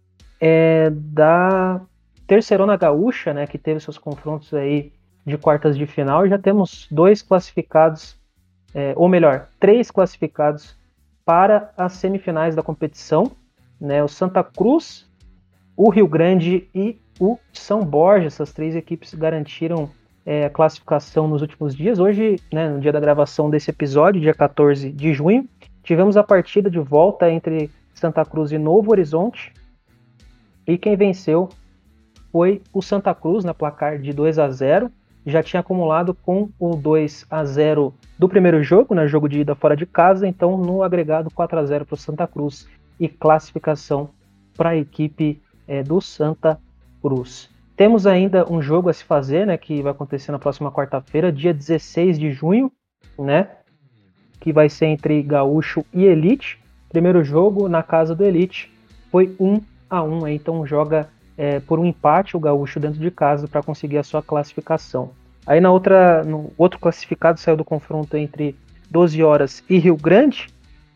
é, 0.40 0.88
da 0.88 1.82
Terceirona 2.26 2.78
Gaúcha, 2.78 3.34
né, 3.34 3.46
que 3.46 3.58
teve 3.58 3.78
seus 3.78 3.98
confrontos 3.98 4.54
aí 4.54 4.90
de 5.26 5.36
quartas 5.36 5.76
de 5.76 5.84
final. 5.84 6.26
Já 6.26 6.38
temos 6.38 6.88
dois 6.90 7.20
classificados, 7.20 8.18
é, 8.74 8.94
ou 8.96 9.06
melhor, 9.06 9.48
três 9.60 9.90
classificados 9.90 10.74
para 11.22 11.74
as 11.76 11.92
semifinais 11.92 12.56
da 12.56 12.62
competição. 12.62 13.32
Né, 13.78 14.02
o 14.02 14.08
Santa 14.08 14.42
Cruz, 14.42 15.06
o 15.76 15.90
Rio 15.90 16.08
Grande 16.08 16.70
e 16.74 16.98
o 17.20 17.38
São 17.52 17.84
Borja. 17.84 18.28
Essas 18.28 18.50
três 18.50 18.74
equipes 18.74 19.12
garantiram 19.12 19.90
é, 20.24 20.48
classificação 20.48 21.26
nos 21.28 21.42
últimos 21.42 21.74
dias. 21.74 21.98
Hoje, 21.98 22.36
né, 22.52 22.68
no 22.68 22.80
dia 22.80 22.92
da 22.92 23.00
gravação 23.00 23.50
desse 23.50 23.70
episódio, 23.70 24.20
dia 24.20 24.34
14 24.34 24.90
de 24.90 25.12
junho, 25.12 25.48
tivemos 25.82 26.16
a 26.16 26.22
partida 26.22 26.70
de 26.70 26.78
volta 26.78 27.30
entre 27.30 27.70
Santa 27.94 28.24
Cruz 28.24 28.52
e 28.52 28.58
Novo 28.58 28.90
Horizonte. 28.90 29.52
E 30.66 30.78
quem 30.78 30.96
venceu 30.96 31.48
foi 32.30 32.62
o 32.72 32.80
Santa 32.80 33.14
Cruz 33.14 33.44
na 33.44 33.54
placar 33.54 33.98
de 33.98 34.12
2 34.12 34.38
a 34.38 34.48
0 34.48 34.90
já 35.26 35.42
tinha 35.42 35.60
acumulado 35.60 36.14
com 36.14 36.48
o 36.58 36.74
2 36.74 37.26
a 37.30 37.44
0 37.44 37.94
do 38.18 38.28
primeiro 38.28 38.62
jogo, 38.62 38.94
né, 38.94 39.06
jogo 39.06 39.28
de 39.28 39.40
ida 39.40 39.54
fora 39.54 39.76
de 39.76 39.86
casa, 39.86 40.26
então 40.26 40.56
no 40.56 40.82
agregado 40.82 41.30
4 41.30 41.58
a 41.58 41.64
0 41.64 41.84
para 41.84 41.94
o 41.94 41.98
Santa 41.98 42.26
Cruz 42.26 42.68
e 42.98 43.08
classificação 43.08 44.10
para 44.56 44.70
a 44.70 44.76
equipe 44.76 45.40
é, 45.66 45.82
do 45.82 46.00
Santa 46.00 46.58
Cruz. 47.02 47.50
Temos 47.80 48.06
ainda 48.06 48.44
um 48.52 48.60
jogo 48.60 48.90
a 48.90 48.92
se 48.92 49.02
fazer, 49.02 49.46
né, 49.46 49.56
que 49.56 49.80
vai 49.80 49.92
acontecer 49.92 50.30
na 50.30 50.38
próxima 50.38 50.70
quarta-feira, 50.70 51.32
dia 51.32 51.54
16 51.54 52.18
de 52.18 52.30
junho, 52.30 52.70
né, 53.18 53.48
que 54.38 54.52
vai 54.52 54.68
ser 54.68 54.84
entre 54.84 55.22
Gaúcho 55.22 55.82
e 55.90 56.04
Elite. 56.04 56.62
Primeiro 56.90 57.24
jogo 57.24 57.70
na 57.70 57.82
casa 57.82 58.14
do 58.14 58.22
Elite 58.22 58.70
foi 59.10 59.34
1 59.40 59.62
a 59.88 60.02
1, 60.02 60.28
então 60.28 60.66
joga 60.66 61.08
é, 61.38 61.58
por 61.60 61.78
um 61.78 61.86
empate 61.86 62.36
o 62.36 62.40
Gaúcho 62.40 62.78
dentro 62.78 63.00
de 63.00 63.10
casa 63.10 63.48
para 63.48 63.62
conseguir 63.62 63.96
a 63.96 64.04
sua 64.04 64.22
classificação. 64.22 65.12
Aí 65.46 65.58
na 65.58 65.72
outra, 65.72 66.22
no 66.22 66.52
outro 66.58 66.78
classificado 66.78 67.40
saiu 67.40 67.56
do 67.56 67.64
confronto 67.64 68.14
entre 68.14 68.54
12 68.90 69.22
horas 69.22 69.64
e 69.70 69.78
Rio 69.78 69.96
Grande. 69.96 70.48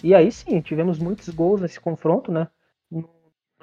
E 0.02 0.14
aí 0.14 0.30
sim, 0.30 0.60
tivemos 0.60 0.98
muitos 0.98 1.30
gols 1.30 1.62
nesse 1.62 1.80
confronto, 1.80 2.30
né? 2.30 2.46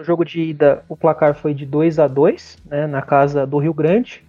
No 0.02 0.06
jogo 0.06 0.26
de 0.26 0.42
ida, 0.42 0.84
o 0.90 0.98
placar 0.98 1.36
foi 1.36 1.54
de 1.54 1.64
2 1.64 2.00
a 2.00 2.08
2 2.08 2.58
né, 2.66 2.88
na 2.88 3.04
casa 3.04 3.46
do 3.46 3.60
Rio 3.60 3.72
Grande. 3.72 4.26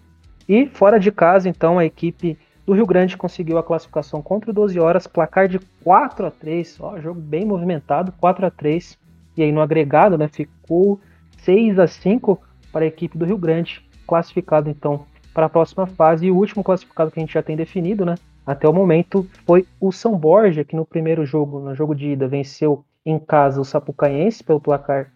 E 0.47 0.67
fora 0.67 1.01
de 1.01 1.11
casa, 1.11 1.49
então, 1.49 1.79
a 1.79 1.85
equipe 1.87 2.39
do 2.67 2.75
Rio 2.75 2.85
Grande 2.85 3.17
conseguiu 3.17 3.57
a 3.57 3.63
classificação 3.63 4.21
contra 4.21 4.51
o 4.51 4.53
12 4.53 4.79
horas, 4.79 5.07
placar 5.07 5.49
de 5.49 5.59
4 5.83 6.27
a 6.27 6.31
3 6.31 6.79
ó, 6.79 7.01
jogo 7.01 7.19
bem 7.19 7.47
movimentado, 7.47 8.13
4 8.21 8.45
a 8.45 8.51
3 8.51 8.99
E 9.35 9.43
aí 9.43 9.51
no 9.51 9.63
agregado, 9.63 10.19
né, 10.19 10.29
ficou 10.29 11.01
6 11.39 11.79
a 11.79 11.87
5 11.87 12.39
para 12.71 12.85
a 12.85 12.89
equipe 12.89 13.17
do 13.17 13.25
Rio 13.25 13.39
Grande, 13.39 13.83
classificado 14.07 14.69
então 14.69 15.07
para 15.33 15.47
a 15.47 15.49
próxima 15.49 15.87
fase. 15.87 16.27
E 16.27 16.31
o 16.31 16.37
último 16.37 16.63
classificado 16.63 17.11
que 17.11 17.19
a 17.19 17.23
gente 17.23 17.33
já 17.33 17.43
tem 17.43 17.57
definido, 17.57 18.05
né? 18.05 18.17
Até 18.47 18.69
o 18.69 18.75
momento 18.75 19.27
foi 19.47 19.67
o 19.81 19.91
São 19.91 20.19
Borja, 20.19 20.65
que 20.65 20.77
no 20.77 20.85
primeiro 20.85 21.25
jogo, 21.25 21.61
no 21.61 21.75
jogo 21.75 21.95
de 21.95 22.11
ida, 22.11 22.29
venceu 22.29 22.85
em 23.07 23.19
casa 23.19 23.59
o 23.59 23.65
Sapucaense 23.65 24.45
pelo 24.45 24.61
placar 24.61 25.11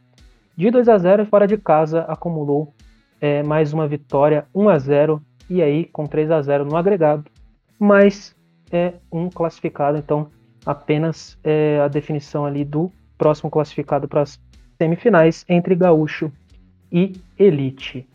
de 0.56 0.70
2 0.70 0.88
a 0.88 0.96
0 0.96 1.22
e 1.22 1.26
fora 1.26 1.46
de 1.46 1.58
casa 1.58 2.00
acumulou 2.08 2.74
é, 3.20 3.42
mais 3.42 3.72
uma 3.72 3.86
vitória 3.86 4.46
1 4.54 4.68
a 4.68 4.78
0 4.78 5.22
e 5.50 5.62
aí 5.62 5.84
com 5.84 6.06
3 6.06 6.30
a 6.30 6.40
0 6.40 6.64
no 6.64 6.76
agregado, 6.76 7.24
mas 7.78 8.34
é 8.72 8.94
um 9.12 9.28
classificado, 9.28 9.98
então 9.98 10.28
apenas 10.64 11.38
é, 11.44 11.80
a 11.80 11.88
definição 11.88 12.46
ali 12.46 12.64
do 12.64 12.90
próximo 13.18 13.50
classificado 13.50 14.08
para 14.08 14.22
as 14.22 14.40
semifinais 14.78 15.44
entre 15.48 15.74
Gaúcho 15.74 16.32
e 16.90 17.12
Elite. 17.38 18.08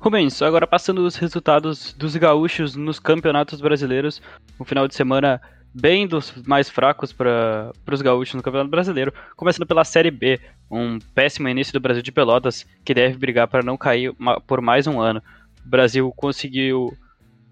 Rubens, 0.00 0.42
agora 0.42 0.66
passando 0.66 0.98
os 0.98 1.16
resultados 1.16 1.92
dos 1.92 2.14
gaúchos 2.16 2.76
nos 2.76 3.00
campeonatos 3.00 3.60
brasileiros, 3.60 4.22
um 4.58 4.64
final 4.64 4.86
de 4.86 4.94
semana 4.94 5.40
bem 5.74 6.06
dos 6.06 6.32
mais 6.46 6.68
fracos 6.68 7.12
para 7.12 7.72
os 7.90 8.02
gaúchos 8.02 8.34
no 8.34 8.42
Campeonato 8.42 8.70
Brasileiro, 8.70 9.12
começando 9.36 9.66
pela 9.66 9.84
Série 9.84 10.10
B, 10.10 10.40
um 10.70 10.98
péssimo 11.14 11.48
início 11.48 11.72
do 11.72 11.80
Brasil 11.80 12.02
de 12.02 12.12
Pelotas, 12.12 12.66
que 12.84 12.94
deve 12.94 13.16
brigar 13.16 13.48
para 13.48 13.62
não 13.62 13.76
cair 13.76 14.12
por 14.46 14.60
mais 14.60 14.86
um 14.86 15.00
ano. 15.00 15.22
O 15.64 15.68
Brasil 15.68 16.12
conseguiu 16.16 16.96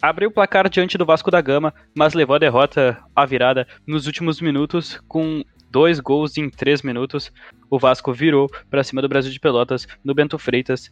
abrir 0.01 0.27
o 0.27 0.31
placar 0.31 0.69
diante 0.69 0.99
do 0.99 1.07
Vasco 1.07 1.31
da 1.31 1.41
Gama, 1.41 1.73
mas 1.95 2.14
levou 2.14 2.37
a 2.37 2.41
derrota 2.41 2.99
à 3.14 3.25
virada 3.25 3.67
nos 3.87 4.07
últimos 4.07 4.41
minutos 4.41 5.01
com 5.09 5.43
dois 5.71 6.01
gols 6.01 6.37
em 6.37 6.49
três 6.49 6.83
minutos. 6.83 7.33
O 7.71 7.79
Vasco 7.79 8.12
virou 8.12 8.51
para 8.71 8.85
cima 8.85 9.03
do 9.03 9.09
Brasil 9.09 9.33
de 9.33 9.41
Pelotas 9.41 9.87
no 10.05 10.14
Bento 10.14 10.39
Freitas. 10.39 10.91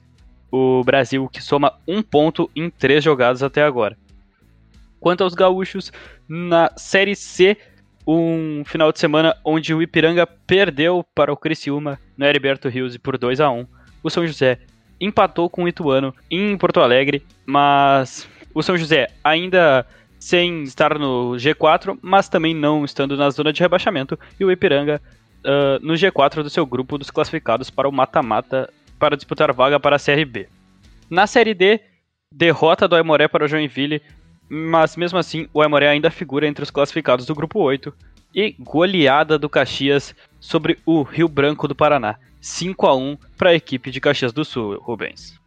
O 0.50 0.82
Brasil 0.84 1.28
que 1.28 1.42
soma 1.42 1.74
um 1.86 2.02
ponto 2.02 2.50
em 2.54 2.70
três 2.70 3.02
jogadas 3.02 3.42
até 3.42 3.62
agora. 3.62 3.96
Quanto 5.04 5.22
aos 5.22 5.34
gaúchos, 5.34 5.92
na 6.26 6.70
Série 6.78 7.14
C, 7.14 7.58
um 8.06 8.64
final 8.64 8.90
de 8.90 8.98
semana 8.98 9.36
onde 9.44 9.74
o 9.74 9.82
Ipiranga 9.82 10.26
perdeu 10.26 11.04
para 11.14 11.30
o 11.30 11.36
Criciúma 11.36 12.00
no 12.16 12.24
Heriberto 12.24 12.70
Rios 12.70 12.96
por 12.96 13.18
2 13.18 13.38
a 13.38 13.50
1 13.50 13.66
O 14.02 14.08
São 14.08 14.26
José 14.26 14.60
empatou 14.98 15.50
com 15.50 15.64
o 15.64 15.68
Ituano 15.68 16.14
em 16.30 16.56
Porto 16.56 16.80
Alegre, 16.80 17.22
mas 17.44 18.26
o 18.54 18.62
São 18.62 18.78
José 18.78 19.08
ainda 19.22 19.86
sem 20.18 20.62
estar 20.62 20.98
no 20.98 21.32
G4, 21.32 21.98
mas 22.00 22.30
também 22.30 22.54
não 22.54 22.82
estando 22.82 23.14
na 23.14 23.28
zona 23.28 23.52
de 23.52 23.60
rebaixamento, 23.60 24.18
e 24.40 24.44
o 24.46 24.50
Ipiranga 24.50 25.02
uh, 25.44 25.86
no 25.86 25.92
G4 25.92 26.42
do 26.42 26.48
seu 26.48 26.64
grupo 26.64 26.96
dos 26.96 27.10
classificados 27.10 27.68
para 27.68 27.86
o 27.86 27.92
mata-mata 27.92 28.72
para 28.98 29.16
disputar 29.16 29.52
vaga 29.52 29.78
para 29.78 29.96
a 29.96 29.98
Série 29.98 30.24
B. 30.24 30.48
Na 31.10 31.26
Série 31.26 31.52
D, 31.52 31.78
derrota 32.32 32.88
do 32.88 32.96
Aimoré 32.96 33.28
para 33.28 33.44
o 33.44 33.48
Joinville, 33.48 34.00
mas 34.54 34.96
mesmo 34.96 35.18
assim 35.18 35.48
o 35.52 35.60
Aimoré 35.60 35.88
ainda 35.88 36.10
figura 36.10 36.46
entre 36.46 36.62
os 36.62 36.70
classificados 36.70 37.26
do 37.26 37.34
grupo 37.34 37.58
8, 37.58 37.92
e 38.34 38.54
goleada 38.58 39.38
do 39.38 39.48
Caxias 39.48 40.14
sobre 40.40 40.78
o 40.86 41.02
Rio 41.02 41.28
Branco 41.28 41.66
do 41.66 41.74
Paraná, 41.74 42.16
5 42.40 42.86
a 42.86 42.96
1 42.96 43.16
para 43.36 43.50
a 43.50 43.54
equipe 43.54 43.90
de 43.90 44.00
Caxias 44.00 44.32
do 44.32 44.44
Sul, 44.44 44.78
Rubens. 44.80 45.38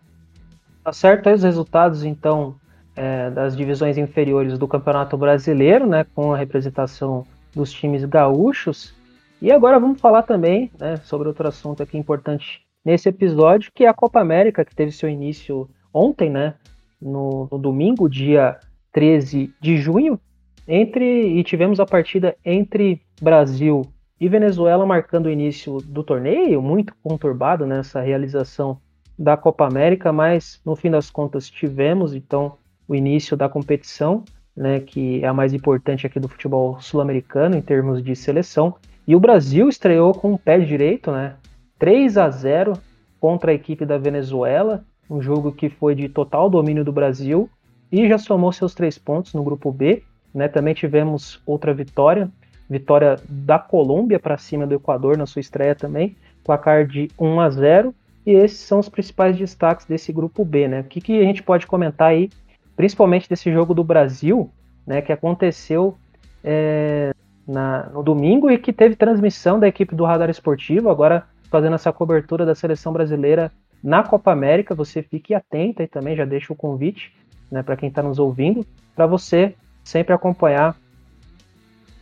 Tá 0.84 0.94
certo 0.94 1.28
aí 1.28 1.36
os 1.36 1.44
resultados 1.44 2.04
então 2.04 2.56
é, 2.96 3.30
das 3.30 3.56
divisões 3.56 3.98
inferiores 3.98 4.58
do 4.58 4.68
Campeonato 4.68 5.18
Brasileiro, 5.18 5.86
né, 5.86 6.06
com 6.16 6.34
a 6.34 6.38
representação 6.38 7.26
dos 7.54 7.72
times 7.72 8.04
gaúchos. 8.06 8.94
E 9.42 9.52
agora 9.52 9.80
vamos 9.80 10.00
falar 10.02 10.24
também 10.24 10.72
né, 10.80 10.98
sobre 10.98 11.28
outro 11.28 11.48
assunto 11.48 11.84
aqui 11.84 11.98
importante 11.98 12.62
nesse 12.84 13.10
episódio, 13.10 13.72
que 13.74 13.84
é 13.84 13.88
a 13.88 13.94
Copa 13.94 14.20
América, 14.20 14.66
que 14.66 14.76
teve 14.76 14.92
seu 14.92 15.10
início 15.10 15.70
ontem, 15.94 16.30
né, 16.30 16.56
no, 17.02 17.48
no 17.52 17.58
domingo, 17.58 18.10
dia 18.10 18.58
13 18.98 19.54
de 19.62 19.78
junho, 19.78 20.20
entre 20.68 21.38
e 21.38 21.44
tivemos 21.44 21.80
a 21.80 21.86
partida 21.86 22.36
entre 22.44 23.00
Brasil 23.22 23.84
e 24.20 24.28
Venezuela 24.28 24.88
marcando 24.88 25.28
o 25.28 25.30
início 25.30 25.78
do 25.82 26.04
torneio, 26.04 26.64
muito 26.64 26.96
conturbado 27.04 27.68
nessa 27.68 28.02
realização 28.02 28.80
da 29.16 29.38
Copa 29.38 29.68
América, 29.68 30.12
mas 30.12 30.60
no 30.66 30.76
fim 30.76 30.90
das 30.90 31.12
contas 31.12 31.48
tivemos, 31.48 32.16
então 32.16 32.58
o 32.88 32.96
início 32.96 33.38
da 33.38 33.48
competição, 33.48 34.26
né, 34.56 34.80
que 34.80 35.24
é 35.24 35.28
a 35.28 35.34
mais 35.34 35.54
importante 35.54 36.08
aqui 36.08 36.20
do 36.20 36.28
futebol 36.28 36.82
sul-americano 36.82 37.56
em 37.56 37.62
termos 37.62 38.02
de 38.04 38.16
seleção. 38.16 38.74
E 39.08 39.16
o 39.16 39.20
Brasil 39.20 39.70
estreou 39.70 40.12
com 40.12 40.34
o 40.34 40.40
pé 40.40 40.58
direito, 40.58 41.12
né? 41.12 41.36
3 41.78 42.18
a 42.18 42.32
0 42.32 42.74
contra 43.20 43.52
a 43.52 43.54
equipe 43.54 43.86
da 43.86 44.00
Venezuela, 44.00 44.84
um 45.08 45.22
jogo 45.22 45.52
que 45.52 45.70
foi 45.70 45.94
de 45.94 46.10
total 46.10 46.50
domínio 46.50 46.84
do 46.84 46.92
Brasil 46.92 47.48
e 47.92 48.08
já 48.08 48.18
somou 48.18 48.52
seus 48.52 48.74
três 48.74 48.98
pontos 48.98 49.34
no 49.34 49.44
grupo 49.44 49.72
B. 49.72 50.04
Né? 50.34 50.48
Também 50.48 50.74
tivemos 50.74 51.42
outra 51.46 51.74
vitória, 51.74 52.30
vitória 52.70 53.18
da 53.28 53.58
Colômbia 53.58 54.20
para 54.20 54.38
cima 54.38 54.68
do 54.68 54.76
Equador 54.76 55.18
na 55.18 55.26
sua 55.26 55.40
estreia 55.40 55.74
também, 55.74 56.16
placar 56.44 56.86
de 56.86 57.10
1 57.18 57.40
a 57.40 57.50
0. 57.50 57.96
E 58.26 58.32
esses 58.32 58.60
são 58.60 58.80
os 58.80 58.90
principais 58.90 59.38
destaques 59.38 59.86
desse 59.86 60.12
grupo 60.12 60.44
B, 60.44 60.68
né? 60.68 60.82
O 60.82 60.84
que, 60.84 61.00
que 61.00 61.20
a 61.20 61.24
gente 61.24 61.42
pode 61.42 61.66
comentar 61.66 62.10
aí 62.10 62.30
principalmente 62.78 63.28
desse 63.28 63.52
jogo 63.52 63.74
do 63.74 63.84
Brasil, 63.84 64.52
né, 64.86 65.02
que 65.02 65.12
aconteceu 65.12 65.98
é, 66.44 67.12
na, 67.46 67.90
no 67.90 68.04
domingo 68.04 68.52
e 68.52 68.58
que 68.58 68.72
teve 68.72 68.96
transmissão 68.96 69.60
da 69.60 69.68
equipe 69.68 69.96
do 69.96 70.06
Radar 70.06 70.30
Esportivo, 70.30 70.90
agora 70.90 71.26
fazendo 71.50 71.74
essa 71.74 71.92
cobertura 71.92 72.46
da 72.46 72.54
seleção 72.54 72.94
brasileira 72.94 73.52
na 73.84 74.04
Copa 74.04 74.32
América. 74.32 74.76
Você 74.76 75.02
fique 75.02 75.34
atento 75.34 75.82
e 75.82 75.88
também 75.88 76.16
já 76.16 76.24
deixa 76.24 76.54
o 76.54 76.56
convite 76.56 77.12
né, 77.52 77.64
para 77.64 77.76
quem 77.76 77.90
está 77.90 78.02
nos 78.04 78.20
ouvindo, 78.20 78.66
para 78.96 79.06
você 79.06 79.56
sempre 79.84 80.14
acompanhar 80.14 80.76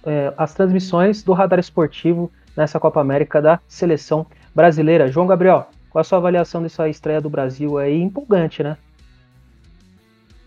é, 0.06 0.34
as 0.38 0.54
transmissões 0.54 1.24
do 1.24 1.34
Radar 1.34 1.60
Esportivo 1.60 2.32
nessa 2.56 2.80
Copa 2.80 3.02
América 3.02 3.42
da 3.42 3.60
seleção 3.68 4.26
brasileira. 4.54 5.12
João 5.12 5.28
Gabriel, 5.28 5.70
qual 5.90 6.02
a 6.02 6.04
sua 6.04 6.18
avaliação 6.18 6.62
dessa 6.62 6.88
estreia 6.88 7.22
do 7.22 7.30
Brasil 7.30 7.78
aí? 7.78 8.02
Empolgante, 8.02 8.64
né? 8.64 8.78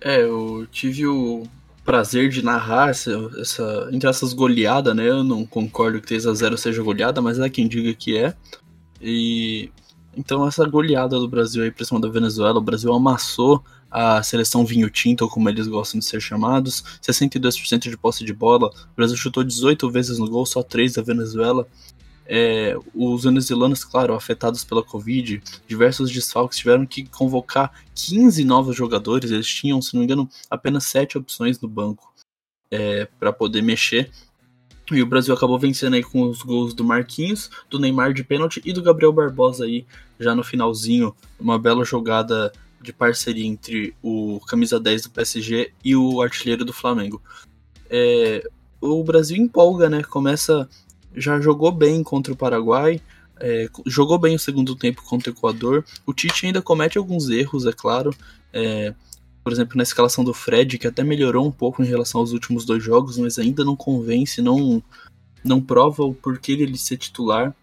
É, 0.00 0.22
eu 0.22 0.66
tive 0.70 1.06
o 1.06 1.44
prazer 1.84 2.28
de 2.28 2.44
narrar 2.44 2.90
essa, 2.90 3.10
essa 3.40 3.88
entre 3.90 4.08
essas 4.08 4.32
goleadas, 4.32 4.94
né? 4.94 5.08
Eu 5.08 5.24
não 5.24 5.44
concordo 5.44 6.00
que 6.00 6.06
3 6.06 6.26
a 6.26 6.34
0 6.34 6.56
seja 6.56 6.82
goleada, 6.82 7.20
mas 7.20 7.38
é 7.38 7.48
quem 7.48 7.66
diga 7.66 7.92
que 7.94 8.16
é. 8.16 8.34
E 9.00 9.70
então 10.16 10.46
essa 10.46 10.66
goleada 10.66 11.18
do 11.18 11.28
Brasil 11.28 11.62
aí 11.62 11.70
pra 11.70 11.84
cima 11.84 12.00
da 12.00 12.08
Venezuela, 12.08 12.58
o 12.58 12.62
Brasil 12.62 12.92
amassou 12.92 13.64
a 13.90 14.22
seleção 14.22 14.64
vinho 14.64 14.90
tinto, 14.90 15.28
como 15.28 15.48
eles 15.48 15.66
gostam 15.66 15.98
de 15.98 16.04
ser 16.04 16.20
chamados, 16.20 16.82
62% 17.02 17.88
de 17.88 17.96
posse 17.96 18.24
de 18.24 18.32
bola, 18.32 18.68
o 18.68 18.96
Brasil 18.96 19.16
chutou 19.16 19.42
18 19.42 19.90
vezes 19.90 20.18
no 20.18 20.28
gol, 20.28 20.44
só 20.44 20.62
3 20.62 20.94
da 20.94 21.02
Venezuela. 21.02 21.66
É, 22.30 22.76
os 22.94 23.24
venezuelanos, 23.24 23.82
claro, 23.84 24.14
afetados 24.14 24.62
pela 24.62 24.82
Covid, 24.82 25.42
diversos 25.66 26.10
desfalques 26.10 26.58
tiveram 26.58 26.84
que 26.84 27.06
convocar 27.06 27.72
15 27.94 28.44
novos 28.44 28.76
jogadores. 28.76 29.30
Eles 29.30 29.46
tinham, 29.46 29.80
se 29.80 29.94
não 29.94 30.00
me 30.00 30.04
engano, 30.04 30.28
apenas 30.50 30.84
7 30.84 31.16
opções 31.16 31.58
no 31.58 31.66
banco 31.66 32.12
é, 32.70 33.06
para 33.18 33.32
poder 33.32 33.62
mexer. 33.62 34.10
E 34.90 35.02
o 35.02 35.06
Brasil 35.06 35.34
acabou 35.34 35.58
vencendo 35.58 35.94
aí 35.94 36.02
com 36.02 36.22
os 36.22 36.42
gols 36.42 36.72
do 36.72 36.84
Marquinhos, 36.84 37.50
do 37.68 37.78
Neymar 37.78 38.14
de 38.14 38.24
pênalti 38.24 38.60
e 38.64 38.72
do 38.72 38.82
Gabriel 38.82 39.12
Barbosa 39.12 39.64
aí 39.64 39.86
já 40.18 40.34
no 40.34 40.42
finalzinho. 40.42 41.14
Uma 41.38 41.58
bela 41.58 41.84
jogada 41.84 42.52
de 42.80 42.92
parceria 42.92 43.46
entre 43.46 43.94
o 44.02 44.40
camisa 44.46 44.78
10 44.78 45.02
do 45.02 45.10
PSG 45.10 45.72
e 45.84 45.96
o 45.96 46.20
artilheiro 46.22 46.64
do 46.64 46.72
Flamengo. 46.72 47.20
É, 47.90 48.48
o 48.80 49.02
Brasil 49.02 49.36
empolga, 49.36 49.88
né? 49.88 50.02
Começa 50.02 50.68
já 51.14 51.40
jogou 51.40 51.72
bem 51.72 52.02
contra 52.02 52.32
o 52.32 52.36
Paraguai, 52.36 53.00
é, 53.40 53.68
jogou 53.86 54.18
bem 54.18 54.36
o 54.36 54.38
segundo 54.38 54.74
tempo 54.74 55.02
contra 55.02 55.30
o 55.30 55.34
Equador. 55.34 55.84
O 56.06 56.12
Tite 56.12 56.46
ainda 56.46 56.62
comete 56.62 56.98
alguns 56.98 57.28
erros, 57.28 57.66
é 57.66 57.72
claro. 57.72 58.14
É, 58.52 58.94
por 59.42 59.52
exemplo, 59.52 59.76
na 59.76 59.82
escalação 59.82 60.24
do 60.24 60.34
Fred, 60.34 60.78
que 60.78 60.86
até 60.86 61.02
melhorou 61.02 61.46
um 61.46 61.50
pouco 61.50 61.82
em 61.82 61.86
relação 61.86 62.20
aos 62.20 62.32
últimos 62.32 62.64
dois 62.64 62.82
jogos, 62.82 63.18
mas 63.18 63.38
ainda 63.38 63.64
não 63.64 63.76
convence, 63.76 64.42
não, 64.42 64.82
não 65.44 65.60
prova 65.60 66.04
o 66.04 66.14
porquê 66.14 66.52
ele 66.52 66.76
ser 66.76 66.96
titular. 66.96 67.54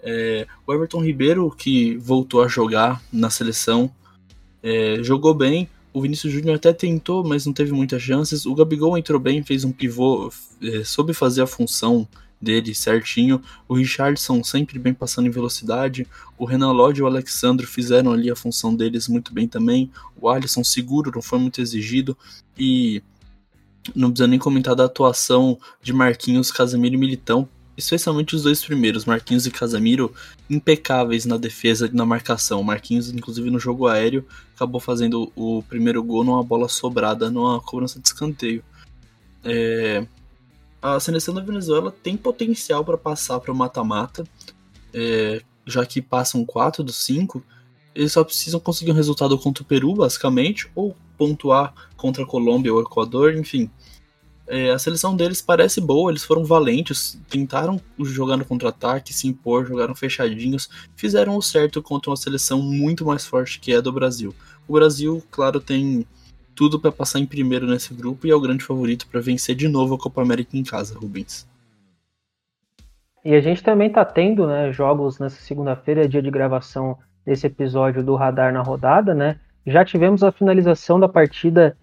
É, 0.00 0.46
o 0.66 0.74
Everton 0.74 1.02
Ribeiro, 1.02 1.50
que 1.50 1.96
voltou 1.96 2.42
a 2.42 2.48
jogar 2.48 3.02
na 3.12 3.30
seleção, 3.30 3.90
é, 4.64 5.02
jogou 5.02 5.34
bem. 5.34 5.68
O 5.92 6.00
Vinícius 6.00 6.32
Júnior 6.32 6.56
até 6.56 6.72
tentou, 6.72 7.22
mas 7.22 7.44
não 7.44 7.52
teve 7.52 7.70
muitas 7.70 8.02
chances. 8.02 8.46
O 8.46 8.54
Gabigol 8.54 8.96
entrou 8.96 9.20
bem, 9.20 9.44
fez 9.44 9.62
um 9.62 9.70
pivô, 9.70 10.32
é, 10.62 10.82
soube 10.82 11.12
fazer 11.12 11.42
a 11.42 11.46
função 11.46 12.08
dele 12.40 12.74
certinho. 12.74 13.40
O 13.68 13.74
Richardson 13.74 14.42
sempre 14.42 14.78
bem 14.78 14.94
passando 14.94 15.26
em 15.26 15.30
velocidade. 15.30 16.06
O 16.38 16.46
Renan 16.46 16.72
Lodge 16.72 17.00
e 17.00 17.02
o 17.02 17.06
Alexandre 17.06 17.66
fizeram 17.66 18.10
ali 18.10 18.30
a 18.30 18.34
função 18.34 18.74
deles 18.74 19.06
muito 19.06 19.34
bem 19.34 19.46
também. 19.46 19.90
O 20.20 20.28
Alisson 20.30 20.64
seguro, 20.64 21.12
não 21.14 21.22
foi 21.22 21.38
muito 21.38 21.60
exigido. 21.60 22.16
E 22.58 23.02
não 23.94 24.10
precisa 24.10 24.26
nem 24.26 24.38
comentar 24.38 24.74
da 24.74 24.86
atuação 24.86 25.58
de 25.82 25.92
Marquinhos, 25.92 26.50
Casemiro 26.50 26.94
e 26.94 26.98
Militão. 26.98 27.46
Especialmente 27.76 28.36
os 28.36 28.42
dois 28.42 28.64
primeiros, 28.64 29.04
Marquinhos 29.04 29.46
e 29.46 29.50
Casemiro, 29.50 30.14
impecáveis 30.48 31.24
na 31.24 31.36
defesa 31.36 31.86
e 31.86 31.96
na 31.96 32.06
marcação. 32.06 32.62
Marquinhos, 32.62 33.10
inclusive 33.10 33.50
no 33.50 33.58
jogo 33.58 33.86
aéreo, 33.88 34.24
acabou 34.54 34.80
fazendo 34.80 35.32
o 35.34 35.62
primeiro 35.62 36.02
gol 36.02 36.22
numa 36.22 36.42
bola 36.42 36.68
sobrada, 36.68 37.30
numa 37.30 37.60
cobrança 37.60 37.98
de 37.98 38.06
escanteio. 38.06 38.62
É, 39.42 40.06
a 40.80 41.00
seleção 41.00 41.34
da 41.34 41.40
Venezuela 41.40 41.90
tem 41.90 42.16
potencial 42.16 42.84
para 42.84 42.96
passar 42.96 43.40
para 43.40 43.50
o 43.50 43.56
mata-mata, 43.56 44.24
é, 44.92 45.42
já 45.66 45.84
que 45.84 46.00
passam 46.00 46.44
4 46.44 46.84
dos 46.84 46.96
5. 47.04 47.42
Eles 47.94 48.12
só 48.12 48.22
precisam 48.22 48.60
conseguir 48.60 48.92
um 48.92 48.94
resultado 48.94 49.38
contra 49.38 49.62
o 49.62 49.66
Peru, 49.66 49.94
basicamente, 49.94 50.70
ou 50.74 50.94
pontuar 51.16 51.74
contra 51.96 52.22
a 52.22 52.26
Colômbia 52.26 52.72
ou 52.72 52.82
Equador, 52.82 53.34
enfim. 53.34 53.70
É, 54.46 54.70
a 54.70 54.78
seleção 54.78 55.16
deles 55.16 55.40
parece 55.40 55.80
boa, 55.80 56.10
eles 56.10 56.22
foram 56.22 56.44
valentes, 56.44 57.18
tentaram 57.30 57.80
jogar 58.00 58.36
no 58.36 58.44
contra-ataque, 58.44 59.14
se 59.14 59.26
impor, 59.26 59.66
jogaram 59.66 59.94
fechadinhos, 59.94 60.68
fizeram 60.94 61.36
o 61.36 61.42
certo 61.42 61.82
contra 61.82 62.10
uma 62.10 62.16
seleção 62.16 62.60
muito 62.60 63.06
mais 63.06 63.24
forte 63.24 63.58
que 63.58 63.72
é 63.72 63.76
a 63.76 63.80
do 63.80 63.92
Brasil. 63.92 64.34
O 64.68 64.74
Brasil, 64.74 65.22
claro, 65.30 65.60
tem 65.60 66.06
tudo 66.54 66.78
para 66.78 66.92
passar 66.92 67.18
em 67.18 67.26
primeiro 67.26 67.66
nesse 67.66 67.92
grupo 67.94 68.26
e 68.26 68.30
é 68.30 68.34
o 68.34 68.40
grande 68.40 68.64
favorito 68.64 69.06
para 69.08 69.20
vencer 69.20 69.54
de 69.54 69.66
novo 69.66 69.94
a 69.94 69.98
Copa 69.98 70.22
América 70.22 70.56
em 70.56 70.62
casa, 70.62 70.96
Rubens. 70.98 71.48
E 73.24 73.34
a 73.34 73.40
gente 73.40 73.62
também 73.62 73.88
está 73.88 74.04
tendo 74.04 74.46
né, 74.46 74.70
jogos 74.70 75.18
nessa 75.18 75.40
segunda-feira, 75.40 76.06
dia 76.06 76.20
de 76.20 76.30
gravação 76.30 76.98
desse 77.24 77.46
episódio 77.46 78.04
do 78.04 78.14
Radar 78.14 78.52
na 78.52 78.60
Rodada, 78.60 79.14
né? 79.14 79.40
Já 79.66 79.82
tivemos 79.82 80.22
a 80.22 80.30
finalização 80.30 81.00
da 81.00 81.08
partida 81.08 81.74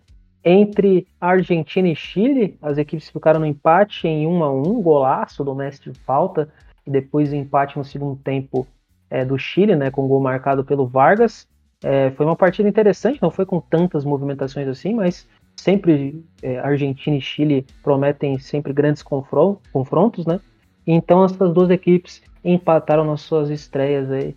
entre 0.43 1.07
Argentina 1.19 1.87
e 1.87 1.95
Chile. 1.95 2.57
As 2.61 2.77
equipes 2.77 3.09
ficaram 3.09 3.39
no 3.39 3.45
empate 3.45 4.07
em 4.07 4.25
1 4.27 4.43
a 4.43 4.51
1 4.51 4.81
golaço 4.81 5.43
do 5.43 5.55
mestre 5.55 5.91
de 5.91 5.99
falta, 5.99 6.49
e 6.85 6.91
depois 6.91 7.31
empate 7.31 7.77
no 7.77 7.83
segundo 7.83 8.19
tempo 8.21 8.67
é, 9.09 9.23
do 9.23 9.37
Chile, 9.37 9.75
né, 9.75 9.91
com 9.91 10.07
gol 10.07 10.21
marcado 10.21 10.63
pelo 10.63 10.87
Vargas. 10.87 11.47
É, 11.83 12.11
foi 12.11 12.25
uma 12.25 12.35
partida 12.35 12.69
interessante, 12.69 13.21
não 13.21 13.31
foi 13.31 13.45
com 13.45 13.59
tantas 13.59 14.05
movimentações 14.05 14.67
assim, 14.67 14.93
mas 14.93 15.27
sempre 15.55 16.23
é, 16.41 16.59
Argentina 16.59 17.17
e 17.17 17.21
Chile 17.21 17.65
prometem 17.83 18.37
sempre 18.39 18.73
grandes 18.73 19.03
confrontos, 19.03 20.25
né? 20.25 20.39
Então 20.85 21.23
essas 21.23 21.53
duas 21.53 21.69
equipes 21.69 22.21
empataram 22.43 23.03
nas 23.03 23.21
suas 23.21 23.49
estreias 23.49 24.11
aí 24.11 24.35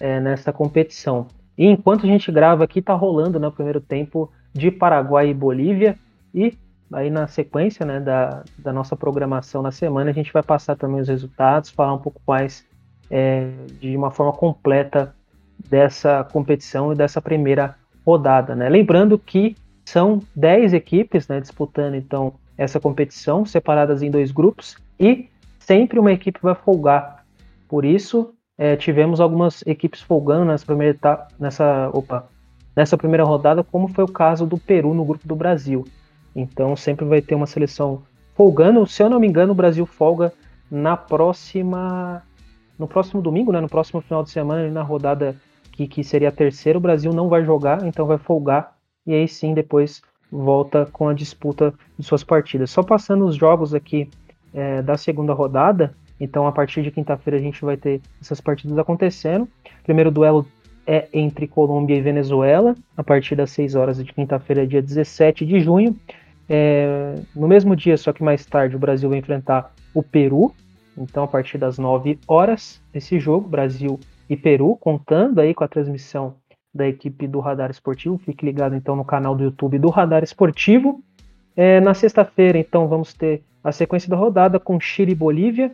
é, 0.00 0.20
nessa 0.20 0.52
competição. 0.52 1.26
E 1.56 1.66
enquanto 1.66 2.04
a 2.04 2.08
gente 2.08 2.32
grava 2.32 2.64
aqui, 2.64 2.82
tá 2.82 2.94
rolando 2.94 3.38
né, 3.38 3.46
o 3.46 3.52
primeiro 3.52 3.80
tempo 3.80 4.30
de 4.54 4.70
Paraguai 4.70 5.28
e 5.28 5.34
Bolívia. 5.34 5.98
E 6.32 6.56
aí 6.92 7.10
na 7.10 7.26
sequência 7.26 7.84
né, 7.84 8.00
da, 8.00 8.44
da 8.58 8.72
nossa 8.72 8.96
programação 8.96 9.60
na 9.60 9.70
semana, 9.70 10.10
a 10.10 10.14
gente 10.14 10.32
vai 10.32 10.42
passar 10.42 10.76
também 10.76 11.00
os 11.00 11.08
resultados, 11.08 11.70
falar 11.70 11.92
um 11.94 11.98
pouco 11.98 12.20
mais 12.26 12.64
é, 13.10 13.50
de 13.80 13.96
uma 13.96 14.10
forma 14.10 14.32
completa 14.32 15.14
dessa 15.68 16.24
competição 16.24 16.92
e 16.92 16.96
dessa 16.96 17.20
primeira 17.20 17.76
rodada. 18.06 18.54
Né? 18.54 18.68
Lembrando 18.68 19.18
que 19.18 19.56
são 19.84 20.20
10 20.34 20.72
equipes 20.72 21.28
né, 21.28 21.40
disputando 21.40 21.94
então 21.94 22.34
essa 22.56 22.78
competição, 22.78 23.44
separadas 23.44 24.02
em 24.02 24.10
dois 24.10 24.30
grupos, 24.30 24.76
e 24.98 25.28
sempre 25.58 25.98
uma 25.98 26.12
equipe 26.12 26.38
vai 26.40 26.54
folgar. 26.54 27.24
Por 27.68 27.84
isso, 27.84 28.32
é, 28.56 28.76
tivemos 28.76 29.20
algumas 29.20 29.62
equipes 29.66 30.00
folgando 30.00 30.44
nessa 30.44 30.64
primeira, 30.64 30.96
nessa, 31.38 31.90
opa, 31.92 32.28
nessa 32.76 32.96
primeira 32.96 33.24
rodada, 33.24 33.62
como 33.62 33.88
foi 33.88 34.04
o 34.04 34.08
caso 34.08 34.46
do 34.46 34.58
Peru 34.58 34.94
no 34.94 35.04
grupo 35.04 35.26
do 35.26 35.36
Brasil. 35.36 35.84
Então 36.34 36.74
sempre 36.74 37.04
vai 37.04 37.22
ter 37.22 37.34
uma 37.34 37.46
seleção 37.46 38.02
folgando. 38.34 38.86
Se 38.86 39.02
eu 39.02 39.10
não 39.10 39.20
me 39.20 39.26
engano, 39.26 39.52
o 39.52 39.56
Brasil 39.56 39.86
folga 39.86 40.32
na 40.70 40.96
próxima 40.96 42.22
no 42.78 42.88
próximo 42.88 43.22
domingo, 43.22 43.52
né, 43.52 43.60
no 43.60 43.68
próximo 43.68 44.00
final 44.00 44.24
de 44.24 44.30
semana, 44.30 44.68
na 44.68 44.82
rodada 44.82 45.36
que, 45.72 45.86
que 45.86 46.04
seria 46.04 46.28
a 46.28 46.32
terceira, 46.32 46.78
o 46.78 46.80
Brasil 46.80 47.12
não 47.12 47.28
vai 47.28 47.44
jogar, 47.44 47.86
então 47.86 48.06
vai 48.06 48.18
folgar, 48.18 48.76
e 49.06 49.14
aí 49.14 49.28
sim 49.28 49.54
depois 49.54 50.02
volta 50.30 50.86
com 50.92 51.08
a 51.08 51.14
disputa 51.14 51.72
de 51.98 52.04
suas 52.04 52.24
partidas. 52.24 52.70
Só 52.70 52.82
passando 52.82 53.24
os 53.24 53.36
jogos 53.36 53.74
aqui 53.74 54.08
é, 54.52 54.82
da 54.82 54.96
segunda 54.96 55.32
rodada, 55.32 55.94
então 56.18 56.46
a 56.46 56.52
partir 56.52 56.82
de 56.82 56.90
quinta-feira 56.90 57.38
a 57.38 57.42
gente 57.42 57.64
vai 57.64 57.76
ter 57.76 58.00
essas 58.20 58.40
partidas 58.40 58.78
acontecendo. 58.78 59.48
primeiro 59.84 60.10
duelo 60.10 60.46
é 60.86 61.08
entre 61.12 61.46
Colômbia 61.46 61.96
e 61.96 62.00
Venezuela, 62.00 62.74
a 62.96 63.02
partir 63.02 63.34
das 63.34 63.50
6 63.50 63.74
horas 63.74 63.96
de 63.96 64.12
quinta-feira, 64.12 64.66
dia 64.66 64.82
17 64.82 65.46
de 65.46 65.60
junho. 65.60 65.96
É, 66.48 67.14
no 67.34 67.48
mesmo 67.48 67.74
dia, 67.74 67.96
só 67.96 68.12
que 68.12 68.22
mais 68.22 68.44
tarde, 68.44 68.76
o 68.76 68.78
Brasil 68.78 69.08
vai 69.08 69.18
enfrentar 69.18 69.72
o 69.94 70.02
Peru, 70.02 70.54
então, 70.96 71.24
a 71.24 71.28
partir 71.28 71.58
das 71.58 71.78
9 71.78 72.18
horas, 72.26 72.80
esse 72.92 73.18
jogo, 73.18 73.48
Brasil 73.48 73.98
e 74.28 74.36
Peru, 74.36 74.76
contando 74.76 75.40
aí 75.40 75.52
com 75.52 75.64
a 75.64 75.68
transmissão 75.68 76.36
da 76.72 76.86
equipe 76.86 77.26
do 77.26 77.40
Radar 77.40 77.70
Esportivo. 77.70 78.18
Fique 78.18 78.44
ligado 78.44 78.74
então 78.74 78.96
no 78.96 79.04
canal 79.04 79.34
do 79.34 79.44
YouTube 79.44 79.78
do 79.78 79.90
Radar 79.90 80.22
Esportivo. 80.22 81.02
É, 81.56 81.80
na 81.80 81.94
sexta-feira, 81.94 82.58
então, 82.58 82.88
vamos 82.88 83.12
ter 83.12 83.42
a 83.62 83.72
sequência 83.72 84.08
da 84.08 84.16
rodada 84.16 84.58
com 84.58 84.78
Chile 84.78 85.12
e 85.12 85.16
Bolívia, 85.16 85.72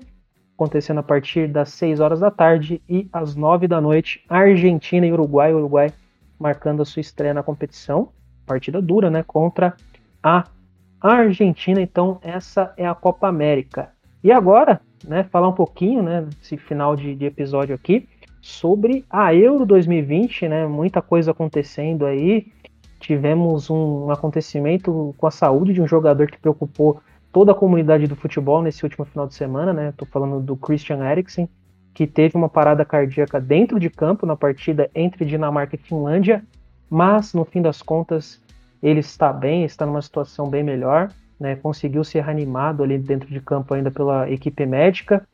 acontecendo 0.60 0.98
a 0.98 1.02
partir 1.02 1.48
das 1.48 1.70
6 1.70 2.00
horas 2.00 2.20
da 2.20 2.30
tarde 2.30 2.82
e 2.86 3.08
às 3.10 3.34
9 3.34 3.66
da 3.66 3.80
noite, 3.80 4.22
Argentina 4.28 5.06
e 5.06 5.12
Uruguai. 5.12 5.54
Uruguai 5.54 5.90
marcando 6.38 6.82
a 6.82 6.84
sua 6.84 7.00
estreia 7.00 7.32
na 7.32 7.42
competição. 7.42 8.10
Partida 8.44 8.82
dura, 8.82 9.08
né? 9.08 9.22
Contra 9.22 9.74
a 10.22 10.44
Argentina. 11.00 11.80
Então, 11.80 12.18
essa 12.22 12.74
é 12.76 12.86
a 12.86 12.94
Copa 12.94 13.26
América. 13.26 13.90
E 14.22 14.30
agora, 14.30 14.82
né, 15.02 15.24
falar 15.24 15.48
um 15.48 15.54
pouquinho, 15.54 16.02
né, 16.02 16.20
nesse 16.20 16.58
final 16.58 16.94
de, 16.94 17.14
de 17.14 17.24
episódio 17.24 17.74
aqui, 17.74 18.06
sobre 18.42 19.04
a 19.08 19.34
Euro 19.34 19.64
2020, 19.64 20.46
né, 20.46 20.66
muita 20.66 21.00
coisa 21.00 21.30
acontecendo 21.30 22.04
aí. 22.04 22.46
tivemos 22.98 23.70
um 23.70 24.10
acontecimento 24.10 25.14
com 25.16 25.26
a 25.26 25.30
saúde 25.30 25.72
de 25.72 25.80
um 25.80 25.88
jogador 25.88 26.26
que 26.30 26.38
preocupou 26.38 27.00
toda 27.32 27.52
a 27.52 27.54
comunidade 27.54 28.06
do 28.06 28.16
futebol 28.16 28.62
nesse 28.62 28.84
último 28.84 29.04
final 29.04 29.26
de 29.26 29.34
semana, 29.34 29.72
né? 29.72 29.88
Estou 29.90 30.06
falando 30.06 30.40
do 30.40 30.56
Christian 30.56 31.04
Eriksen, 31.04 31.48
que 31.94 32.06
teve 32.06 32.36
uma 32.36 32.48
parada 32.48 32.84
cardíaca 32.84 33.40
dentro 33.40 33.78
de 33.78 33.90
campo 33.90 34.26
na 34.26 34.36
partida 34.36 34.90
entre 34.94 35.24
Dinamarca 35.24 35.76
e 35.76 35.78
Finlândia, 35.78 36.44
mas 36.88 37.34
no 37.34 37.44
fim 37.44 37.62
das 37.62 37.82
contas 37.82 38.40
ele 38.82 39.00
está 39.00 39.32
bem, 39.32 39.64
está 39.64 39.84
numa 39.84 40.02
situação 40.02 40.48
bem 40.48 40.62
melhor, 40.62 41.10
né? 41.38 41.56
Conseguiu 41.56 42.02
ser 42.04 42.22
reanimado 42.24 42.82
ali 42.82 42.98
dentro 42.98 43.28
de 43.28 43.40
campo 43.40 43.74
ainda 43.74 43.90
pela 43.90 44.30
equipe 44.30 44.66
médica 44.66 45.26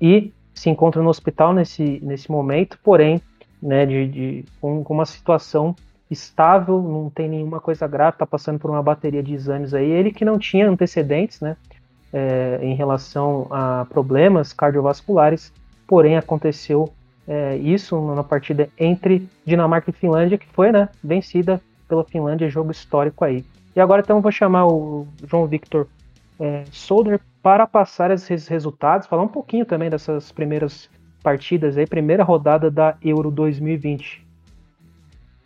e 0.00 0.32
se 0.54 0.70
encontra 0.70 1.02
no 1.02 1.08
hospital 1.08 1.52
nesse, 1.52 2.00
nesse 2.02 2.30
momento, 2.30 2.78
porém, 2.82 3.20
né, 3.60 3.84
de, 3.84 4.06
de 4.06 4.44
com, 4.60 4.84
com 4.84 4.94
uma 4.94 5.06
situação 5.06 5.74
estável, 6.14 6.80
não 6.80 7.10
tem 7.10 7.28
nenhuma 7.28 7.60
coisa 7.60 7.86
grave, 7.86 8.14
está 8.14 8.26
passando 8.26 8.58
por 8.58 8.70
uma 8.70 8.82
bateria 8.82 9.22
de 9.22 9.34
exames 9.34 9.74
aí. 9.74 9.90
Ele 9.90 10.10
que 10.10 10.24
não 10.24 10.38
tinha 10.38 10.68
antecedentes, 10.68 11.40
né, 11.40 11.56
é, 12.12 12.58
em 12.62 12.74
relação 12.74 13.46
a 13.50 13.86
problemas 13.90 14.52
cardiovasculares, 14.52 15.52
porém 15.86 16.16
aconteceu 16.16 16.90
é, 17.26 17.56
isso 17.56 18.00
na 18.14 18.22
partida 18.22 18.68
entre 18.78 19.28
Dinamarca 19.44 19.90
e 19.90 19.92
Finlândia, 19.92 20.38
que 20.38 20.46
foi, 20.46 20.72
né, 20.72 20.88
vencida 21.02 21.60
pela 21.88 22.04
Finlândia, 22.04 22.48
jogo 22.48 22.70
histórico 22.70 23.24
aí. 23.24 23.44
E 23.76 23.80
agora 23.80 24.00
então 24.00 24.16
eu 24.16 24.22
vou 24.22 24.32
chamar 24.32 24.66
o 24.66 25.06
João 25.26 25.46
Victor 25.46 25.86
é, 26.38 26.64
Solder 26.70 27.20
para 27.42 27.66
passar 27.66 28.10
esses 28.10 28.48
resultados, 28.48 29.06
falar 29.06 29.22
um 29.22 29.28
pouquinho 29.28 29.66
também 29.66 29.90
dessas 29.90 30.32
primeiras 30.32 30.88
partidas 31.22 31.76
aí, 31.76 31.86
primeira 31.86 32.22
rodada 32.22 32.70
da 32.70 32.96
Euro 33.02 33.30
2020. 33.30 34.23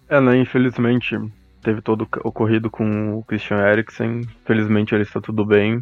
É, 0.08 0.20
né? 0.20 0.38
Infelizmente 0.38 1.16
teve 1.62 1.82
todo 1.82 2.08
ocorrido 2.24 2.70
com 2.70 3.18
o 3.18 3.24
Christian 3.24 3.58
Eriksen. 3.58 4.22
Felizmente 4.44 4.94
ele 4.94 5.02
está 5.02 5.20
tudo 5.20 5.44
bem. 5.44 5.78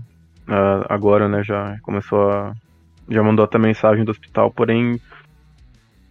Uh, 0.48 0.84
agora, 0.88 1.28
né? 1.28 1.42
Já 1.44 1.78
começou 1.82 2.30
a. 2.30 2.54
Já 3.08 3.22
mandou 3.22 3.44
até 3.44 3.58
mensagem 3.58 4.04
do 4.04 4.10
hospital, 4.10 4.50
porém. 4.50 5.00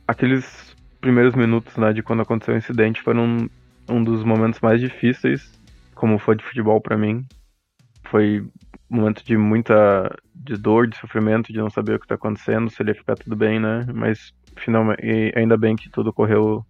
Aqueles 0.07 0.76
primeiros 1.01 1.36
minutos, 1.36 1.76
né, 1.78 1.91
de 1.93 2.01
quando 2.03 2.22
aconteceu 2.22 2.53
o 2.53 2.57
incidente 2.57 3.01
foram 3.01 3.49
um 3.89 4.03
dos 4.03 4.24
momentos 4.24 4.59
mais 4.59 4.80
difíceis, 4.80 5.51
como 5.93 6.20
foi 6.20 6.36
de 6.36 6.43
futebol 6.43 6.80
para 6.80 6.97
mim. 6.97 7.26
Foi 8.05 8.41
um 8.89 8.97
momento 8.97 9.24
de 9.24 9.36
muita 9.36 10.16
de 10.34 10.55
dor, 10.57 10.88
de 10.88 10.95
sofrimento, 10.97 11.51
de 11.51 11.57
não 11.57 11.70
saber 11.70 11.95
o 11.95 11.99
que 11.99 12.07
tá 12.07 12.16
acontecendo, 12.16 12.70
se 12.70 12.82
ele 12.82 12.91
ia 12.91 12.95
ficar 12.95 13.16
tudo 13.16 13.36
bem, 13.36 13.59
né? 13.59 13.86
Mas 13.93 14.32
finalmente, 14.55 15.01
ainda 15.36 15.57
bem 15.57 15.76
que 15.76 15.89
tudo 15.89 16.13
correu 16.13 16.63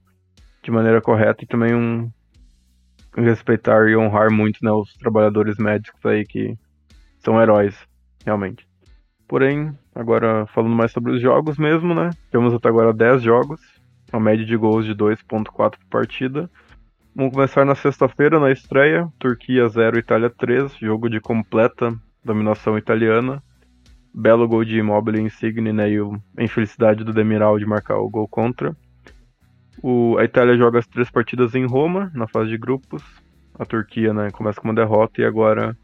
de 0.66 0.72
maneira 0.72 1.00
correta 1.00 1.44
e 1.44 1.48
também 1.48 1.76
um 1.76 2.12
respeitar 3.16 3.88
e 3.88 3.96
honrar 3.96 4.32
muito 4.32 4.60
né, 4.64 4.72
os 4.72 4.94
trabalhadores 4.96 5.58
médicos 5.58 6.04
aí 6.04 6.26
que 6.26 6.58
são 7.20 7.40
heróis, 7.40 7.78
realmente. 8.26 8.68
Porém, 9.28 9.78
agora 9.94 10.48
falando 10.48 10.76
mais 10.76 10.92
sobre 10.92 11.12
os 11.12 11.22
jogos 11.22 11.58
mesmo, 11.58 11.94
né? 11.94 12.10
Temos 12.32 12.52
até 12.52 12.68
agora 12.68 12.92
10 12.92 13.22
jogos, 13.22 13.62
uma 14.12 14.20
média 14.20 14.44
de 14.44 14.58
gols 14.58 14.86
de 14.86 14.96
2.4 14.96 15.52
por 15.54 15.72
partida. 15.90 16.50
Vamos 17.16 17.34
começar 17.34 17.64
na 17.64 17.76
sexta-feira, 17.76 18.40
na 18.40 18.52
estreia, 18.52 19.08
Turquia 19.20 19.70
0, 19.70 20.00
Itália 20.00 20.32
3, 20.32 20.76
jogo 20.78 21.10
de 21.10 21.22
completa 21.22 21.94
dominação 22.24 22.76
italiana. 22.76 23.42
Belo 24.14 24.48
gol 24.48 24.66
de 24.66 24.80
Immobile 24.80 25.22
Insigne, 25.22 25.72
né, 25.72 25.92
e 25.92 26.00
a 26.38 26.44
infelicidade 26.44 27.04
do 27.04 27.14
Demiral 27.14 27.60
de 27.60 27.66
marcar 27.66 27.98
o 27.98 28.10
gol 28.10 28.28
contra. 28.28 28.76
O, 29.88 30.18
a 30.18 30.24
Itália 30.24 30.58
joga 30.58 30.80
as 30.80 30.88
três 30.88 31.12
partidas 31.12 31.54
em 31.54 31.64
Roma, 31.64 32.12
na 32.16 32.28
fase 32.28 32.50
de 32.50 32.58
grupos. 32.58 33.04
A 33.54 33.64
Turquia 33.64 34.12
né, 34.16 34.32
começa 34.32 34.60
com 34.60 34.68
uma 34.68 34.74
derrota 34.74 35.22
e 35.22 35.24
agora, 35.24 35.78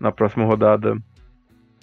na 0.00 0.10
próxima 0.10 0.44
rodada, 0.44 1.00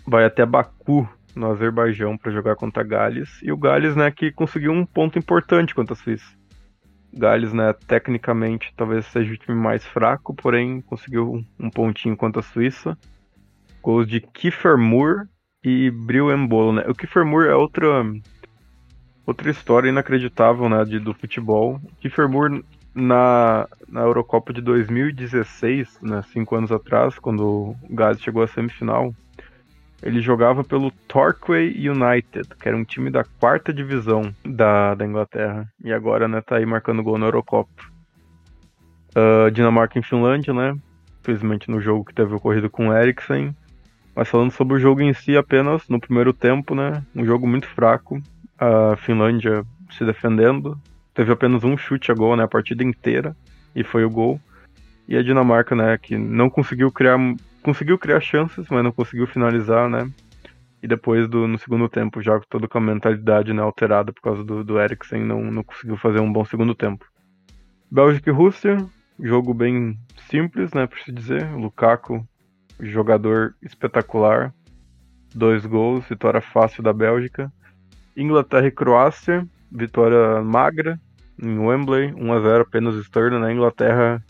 vai 0.05 0.25
até 0.25 0.45
Baku, 0.45 1.07
no 1.33 1.49
Azerbaijão, 1.49 2.17
para 2.17 2.33
jogar 2.33 2.57
contra 2.57 2.83
Gales. 2.83 3.41
E 3.41 3.49
o 3.49 3.55
Gales, 3.55 3.95
né, 3.95 4.11
que 4.11 4.29
conseguiu 4.29 4.73
um 4.73 4.85
ponto 4.85 5.17
importante 5.17 5.73
contra 5.73 5.93
a 5.93 5.95
Suíça. 5.95 6.35
Gales, 7.13 7.53
né, 7.53 7.71
tecnicamente 7.87 8.73
talvez 8.75 9.05
seja 9.05 9.33
o 9.33 9.37
time 9.37 9.57
mais 9.57 9.85
fraco, 9.85 10.33
porém 10.33 10.81
conseguiu 10.81 11.45
um 11.57 11.69
pontinho 11.69 12.17
contra 12.17 12.41
a 12.41 12.43
Suíça. 12.43 12.97
Gols 13.81 14.05
de 14.05 14.19
Kiefer 14.19 14.77
Moore 14.77 15.29
e 15.63 15.89
Bril 15.89 16.29
Embolo, 16.29 16.73
né? 16.73 16.83
O 16.89 16.93
Kiefer 16.93 17.25
Moore 17.25 17.47
é 17.47 17.55
outra 17.55 18.03
outra 19.25 19.49
história 19.49 19.89
inacreditável, 19.89 20.69
né, 20.69 20.83
de, 20.85 20.99
do 20.99 21.13
futebol. 21.13 21.79
Kiefer 21.99 22.27
Moore 22.27 22.63
na, 22.93 23.67
na 23.87 24.01
Eurocopa 24.01 24.53
de 24.53 24.61
2016, 24.61 25.99
né, 26.01 26.21
cinco 26.31 26.55
anos 26.55 26.71
atrás, 26.71 27.17
quando 27.17 27.45
o 27.45 27.75
Gales 27.89 28.21
chegou 28.21 28.43
à 28.43 28.47
semifinal, 28.47 29.13
ele 30.01 30.21
jogava 30.21 30.63
pelo 30.63 30.91
Torquay 31.07 31.89
United, 31.89 32.49
que 32.59 32.67
era 32.67 32.75
um 32.75 32.83
time 32.83 33.09
da 33.09 33.23
quarta 33.23 33.73
divisão 33.73 34.33
da, 34.43 34.93
da 34.95 35.05
Inglaterra. 35.05 35.65
E 35.83 35.93
agora, 35.93 36.27
né, 36.27 36.41
tá 36.41 36.57
aí 36.57 36.65
marcando 36.65 37.01
gol 37.01 37.17
na 37.17 37.27
Eurocopa. 37.27 37.93
Uh, 39.15 39.49
Dinamarca 39.51 39.97
e 39.97 40.03
Finlândia, 40.03 40.53
né? 40.53 40.75
Infelizmente 41.21 41.71
no 41.71 41.79
jogo 41.79 42.03
que 42.03 42.13
teve 42.13 42.33
ocorrido 42.33 42.69
com 42.69 42.89
o 42.89 42.93
Eriksen. 42.93 43.55
Mas 44.13 44.27
falando 44.27 44.51
sobre 44.51 44.75
o 44.75 44.79
jogo 44.79 45.01
em 45.01 45.13
si 45.13 45.37
apenas, 45.37 45.87
no 45.87 45.99
primeiro 45.99 46.33
tempo, 46.33 46.75
né? 46.75 47.01
Um 47.15 47.23
jogo 47.23 47.47
muito 47.47 47.67
fraco 47.69 48.21
a 48.57 48.95
Finlândia 48.97 49.65
se 49.91 50.05
defendendo. 50.05 50.79
Teve 51.13 51.31
apenas 51.31 51.63
um 51.63 51.77
chute 51.77 52.11
a 52.11 52.15
gol, 52.15 52.35
né, 52.35 52.43
a 52.43 52.47
partida 52.47 52.83
inteira, 52.83 53.35
e 53.75 53.83
foi 53.83 54.03
o 54.03 54.09
gol. 54.09 54.39
E 55.07 55.15
a 55.17 55.21
Dinamarca, 55.21 55.75
né, 55.75 55.97
que 55.97 56.17
não 56.17 56.49
conseguiu 56.49 56.91
criar, 56.91 57.17
conseguiu 57.61 57.97
criar 57.97 58.19
chances, 58.19 58.67
mas 58.69 58.83
não 58.83 58.91
conseguiu 58.91 59.27
finalizar, 59.27 59.89
né? 59.89 60.09
E 60.81 60.87
depois 60.87 61.27
do 61.29 61.47
no 61.47 61.57
segundo 61.57 61.87
tempo, 61.87 62.21
já 62.21 62.39
toda 62.41 62.67
com 62.67 62.77
a 62.77 62.81
mentalidade 62.81 63.53
né, 63.53 63.61
alterada 63.61 64.11
por 64.11 64.21
causa 64.21 64.43
do, 64.43 64.63
do 64.63 64.79
Eriksen, 64.79 65.23
não, 65.23 65.41
não 65.43 65.63
conseguiu 65.63 65.97
fazer 65.97 66.19
um 66.19 66.31
bom 66.31 66.43
segundo 66.43 66.75
tempo. 66.75 67.05
Bélgica 67.89 68.29
e 68.29 68.33
Rússia, 68.33 68.77
jogo 69.19 69.53
bem 69.53 69.97
simples, 70.29 70.73
né, 70.73 70.87
por 70.87 70.99
se 70.99 71.11
dizer. 71.11 71.49
Lukaku, 71.55 72.27
jogador 72.79 73.55
espetacular, 73.61 74.53
dois 75.33 75.65
gols, 75.65 76.05
vitória 76.07 76.41
fácil 76.41 76.83
da 76.83 76.91
Bélgica. 76.91 77.51
Inglaterra 78.15 78.67
e 78.67 78.71
Croácia, 78.71 79.47
vitória 79.71 80.41
magra 80.41 80.99
em 81.41 81.57
Wembley, 81.57 82.13
1 82.13 82.33
a 82.33 82.39
0 82.39 82.61
apenas 82.61 82.95
Sterling, 82.95 83.39
né? 83.39 83.53
Inglaterra 83.53 84.23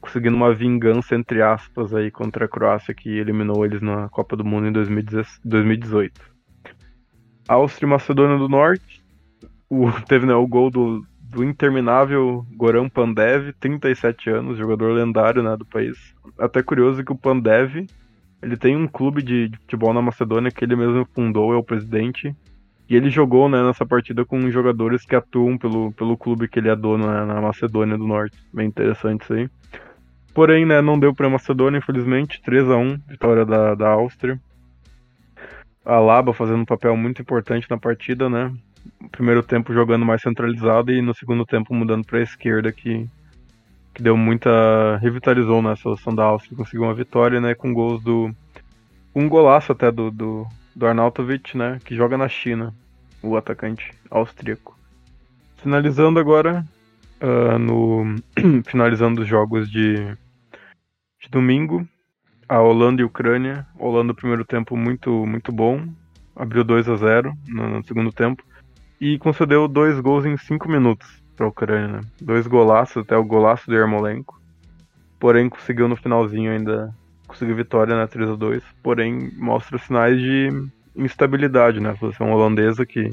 conseguindo 0.00 0.36
uma 0.36 0.52
vingança 0.52 1.14
entre 1.14 1.40
aspas 1.40 1.94
aí 1.94 2.10
contra 2.10 2.44
a 2.44 2.48
Croácia 2.48 2.92
que 2.92 3.08
eliminou 3.08 3.64
eles 3.64 3.80
na 3.80 4.08
Copa 4.08 4.36
do 4.36 4.44
Mundo 4.44 4.66
em 4.66 4.72
2018. 4.72 6.20
Áustria 7.48 7.86
e 7.86 7.90
Macedônia 7.90 8.36
do 8.36 8.48
Norte, 8.48 9.02
o, 9.70 9.90
teve 10.06 10.26
né, 10.26 10.34
o 10.34 10.46
gol 10.46 10.70
do, 10.70 11.06
do 11.20 11.44
interminável 11.44 12.44
Goran 12.56 12.88
Pandev, 12.88 13.52
37 13.60 14.28
anos, 14.28 14.58
jogador 14.58 14.92
lendário 14.92 15.42
né, 15.42 15.56
do 15.56 15.64
país. 15.64 15.96
Até 16.38 16.62
curioso 16.62 17.04
que 17.04 17.12
o 17.12 17.16
Pandev 17.16 17.86
ele 18.42 18.56
tem 18.56 18.76
um 18.76 18.88
clube 18.88 19.22
de 19.22 19.50
futebol 19.60 19.94
na 19.94 20.02
Macedônia 20.02 20.50
que 20.50 20.64
ele 20.64 20.74
mesmo 20.74 21.06
fundou, 21.14 21.54
é 21.54 21.56
o 21.56 21.62
presidente, 21.62 22.34
e 22.92 22.94
ele 22.94 23.08
jogou 23.08 23.48
né, 23.48 23.62
nessa 23.62 23.86
partida 23.86 24.22
com 24.22 24.50
jogadores 24.50 25.06
que 25.06 25.16
atuam 25.16 25.56
pelo, 25.56 25.92
pelo 25.92 26.14
clube 26.14 26.46
que 26.46 26.58
ele 26.58 26.68
é 26.68 26.76
dono 26.76 27.06
né, 27.06 27.24
na 27.24 27.40
Macedônia 27.40 27.96
do 27.96 28.06
Norte. 28.06 28.36
Bem 28.52 28.68
interessante 28.68 29.22
isso 29.22 29.32
aí. 29.32 29.48
Porém, 30.34 30.66
né, 30.66 30.82
não 30.82 30.98
deu 31.00 31.14
para 31.14 31.26
a 31.26 31.30
Macedônia, 31.30 31.78
infelizmente. 31.78 32.42
3 32.42 32.68
a 32.68 32.76
1 32.76 32.98
vitória 33.08 33.46
da, 33.46 33.74
da 33.74 33.88
Áustria. 33.88 34.38
A 35.86 35.98
Laba 35.98 36.34
fazendo 36.34 36.60
um 36.60 36.64
papel 36.66 36.94
muito 36.94 37.22
importante 37.22 37.66
na 37.70 37.78
partida, 37.78 38.28
né? 38.28 38.52
Primeiro 39.10 39.42
tempo 39.42 39.72
jogando 39.72 40.04
mais 40.04 40.20
centralizado 40.20 40.92
e 40.92 41.00
no 41.00 41.14
segundo 41.14 41.46
tempo 41.46 41.72
mudando 41.72 42.04
para 42.04 42.18
a 42.18 42.22
esquerda, 42.22 42.70
que, 42.70 43.08
que 43.94 44.02
deu 44.02 44.18
muita. 44.18 44.98
revitalizou 44.98 45.62
né, 45.62 45.72
a 45.72 45.76
solução 45.76 46.14
da 46.14 46.24
Áustria. 46.24 46.58
Conseguiu 46.58 46.82
uma 46.82 46.94
vitória, 46.94 47.40
né? 47.40 47.54
Com 47.54 47.72
gols 47.72 48.02
do. 48.02 48.30
Um 49.14 49.30
golaço 49.30 49.72
até 49.72 49.90
do, 49.90 50.10
do, 50.10 50.46
do 50.76 50.86
Arnautovic, 50.86 51.56
né? 51.56 51.78
Que 51.86 51.96
joga 51.96 52.18
na 52.18 52.28
China 52.28 52.74
o 53.22 53.36
atacante 53.36 53.92
austríaco. 54.10 54.78
Finalizando 55.56 56.18
agora 56.18 56.64
uh, 57.20 57.58
no 57.58 58.16
finalizando 58.66 59.22
os 59.22 59.28
jogos 59.28 59.70
de, 59.70 59.94
de 61.20 61.28
domingo, 61.30 61.86
a 62.48 62.60
Holanda 62.60 63.00
e 63.00 63.04
a 63.04 63.06
Ucrânia. 63.06 63.66
Holanda 63.78 64.12
primeiro 64.12 64.44
tempo 64.44 64.76
muito 64.76 65.24
muito 65.26 65.52
bom, 65.52 65.86
abriu 66.34 66.64
2 66.64 66.88
a 66.88 66.96
0 66.96 67.32
no, 67.46 67.68
no 67.68 67.84
segundo 67.84 68.12
tempo 68.12 68.42
e 69.00 69.18
concedeu 69.18 69.66
dois 69.66 69.98
gols 69.98 70.24
em 70.24 70.36
cinco 70.36 70.68
minutos 70.68 71.22
para 71.36 71.46
a 71.46 71.48
Ucrânia. 71.48 71.88
Né? 71.88 72.00
Dois 72.20 72.46
golaços, 72.46 72.98
até 72.98 73.16
o 73.16 73.24
golaço 73.24 73.66
do 73.66 73.74
Yarmolenko. 73.74 74.40
Porém 75.18 75.48
conseguiu 75.48 75.88
no 75.88 75.96
finalzinho 75.96 76.52
ainda 76.52 76.94
conseguir 77.26 77.54
vitória 77.54 77.96
na 77.96 78.06
3 78.06 78.30
a 78.30 78.34
2 78.34 78.62
porém 78.82 79.30
mostra 79.38 79.78
sinais 79.78 80.20
de 80.20 80.50
instabilidade, 80.96 81.80
né? 81.80 81.90
A 81.90 81.96
seleção 81.96 82.32
holandesa 82.32 82.84
que, 82.84 83.10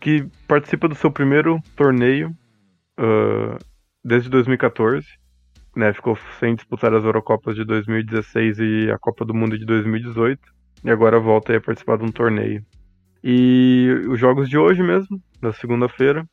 que 0.00 0.26
participa 0.46 0.88
do 0.88 0.94
seu 0.94 1.10
primeiro 1.10 1.60
torneio 1.76 2.30
uh, 2.98 3.58
desde 4.04 4.28
2014. 4.28 5.06
né, 5.76 5.92
ficou 5.92 6.16
sem 6.38 6.54
disputar 6.54 6.94
as 6.94 7.04
Eurocopas 7.04 7.56
de 7.56 7.64
2016 7.64 8.58
e 8.58 8.90
a 8.90 8.98
Copa 8.98 9.24
do 9.24 9.34
Mundo 9.34 9.58
de 9.58 9.64
2018, 9.64 10.40
e 10.84 10.90
agora 10.90 11.18
volta 11.18 11.56
a 11.56 11.60
participar 11.60 11.98
de 11.98 12.04
um 12.04 12.12
torneio. 12.12 12.64
E 13.22 13.88
os 14.08 14.20
jogos 14.20 14.48
de 14.48 14.58
hoje 14.58 14.82
mesmo, 14.82 15.20
da 15.40 15.52
segunda-feira, 15.52 16.24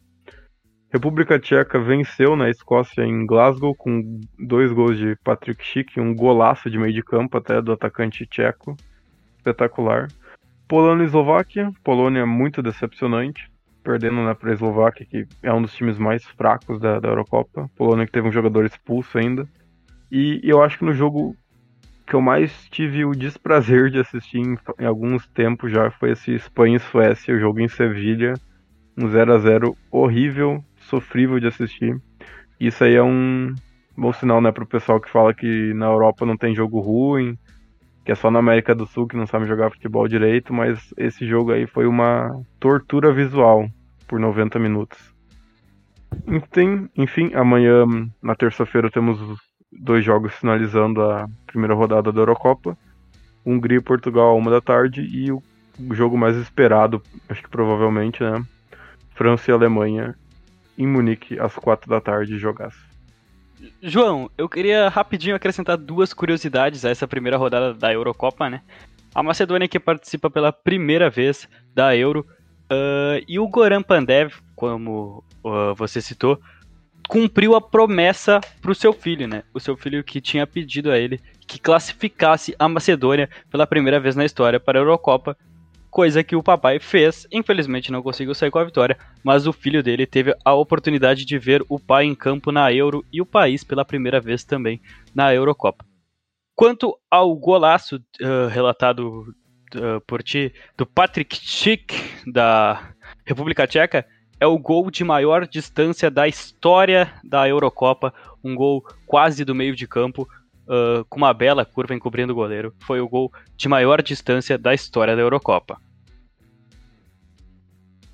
República 0.94 1.40
Tcheca 1.40 1.80
venceu 1.80 2.36
na 2.36 2.50
Escócia 2.50 3.04
em 3.04 3.26
Glasgow 3.26 3.74
com 3.74 4.20
dois 4.38 4.74
gols 4.74 4.98
de 4.98 5.16
Patrick 5.24 5.64
Schick, 5.64 5.98
um 6.02 6.14
golaço 6.14 6.70
de 6.70 6.78
meio 6.78 6.94
de 6.94 7.02
campo 7.02 7.38
até 7.38 7.62
do 7.62 7.72
atacante 7.72 8.26
tcheco, 8.26 8.76
espetacular. 9.38 10.10
Polônia 10.72 11.04
e 11.04 11.08
Eslováquia, 11.08 11.70
Polônia 11.84 12.26
muito 12.26 12.64
decepcionante, 12.64 13.52
perdendo 13.84 14.24
né, 14.24 14.34
para 14.34 14.52
a 14.52 14.54
Eslováquia, 14.54 15.06
que 15.06 15.28
é 15.44 15.52
um 15.52 15.62
dos 15.62 15.74
times 15.76 15.98
mais 15.98 16.24
fracos 16.24 16.80
da, 16.80 16.98
da 16.98 17.10
Eurocopa. 17.10 17.70
Polônia 17.76 18.06
que 18.06 18.12
teve 18.14 18.30
um 18.30 18.32
jogador 18.32 18.64
expulso 18.64 19.18
ainda. 19.18 19.46
E, 20.10 20.40
e 20.42 20.50
eu 20.50 20.64
acho 20.64 20.78
que 20.78 20.86
no 20.86 20.94
jogo 20.94 21.36
que 22.08 22.14
eu 22.14 22.22
mais 22.22 22.70
tive 22.70 23.04
o 23.04 23.12
desprazer 23.12 23.90
de 23.90 24.00
assistir 24.00 24.38
em, 24.38 24.58
em 24.80 24.86
alguns 24.86 25.28
tempos 25.28 25.70
já 25.70 25.92
foi 25.92 26.12
esse 26.12 26.34
Espanha 26.34 26.78
e 26.78 26.80
Suécia, 26.80 27.36
o 27.36 27.40
jogo 27.40 27.60
em 27.60 27.68
Sevilha, 27.68 28.36
um 28.98 29.10
0 29.10 29.34
a 29.34 29.38
0 29.40 29.76
horrível, 29.92 30.64
sofrível 30.78 31.38
de 31.38 31.48
assistir. 31.48 32.02
Isso 32.58 32.82
aí 32.86 32.96
é 32.96 33.04
um 33.04 33.54
bom 33.98 34.14
sinal, 34.14 34.40
né, 34.40 34.54
pro 34.54 34.66
pessoal 34.66 35.02
que 35.02 35.12
fala 35.12 35.34
que 35.34 35.74
na 35.74 35.88
Europa 35.88 36.26
não 36.26 36.38
tem 36.38 36.56
jogo 36.56 36.80
ruim, 36.80 37.38
que 38.04 38.12
é 38.12 38.16
só 38.16 38.32
na 38.32 38.40
América 38.40 38.74
do 38.74 38.86
Sul 38.86 39.08
que 39.08 39.18
não 39.18 39.28
sabe 39.28 39.46
jogar 39.46 39.72
futebol 39.72 40.08
direito, 40.08 40.54
mas 40.54 40.94
esse 40.98 41.26
jogo 41.26 41.52
aí 41.52 41.68
foi 41.68 41.86
uma 41.86 42.42
tortura 42.60 43.14
visual 43.14 43.68
por 44.08 44.20
90 44.20 44.58
minutos. 44.60 45.14
Enfim, 46.28 46.90
enfim 46.98 47.32
amanhã, 47.34 47.86
na 48.22 48.36
terça-feira, 48.36 48.90
temos 48.90 49.18
dois 49.72 50.04
jogos 50.04 50.34
finalizando 50.34 51.02
a 51.02 51.28
primeira 51.48 51.74
rodada 51.74 52.12
da 52.12 52.22
Eurocopa. 52.22 52.78
Hungria 53.46 53.78
e 53.78 53.82
Portugal, 53.82 54.38
uma 54.38 54.52
da 54.52 54.62
tarde, 54.62 55.02
e 55.02 55.32
o 55.32 55.42
jogo 55.92 56.18
mais 56.18 56.36
esperado, 56.36 57.02
acho 57.30 57.42
que 57.42 57.50
provavelmente, 57.50 58.22
né? 58.24 58.44
França 59.16 59.50
e 59.50 59.54
Alemanha 59.54 60.16
em 60.78 60.88
Munique 60.88 61.40
às 61.40 61.56
quatro 61.56 61.90
da 61.90 62.02
tarde 62.02 62.38
jogasse. 62.38 62.91
João, 63.82 64.30
eu 64.38 64.48
queria 64.48 64.90
rapidinho 64.90 65.36
acrescentar 65.36 65.78
duas 65.78 66.14
curiosidades 66.14 66.86
a 66.86 66.90
essa 66.90 67.08
primeira 67.08 67.38
rodada 67.38 67.74
da 67.74 67.92
Eurocopa, 67.94 68.50
né? 68.50 68.62
A 69.14 69.22
Macedônia 69.22 69.68
que 69.68 69.80
participa 69.80 70.30
pela 70.30 70.54
primeira 70.54 71.10
vez 71.10 71.48
da 71.74 71.96
Euro 71.96 72.26
uh, 72.72 73.24
e 73.28 73.40
o 73.40 73.48
Goran 73.48 73.82
Pandev, 73.82 74.34
como 74.56 75.24
uh, 75.44 75.76
você 75.76 76.02
citou, 76.02 76.40
cumpriu 77.10 77.56
a 77.56 77.62
promessa 77.62 78.40
para 78.62 78.72
o 78.72 78.76
seu 78.76 78.94
filho, 78.94 79.28
né? 79.28 79.44
O 79.54 79.60
seu 79.60 79.76
filho 79.76 80.04
que 80.04 80.22
tinha 80.22 80.48
pedido 80.48 80.92
a 80.92 80.98
ele 80.98 81.20
que 81.46 81.60
classificasse 81.60 82.56
a 82.58 82.70
Macedônia 82.70 83.30
pela 83.50 83.68
primeira 83.68 84.00
vez 84.00 84.16
na 84.16 84.24
história 84.24 84.60
para 84.60 84.80
a 84.80 84.82
Eurocopa 84.82 85.38
coisa 85.92 86.24
que 86.24 86.36
o 86.36 86.42
papai 86.42 86.80
fez. 86.80 87.28
Infelizmente 87.32 87.92
não 87.92 88.02
conseguiu 88.02 88.34
sair 88.34 88.50
com 88.50 88.58
a 88.58 88.64
vitória, 88.64 88.98
mas 89.24 89.46
o 89.46 89.54
filho 89.54 89.84
dele 89.84 90.08
teve 90.08 90.34
a 90.44 90.54
oportunidade 90.54 91.26
de 91.26 91.38
ver 91.38 91.64
o 91.70 91.78
pai 91.78 92.06
em 92.06 92.16
campo 92.16 92.52
na 92.52 92.74
Euro 92.74 93.06
e 93.12 93.22
o 93.22 93.26
país 93.26 93.64
pela 93.64 93.86
primeira 93.86 94.20
vez 94.20 94.44
também 94.44 94.82
na 95.14 95.34
Eurocopa. 95.34 95.86
Quanto 96.56 96.98
ao 97.10 97.36
golaço 97.36 97.98
uh, 97.98 98.48
relatado 98.50 99.36
uh, 99.76 100.02
por 100.08 100.24
ti 100.24 100.54
do 100.78 100.86
Patrick 100.86 101.36
Schick 101.36 101.94
da 102.26 102.94
República 103.26 103.68
Tcheca, 103.68 104.06
é 104.40 104.48
o 104.48 104.58
gol 104.58 104.90
de 104.90 105.04
maior 105.04 105.48
distância 105.48 106.10
da 106.10 106.28
história 106.28 107.14
da 107.24 107.48
Eurocopa, 107.48 108.12
um 108.44 108.56
gol 108.56 108.84
quase 109.06 109.46
do 109.46 109.54
meio 109.54 109.76
de 109.76 109.88
campo, 109.88 110.28
uh, 110.68 111.06
com 111.10 111.18
uma 111.18 111.34
bela 111.34 111.66
curva 111.66 111.94
encobrindo 111.94 112.34
o 112.34 112.36
goleiro. 112.36 112.74
Foi 112.80 113.00
o 113.00 113.08
gol 113.08 113.32
de 113.56 113.68
maior 113.68 114.02
distância 114.02 114.58
da 114.58 114.74
história 114.74 115.16
da 115.16 115.22
Eurocopa. 115.22 115.80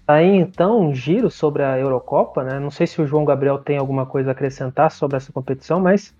Aí 0.07 0.37
então 0.37 0.79
um 0.79 0.95
giro 0.95 1.29
sobre 1.29 1.63
a 1.63 1.77
Eurocopa, 1.77 2.43
né? 2.43 2.59
Não 2.59 2.71
sei 2.71 2.87
se 2.87 3.01
o 3.01 3.05
João 3.05 3.25
Gabriel 3.25 3.57
tem 3.57 3.77
alguma 3.77 4.05
coisa 4.05 4.29
a 4.29 4.31
acrescentar 4.31 4.89
sobre 4.89 5.17
essa 5.17 5.33
competição, 5.33 5.81
mas 5.81 6.15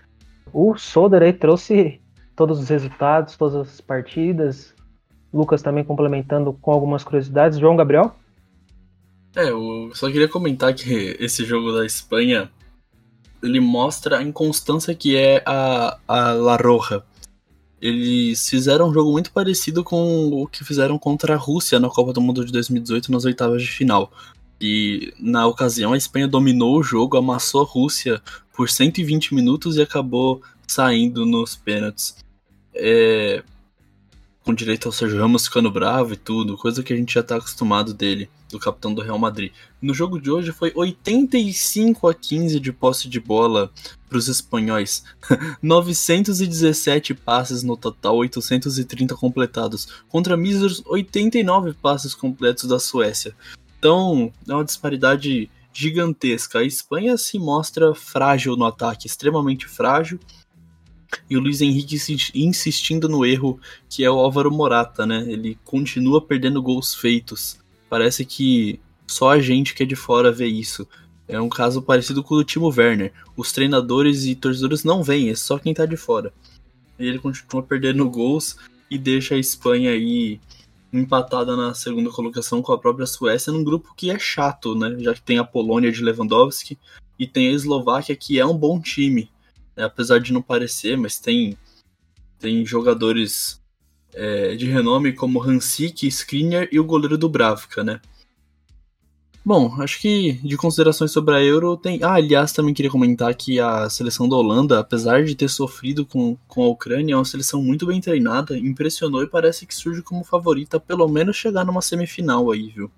o 0.51 0.78
Soder 0.78 1.23
aí 1.23 1.32
trouxe 1.32 2.01
todos 2.36 2.59
os 2.59 2.69
resultados, 2.69 3.38
todas 3.38 3.55
as 3.55 3.82
partidas. 3.82 4.75
Lucas 5.34 5.61
também 5.61 5.84
complementando 5.84 6.53
com 6.53 6.71
algumas 6.71 7.03
curiosidades. 7.03 7.59
João 7.59 7.75
Gabriel? 7.75 8.13
É, 9.36 9.49
eu 9.49 9.91
só 9.93 10.07
queria 10.07 10.28
comentar 10.28 10.73
que 10.73 11.15
esse 11.19 11.45
jogo 11.45 11.71
da 11.71 11.86
Espanha 11.86 12.49
ele 13.41 13.59
mostra 13.59 14.19
a 14.19 14.23
inconstância 14.23 14.93
que 14.95 15.15
é 15.15 15.43
a, 15.45 15.97
a 16.07 16.31
La 16.31 16.55
Roja. 16.55 17.03
Eles 17.79 18.49
fizeram 18.49 18.89
um 18.89 18.93
jogo 18.93 19.11
muito 19.11 19.31
parecido 19.31 19.83
com 19.83 20.29
o 20.29 20.47
que 20.47 20.63
fizeram 20.63 20.97
contra 20.97 21.35
a 21.35 21.38
Rússia 21.38 21.79
na 21.79 21.89
Copa 21.89 22.11
do 22.11 22.21
Mundo 22.21 22.43
de 22.43 22.51
2018 22.51 23.11
nas 23.11 23.25
oitavas 23.25 23.61
de 23.61 23.69
final. 23.69 24.11
E 24.59 25.13
na 25.19 25.45
ocasião 25.45 25.93
a 25.93 25.97
Espanha 25.97 26.27
dominou 26.27 26.79
o 26.79 26.83
jogo, 26.83 27.17
amassou 27.17 27.61
a 27.61 27.65
Rússia 27.65 28.21
por 28.55 28.69
120 28.69 29.35
minutos 29.35 29.77
e 29.77 29.81
acabou 29.81 30.41
saindo 30.67 31.25
nos 31.25 31.55
pênaltis. 31.55 32.17
É, 32.73 33.43
com 34.48 34.54
direito 34.54 34.88
ao 34.88 34.93
Sérgio 34.93 35.20
Ramos 35.20 35.45
ficando 35.45 35.70
bravo 35.70 36.14
e 36.14 36.16
tudo, 36.16 36.58
coisa 36.58 36.82
que 36.82 36.93
a 36.93 36.95
gente 36.95 37.14
já 37.16 37.22
tá 37.22 37.36
acostumado 37.36 37.93
dele 37.93 38.30
do 38.50 38.58
capitão 38.58 38.93
do 38.93 39.02
Real 39.02 39.20
Madrid. 39.20 39.52
No 39.82 39.93
jogo 39.93 40.22
de 40.22 40.32
hoje 40.32 40.54
foi 40.54 40.72
85 40.74 42.08
a 42.08 42.14
15 42.14 42.58
de 42.58 42.72
posse 42.72 43.10
de 43.10 43.20
bola 43.20 43.70
para 44.08 44.18
os 44.18 44.30
espanhóis. 44.30 45.04
917 45.62 47.14
passes 47.14 47.62
no 47.62 47.76
total, 47.76 48.16
830 48.16 49.16
completados, 49.16 49.89
contra 50.08 50.38
míseros 50.38 50.82
89 50.86 51.74
passes 51.74 52.16
completos 52.16 52.70
da 52.70 52.80
Suécia. 52.80 53.36
Então, 53.78 54.32
é 54.48 54.54
uma 54.54 54.64
disparidade 54.64 55.52
gigantesca. 55.74 56.60
A 56.60 56.64
Espanha 56.64 57.18
se 57.18 57.38
mostra 57.38 57.93
frágil 57.93 58.56
no 58.56 58.64
ataque, 58.64 59.08
extremamente 59.08 59.68
frágil. 59.68 60.18
E 61.30 61.38
o 61.38 61.39
Luiz 61.39 61.62
Henrique 61.62 61.97
insistindo 62.36 63.08
no 63.08 63.26
erro 63.26 63.60
que 63.89 64.03
é 64.03 64.10
o 64.10 64.20
Álvaro 64.20 64.51
Morata, 64.51 65.05
né? 65.05 65.26
Ele 65.28 65.58
continua 65.64 66.22
perdendo 66.22 66.62
gols 66.62 66.93
feitos. 66.93 67.60
Parece 67.89 68.26
que 68.26 68.80
só 69.08 69.32
a 69.32 69.39
gente 69.39 69.74
que 69.74 69.84
é 69.84 69.86
de 69.86 69.95
fora 69.95 70.32
vê 70.32 70.47
isso. 70.47 70.88
É 71.28 71.39
um 71.39 71.49
caso 71.49 71.82
parecido 71.82 72.24
com 72.24 72.36
o 72.36 72.38
do 72.38 72.43
Timo 72.43 72.74
Werner. 72.76 73.12
Os 73.36 73.51
treinadores 73.51 74.26
e 74.26 74.36
torcedores 74.36 74.84
não 74.84 75.03
veem, 75.03 75.30
é 75.30 75.36
só 75.36 75.58
quem 75.58 75.74
tá 75.74 75.86
de 75.86 75.97
fora. 75.97 76.34
E 76.97 77.05
ele 77.05 77.20
continua 77.20 77.62
perdendo 77.62 78.10
gols 78.10 78.58
e 78.89 78.97
deixa 78.97 79.36
a 79.36 79.39
Espanha 79.39 79.91
aí 79.91 80.39
empatada 80.91 81.55
na 81.55 81.74
segunda 81.74 82.10
colocação 82.10 82.62
com 82.62 82.72
a 82.72 82.78
própria 82.78 83.05
Suécia 83.05 83.51
num 83.51 83.64
grupo 83.64 83.93
que 83.95 84.10
é 84.10 84.18
chato, 84.18 84.74
né? 84.74 84.95
Já 84.99 85.14
que 85.14 85.22
tem 85.22 85.38
a 85.38 85.43
Polônia 85.43 85.91
de 85.91 86.01
Lewandowski 86.01 86.78
e 87.20 87.28
tem 87.28 87.49
a 87.49 87.51
Eslováquia 87.51 88.16
que 88.16 88.39
é 88.39 88.45
um 88.45 88.58
bom 88.58 88.80
time, 88.80 89.30
né? 89.78 89.84
apesar 89.86 90.19
de 90.19 90.34
não 90.34 90.41
parecer, 90.41 90.97
mas 90.97 91.19
tem 91.19 91.57
tem 92.39 92.65
jogadores 92.65 93.61
é, 94.13 94.55
de 94.55 94.65
renome 94.65 95.13
como 95.13 95.41
Hansik, 95.41 96.07
Skriniar 96.07 96.67
e 96.71 96.80
o 96.80 96.84
goleiro 96.84 97.17
do 97.17 97.30
Bravka, 97.30 97.84
né? 97.84 98.01
Bom, 99.47 99.82
acho 99.82 100.01
que 100.01 100.34
de 100.43 100.57
considerações 100.57 101.09
sobre 101.11 101.34
a 101.34 101.41
Euro 101.41 101.78
tem. 101.78 102.03
Ah, 102.03 102.15
aliás, 102.15 102.51
também 102.51 102.73
queria 102.73 102.91
comentar 102.91 103.34
que 103.34 103.61
a 103.61 103.89
seleção 103.89 104.28
da 104.28 104.36
Holanda, 104.36 104.78
apesar 104.78 105.23
de 105.23 105.36
ter 105.36 105.47
sofrido 105.47 106.05
com, 106.05 106.38
com 106.49 106.63
a 106.63 106.67
Ucrânia, 106.67 107.13
é 107.13 107.15
uma 107.15 107.23
seleção 107.23 107.63
muito 107.63 107.86
bem 107.86 108.01
treinada, 108.01 108.57
impressionou 108.57 109.23
e 109.23 109.28
parece 109.28 109.65
que 109.65 109.73
surge 109.73 110.01
como 110.01 110.25
favorita, 110.25 110.82
pelo 110.82 111.07
menos 111.07 111.38
chegar 111.38 111.63
numa 111.65 111.82
semifinal 111.82 112.51
aí, 112.51 112.67
viu? 112.67 112.91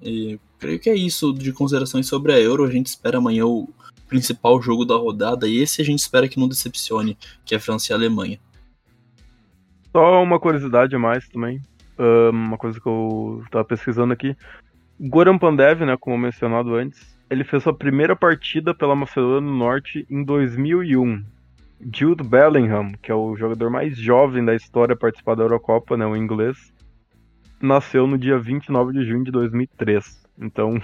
E 0.00 0.40
creio 0.58 0.80
que 0.80 0.88
é 0.88 0.96
isso 0.96 1.34
de 1.34 1.52
considerações 1.52 2.06
sobre 2.06 2.32
a 2.32 2.40
Euro. 2.40 2.64
A 2.64 2.70
gente 2.70 2.86
espera 2.86 3.18
amanhã 3.18 3.44
o 3.44 3.68
principal 4.06 4.60
jogo 4.60 4.84
da 4.84 4.94
rodada 4.94 5.48
e 5.48 5.58
esse 5.58 5.80
a 5.80 5.84
gente 5.84 6.00
espera 6.00 6.28
que 6.28 6.38
não 6.38 6.48
decepcione, 6.48 7.16
que 7.44 7.54
é 7.54 7.58
França 7.58 7.92
e 7.92 7.94
Alemanha. 7.94 8.38
Só 9.92 10.22
uma 10.22 10.40
curiosidade 10.40 10.94
a 10.94 10.98
mais 10.98 11.28
também. 11.28 11.60
uma 12.32 12.58
coisa 12.58 12.80
que 12.80 12.86
eu 12.86 13.44
tava 13.50 13.64
pesquisando 13.64 14.12
aqui. 14.12 14.36
Goran 15.00 15.38
Pandev, 15.38 15.84
né, 15.84 15.96
como 15.96 16.16
mencionado 16.18 16.74
antes, 16.74 17.16
ele 17.28 17.44
fez 17.44 17.62
sua 17.62 17.74
primeira 17.74 18.14
partida 18.14 18.74
pela 18.74 18.94
Macedônia 18.94 19.40
do 19.40 19.56
Norte 19.56 20.06
em 20.10 20.22
2001. 20.24 21.24
Jude 21.92 22.22
Bellingham, 22.22 22.92
que 23.02 23.10
é 23.10 23.14
o 23.14 23.36
jogador 23.36 23.70
mais 23.70 23.96
jovem 23.96 24.44
da 24.44 24.54
história 24.54 24.94
a 24.94 24.96
participar 24.96 25.34
da 25.34 25.42
Eurocopa, 25.42 25.96
né, 25.96 26.06
o 26.06 26.16
inglês, 26.16 26.72
nasceu 27.60 28.06
no 28.06 28.16
dia 28.16 28.38
29 28.38 28.92
de 28.92 29.04
junho 29.04 29.24
de 29.24 29.30
2003. 29.30 30.23
Então, 30.38 30.80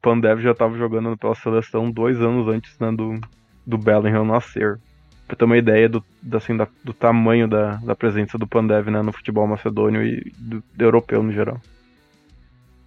Pandev 0.00 0.40
já 0.40 0.52
estava 0.52 0.76
jogando 0.76 1.16
pela 1.16 1.34
seleção 1.34 1.90
dois 1.90 2.20
anos 2.20 2.48
antes 2.48 2.78
né, 2.78 2.90
do, 2.90 3.20
do 3.66 3.76
Bellingham 3.76 4.24
nascer 4.24 4.78
pra 5.26 5.36
ter 5.36 5.44
uma 5.44 5.58
ideia 5.58 5.88
do, 5.88 6.02
assim, 6.32 6.56
da, 6.56 6.66
do 6.82 6.94
tamanho 6.94 7.46
da, 7.46 7.76
da 7.76 7.94
presença 7.94 8.38
do 8.38 8.46
Pandev 8.46 8.88
né, 8.88 9.02
no 9.02 9.12
futebol 9.12 9.46
macedônio 9.46 10.02
e 10.02 10.32
do, 10.38 10.64
do, 10.74 10.84
europeu 10.84 11.22
no 11.22 11.30
geral. 11.30 11.60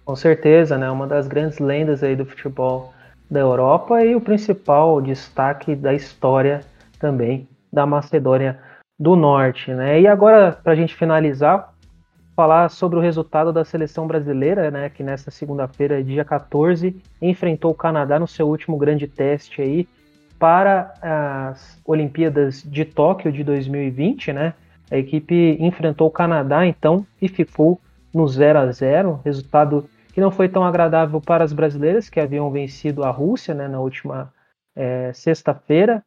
Com 0.04 0.16
certeza, 0.16 0.76
né? 0.76 0.90
Uma 0.90 1.06
das 1.06 1.28
grandes 1.28 1.60
lendas 1.60 2.02
aí 2.02 2.16
do 2.16 2.26
futebol 2.26 2.92
da 3.30 3.38
Europa 3.38 4.04
e 4.04 4.16
o 4.16 4.20
principal 4.20 5.00
destaque 5.00 5.76
da 5.76 5.94
história 5.94 6.62
também 6.98 7.48
da 7.72 7.86
Macedônia 7.86 8.58
do 8.98 9.14
Norte. 9.14 9.72
Né? 9.72 10.00
E 10.00 10.06
agora, 10.08 10.52
para 10.52 10.72
a 10.72 10.76
gente 10.76 10.96
finalizar, 10.96 11.71
falar 12.34 12.68
sobre 12.70 12.98
o 12.98 13.02
resultado 13.02 13.52
da 13.52 13.64
seleção 13.64 14.06
brasileira, 14.06 14.70
né, 14.70 14.88
que 14.88 15.02
nesta 15.02 15.30
segunda-feira, 15.30 16.02
dia 16.02 16.24
14, 16.24 16.96
enfrentou 17.20 17.70
o 17.70 17.74
Canadá 17.74 18.18
no 18.18 18.26
seu 18.26 18.48
último 18.48 18.76
grande 18.76 19.06
teste 19.06 19.60
aí 19.60 19.88
para 20.38 20.94
as 21.00 21.80
Olimpíadas 21.84 22.62
de 22.62 22.84
Tóquio 22.84 23.30
de 23.30 23.44
2020, 23.44 24.32
né? 24.32 24.54
A 24.90 24.96
equipe 24.96 25.56
enfrentou 25.60 26.08
o 26.08 26.10
Canadá 26.10 26.66
então 26.66 27.06
e 27.20 27.28
ficou 27.28 27.80
no 28.12 28.26
0 28.26 28.58
a 28.58 28.72
0, 28.72 29.20
resultado 29.24 29.88
que 30.12 30.20
não 30.20 30.30
foi 30.30 30.48
tão 30.48 30.64
agradável 30.64 31.20
para 31.20 31.44
as 31.44 31.52
brasileiras 31.52 32.10
que 32.10 32.20
haviam 32.20 32.50
vencido 32.50 33.04
a 33.04 33.10
Rússia, 33.10 33.54
né, 33.54 33.68
na 33.68 33.80
última 33.80 34.32
é, 34.76 35.12
sexta-feira. 35.12 36.04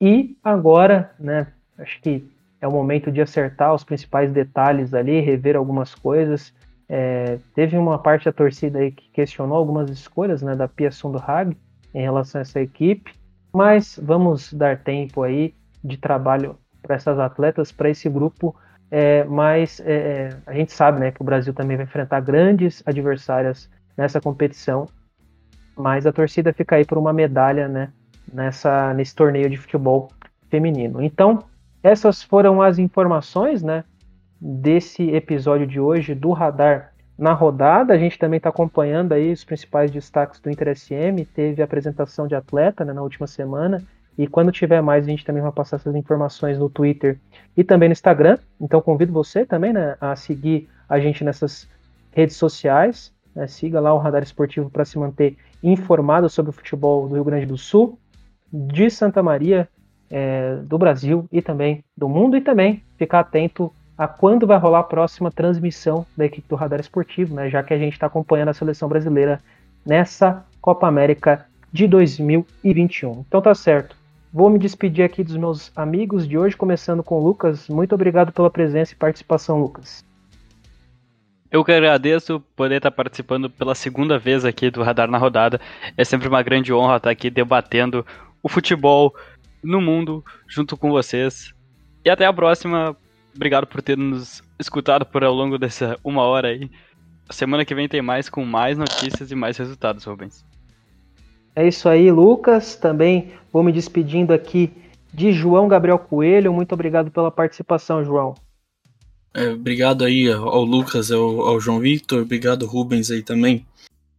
E 0.00 0.36
agora, 0.42 1.12
né, 1.18 1.48
acho 1.76 2.00
que 2.00 2.30
é 2.60 2.66
o 2.66 2.72
momento 2.72 3.10
de 3.10 3.20
acertar 3.20 3.74
os 3.74 3.84
principais 3.84 4.32
detalhes 4.32 4.92
ali, 4.92 5.20
rever 5.20 5.56
algumas 5.56 5.94
coisas. 5.94 6.52
É, 6.88 7.38
teve 7.54 7.76
uma 7.76 7.98
parte 7.98 8.24
da 8.24 8.32
torcida 8.32 8.78
aí 8.78 8.90
que 8.90 9.10
questionou 9.10 9.56
algumas 9.56 9.90
escolhas 9.90 10.42
né, 10.42 10.56
da 10.56 10.66
Pia 10.66 10.90
Sundhag 10.90 11.56
em 11.94 12.02
relação 12.02 12.40
a 12.40 12.42
essa 12.42 12.60
equipe, 12.60 13.12
mas 13.52 13.98
vamos 14.02 14.52
dar 14.52 14.78
tempo 14.78 15.22
aí 15.22 15.54
de 15.84 15.96
trabalho 15.96 16.58
para 16.82 16.96
essas 16.96 17.18
atletas, 17.18 17.70
para 17.70 17.90
esse 17.90 18.08
grupo. 18.08 18.54
É, 18.90 19.22
mas 19.24 19.80
é, 19.80 19.92
é, 19.92 20.36
a 20.46 20.54
gente 20.54 20.72
sabe 20.72 20.98
né, 20.98 21.10
que 21.10 21.20
o 21.20 21.24
Brasil 21.24 21.52
também 21.52 21.76
vai 21.76 21.84
enfrentar 21.84 22.20
grandes 22.20 22.82
adversárias 22.86 23.68
nessa 23.96 24.20
competição, 24.20 24.86
mas 25.76 26.06
a 26.06 26.12
torcida 26.12 26.52
fica 26.54 26.76
aí 26.76 26.86
por 26.86 26.96
uma 26.96 27.12
medalha 27.12 27.68
né, 27.68 27.92
nessa, 28.32 28.94
nesse 28.94 29.14
torneio 29.14 29.50
de 29.50 29.58
futebol 29.58 30.08
feminino. 30.48 31.02
Então, 31.02 31.44
essas 31.82 32.22
foram 32.22 32.60
as 32.60 32.78
informações, 32.78 33.62
né, 33.62 33.84
desse 34.40 35.10
episódio 35.10 35.66
de 35.66 35.80
hoje 35.80 36.14
do 36.14 36.32
Radar 36.32 36.92
na 37.18 37.32
rodada. 37.32 37.92
A 37.92 37.98
gente 37.98 38.18
também 38.18 38.36
está 38.36 38.48
acompanhando 38.48 39.12
aí 39.12 39.32
os 39.32 39.44
principais 39.44 39.90
destaques 39.90 40.40
do 40.40 40.50
Inter 40.50 40.76
SM. 40.76 41.24
Teve 41.34 41.60
a 41.60 41.64
apresentação 41.64 42.28
de 42.28 42.34
atleta 42.34 42.84
né, 42.84 42.92
na 42.92 43.02
última 43.02 43.26
semana. 43.26 43.82
E 44.16 44.26
quando 44.26 44.50
tiver 44.50 44.80
mais, 44.80 45.04
a 45.06 45.10
gente 45.10 45.24
também 45.24 45.42
vai 45.42 45.52
passar 45.52 45.76
essas 45.76 45.94
informações 45.94 46.58
no 46.58 46.68
Twitter 46.68 47.18
e 47.56 47.62
também 47.64 47.88
no 47.88 47.92
Instagram. 47.92 48.38
Então 48.60 48.80
convido 48.80 49.12
você 49.12 49.44
também 49.44 49.72
né, 49.72 49.96
a 50.00 50.14
seguir 50.14 50.68
a 50.88 50.98
gente 50.98 51.24
nessas 51.24 51.68
redes 52.12 52.36
sociais. 52.36 53.12
Né, 53.34 53.46
siga 53.46 53.80
lá 53.80 53.92
o 53.92 53.98
Radar 53.98 54.22
Esportivo 54.22 54.70
para 54.70 54.84
se 54.84 54.98
manter 54.98 55.36
informado 55.62 56.28
sobre 56.28 56.50
o 56.50 56.52
futebol 56.52 57.08
do 57.08 57.14
Rio 57.14 57.24
Grande 57.24 57.46
do 57.46 57.58
Sul, 57.58 57.98
de 58.52 58.88
Santa 58.90 59.22
Maria 59.22 59.68
é, 60.10 60.56
do 60.62 60.78
Brasil 60.78 61.26
e 61.30 61.42
também 61.42 61.84
do 61.96 62.08
mundo, 62.08 62.36
e 62.36 62.40
também 62.40 62.82
ficar 62.96 63.20
atento 63.20 63.72
a 63.96 64.06
quando 64.06 64.46
vai 64.46 64.58
rolar 64.58 64.80
a 64.80 64.84
próxima 64.84 65.30
transmissão 65.30 66.06
da 66.16 66.24
equipe 66.24 66.48
do 66.48 66.54
Radar 66.54 66.80
Esportivo, 66.80 67.34
né, 67.34 67.50
já 67.50 67.62
que 67.62 67.74
a 67.74 67.78
gente 67.78 67.94
está 67.94 68.06
acompanhando 68.06 68.50
a 68.50 68.54
seleção 68.54 68.88
brasileira 68.88 69.40
nessa 69.84 70.44
Copa 70.60 70.86
América 70.86 71.46
de 71.72 71.86
2021. 71.88 73.24
Então 73.26 73.42
tá 73.42 73.54
certo. 73.54 73.96
Vou 74.32 74.50
me 74.50 74.58
despedir 74.58 75.04
aqui 75.04 75.24
dos 75.24 75.36
meus 75.36 75.72
amigos 75.74 76.28
de 76.28 76.38
hoje, 76.38 76.56
começando 76.56 77.02
com 77.02 77.18
o 77.18 77.24
Lucas. 77.24 77.68
Muito 77.68 77.94
obrigado 77.94 78.30
pela 78.30 78.50
presença 78.50 78.92
e 78.92 78.96
participação, 78.96 79.60
Lucas. 79.60 80.04
Eu 81.50 81.64
que 81.64 81.72
agradeço 81.72 82.40
poder 82.54 82.76
estar 82.76 82.90
participando 82.90 83.48
pela 83.48 83.74
segunda 83.74 84.18
vez 84.18 84.44
aqui 84.44 84.70
do 84.70 84.82
Radar 84.82 85.10
na 85.10 85.16
Rodada. 85.16 85.58
É 85.96 86.04
sempre 86.04 86.28
uma 86.28 86.42
grande 86.42 86.74
honra 86.74 86.98
estar 86.98 87.10
aqui 87.10 87.30
debatendo 87.30 88.04
o 88.42 88.50
futebol 88.50 89.14
no 89.62 89.80
mundo 89.80 90.24
junto 90.46 90.76
com 90.76 90.90
vocês. 90.90 91.52
E 92.04 92.10
até 92.10 92.26
a 92.26 92.32
próxima. 92.32 92.96
Obrigado 93.34 93.66
por 93.66 93.80
ter 93.82 93.96
nos 93.96 94.42
escutado 94.58 95.06
por 95.06 95.22
ao 95.22 95.32
longo 95.32 95.58
dessa 95.58 95.96
uma 96.02 96.22
hora 96.22 96.48
aí. 96.48 96.70
Semana 97.30 97.64
que 97.64 97.74
vem 97.74 97.88
tem 97.88 98.02
mais 98.02 98.28
com 98.28 98.44
mais 98.44 98.76
notícias 98.76 99.30
e 99.30 99.34
mais 99.34 99.56
resultados, 99.56 100.04
Rubens. 100.04 100.44
É 101.54 101.66
isso 101.66 101.88
aí, 101.88 102.10
Lucas. 102.10 102.74
Também 102.76 103.32
vou 103.52 103.62
me 103.62 103.72
despedindo 103.72 104.32
aqui 104.32 104.72
de 105.12 105.32
João 105.32 105.68
Gabriel 105.68 105.98
Coelho. 105.98 106.52
Muito 106.52 106.72
obrigado 106.72 107.10
pela 107.10 107.30
participação, 107.30 108.04
João. 108.04 108.34
É, 109.34 109.50
obrigado 109.50 110.04
aí 110.04 110.30
ao 110.32 110.64
Lucas, 110.64 111.12
ao, 111.12 111.42
ao 111.42 111.60
João 111.60 111.78
Victor, 111.78 112.22
obrigado 112.22 112.66
Rubens 112.66 113.10
aí 113.10 113.22
também 113.22 113.66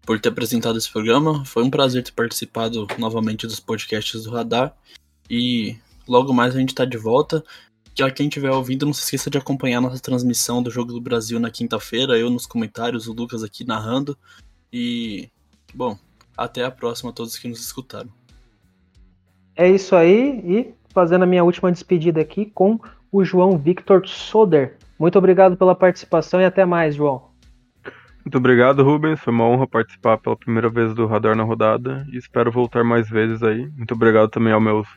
por 0.06 0.20
ter 0.20 0.30
apresentado 0.30 0.78
esse 0.78 0.92
programa. 0.92 1.44
Foi 1.46 1.64
um 1.64 1.70
prazer 1.70 2.04
ter 2.04 2.12
participado 2.12 2.88
novamente 2.98 3.46
dos 3.46 3.60
podcasts 3.60 4.24
do 4.24 4.32
Radar. 4.32 4.74
E 5.30 5.78
logo 6.08 6.34
mais 6.34 6.56
a 6.56 6.60
gente 6.60 6.74
tá 6.74 6.86
de 6.86 6.98
volta. 6.98 7.44
Já 7.96 8.10
quem 8.10 8.28
estiver 8.28 8.52
ouvindo, 8.52 8.86
não 8.86 8.94
se 8.94 9.04
esqueça 9.04 9.30
de 9.30 9.38
acompanhar 9.38 9.82
nossa 9.82 10.02
transmissão 10.02 10.64
do 10.64 10.72
Jogo 10.72 10.94
do 10.94 11.02
Brasil 11.02 11.40
na 11.40 11.52
quinta-feira. 11.52 12.18
Eu 12.18 12.30
nos 12.30 12.46
comentários, 12.46 13.08
o 13.08 13.14
Lucas 13.14 13.44
aqui 13.44 13.66
narrando. 13.66 14.18
E, 14.72 15.30
bom, 15.74 15.98
até 16.38 16.64
a 16.64 16.72
próxima 16.72 17.10
a 17.12 17.14
todos 17.14 17.38
que 17.38 17.48
nos 17.48 17.60
escutaram. 17.60 18.10
É 19.56 19.70
isso 19.70 19.96
aí. 19.96 20.42
E 20.46 20.74
fazendo 20.94 21.24
a 21.24 21.28
minha 21.28 21.44
última 21.44 21.72
despedida 21.72 22.22
aqui 22.22 22.46
com 22.46 22.80
o 23.12 23.24
João 23.24 23.58
Victor 23.58 24.08
Soder. 24.08 24.78
Muito 24.98 25.18
obrigado 25.18 25.58
pela 25.58 25.76
participação 25.76 26.42
e 26.42 26.46
até 26.46 26.66
mais, 26.66 26.96
João. 26.96 27.30
Muito 28.24 28.38
obrigado, 28.38 28.84
Rubens. 28.84 29.20
Foi 29.20 29.34
uma 29.34 29.46
honra 29.46 29.68
participar 29.68 30.18
pela 30.18 30.38
primeira 30.38 30.70
vez 30.70 30.94
do 30.94 31.06
Radar 31.06 31.36
na 31.36 31.44
Rodada 31.44 32.06
e 32.12 32.18
espero 32.18 32.52
voltar 32.52 32.84
mais 32.84 33.10
vezes 33.10 33.42
aí. 33.42 33.68
Muito 33.76 33.94
obrigado 33.94 34.30
também 34.30 34.54
aos 34.54 34.64
meus 34.64 34.88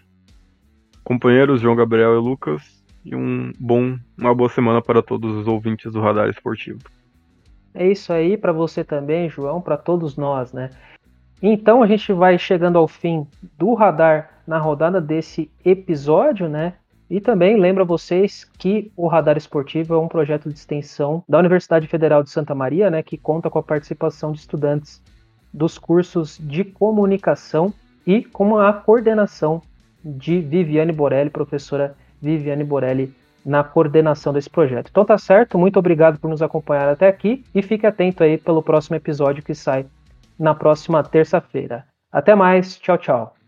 companheiros 1.05 1.61
João 1.61 1.77
Gabriel 1.77 2.15
e 2.15 2.19
Lucas 2.19 2.83
e 3.05 3.15
um 3.15 3.53
bom, 3.59 3.97
uma 4.17 4.35
boa 4.35 4.49
semana 4.49 4.81
para 4.81 5.03
todos 5.03 5.37
os 5.37 5.47
ouvintes 5.47 5.93
do 5.93 6.01
Radar 6.01 6.29
Esportivo. 6.29 6.79
É 7.75 7.91
isso 7.91 8.13
aí 8.13 8.37
para 8.37 8.53
você 8.53 8.85
também, 8.85 9.29
João, 9.29 9.61
para 9.61 9.77
todos 9.77 10.17
nós, 10.17 10.53
né? 10.53 10.71
Então 11.43 11.83
a 11.83 11.87
gente 11.87 12.13
vai 12.13 12.39
chegando 12.39 12.79
ao 12.79 12.87
fim 12.87 13.27
do 13.59 13.75
Radar 13.75 14.43
na 14.47 14.59
rodada 14.59 15.01
desse 15.01 15.51
episódio, 15.65 16.49
né? 16.49 16.75
E 17.11 17.21
também 17.21 17.59
lembra 17.59 17.85
vocês 17.85 18.45
que 18.59 18.91
o 18.97 19.07
Radar 19.07 19.37
Esportivo 19.37 19.95
é 19.95 19.99
um 19.99 20.09
projeto 20.09 20.49
de 20.49 20.55
extensão 20.55 21.23
da 21.29 21.39
Universidade 21.39 21.87
Federal 21.87 22.23
de 22.23 22.31
Santa 22.31 22.55
Maria, 22.55 22.91
né, 22.91 23.03
que 23.03 23.19
conta 23.19 23.51
com 23.51 23.59
a 23.59 23.63
participação 23.63 24.33
de 24.33 24.39
estudantes 24.39 25.03
dos 25.53 25.77
cursos 25.77 26.39
de 26.39 26.65
comunicação 26.65 27.75
e 28.07 28.23
com 28.23 28.57
a 28.57 28.73
coordenação 28.73 29.61
de 30.05 30.41
Viviane 30.41 30.93
Borelli, 30.93 31.31
professora 31.31 31.95
Viviane 32.21 32.65
Borelli, 32.65 33.15
na 33.45 33.65
coordenação 33.65 34.33
desse 34.33 34.49
projeto. 34.49 34.89
Então 34.91 35.05
tá 35.05 35.19
certo, 35.19 35.59
muito 35.59 35.79
obrigado 35.79 36.19
por 36.19 36.31
nos 36.31 36.43
acompanhar 36.43 36.89
até 36.89 37.09
aqui 37.09 37.45
e 37.55 37.63
fique 37.63 37.87
atento 37.87 38.23
aí 38.23 38.39
pelo 38.39 38.63
próximo 38.63 38.97
episódio 38.97 39.43
que 39.43 39.55
sai 39.55 39.87
na 40.39 40.55
próxima 40.55 41.03
terça-feira. 41.03 41.85
Até 42.11 42.35
mais, 42.35 42.79
tchau, 42.79 42.99
tchau. 42.99 43.42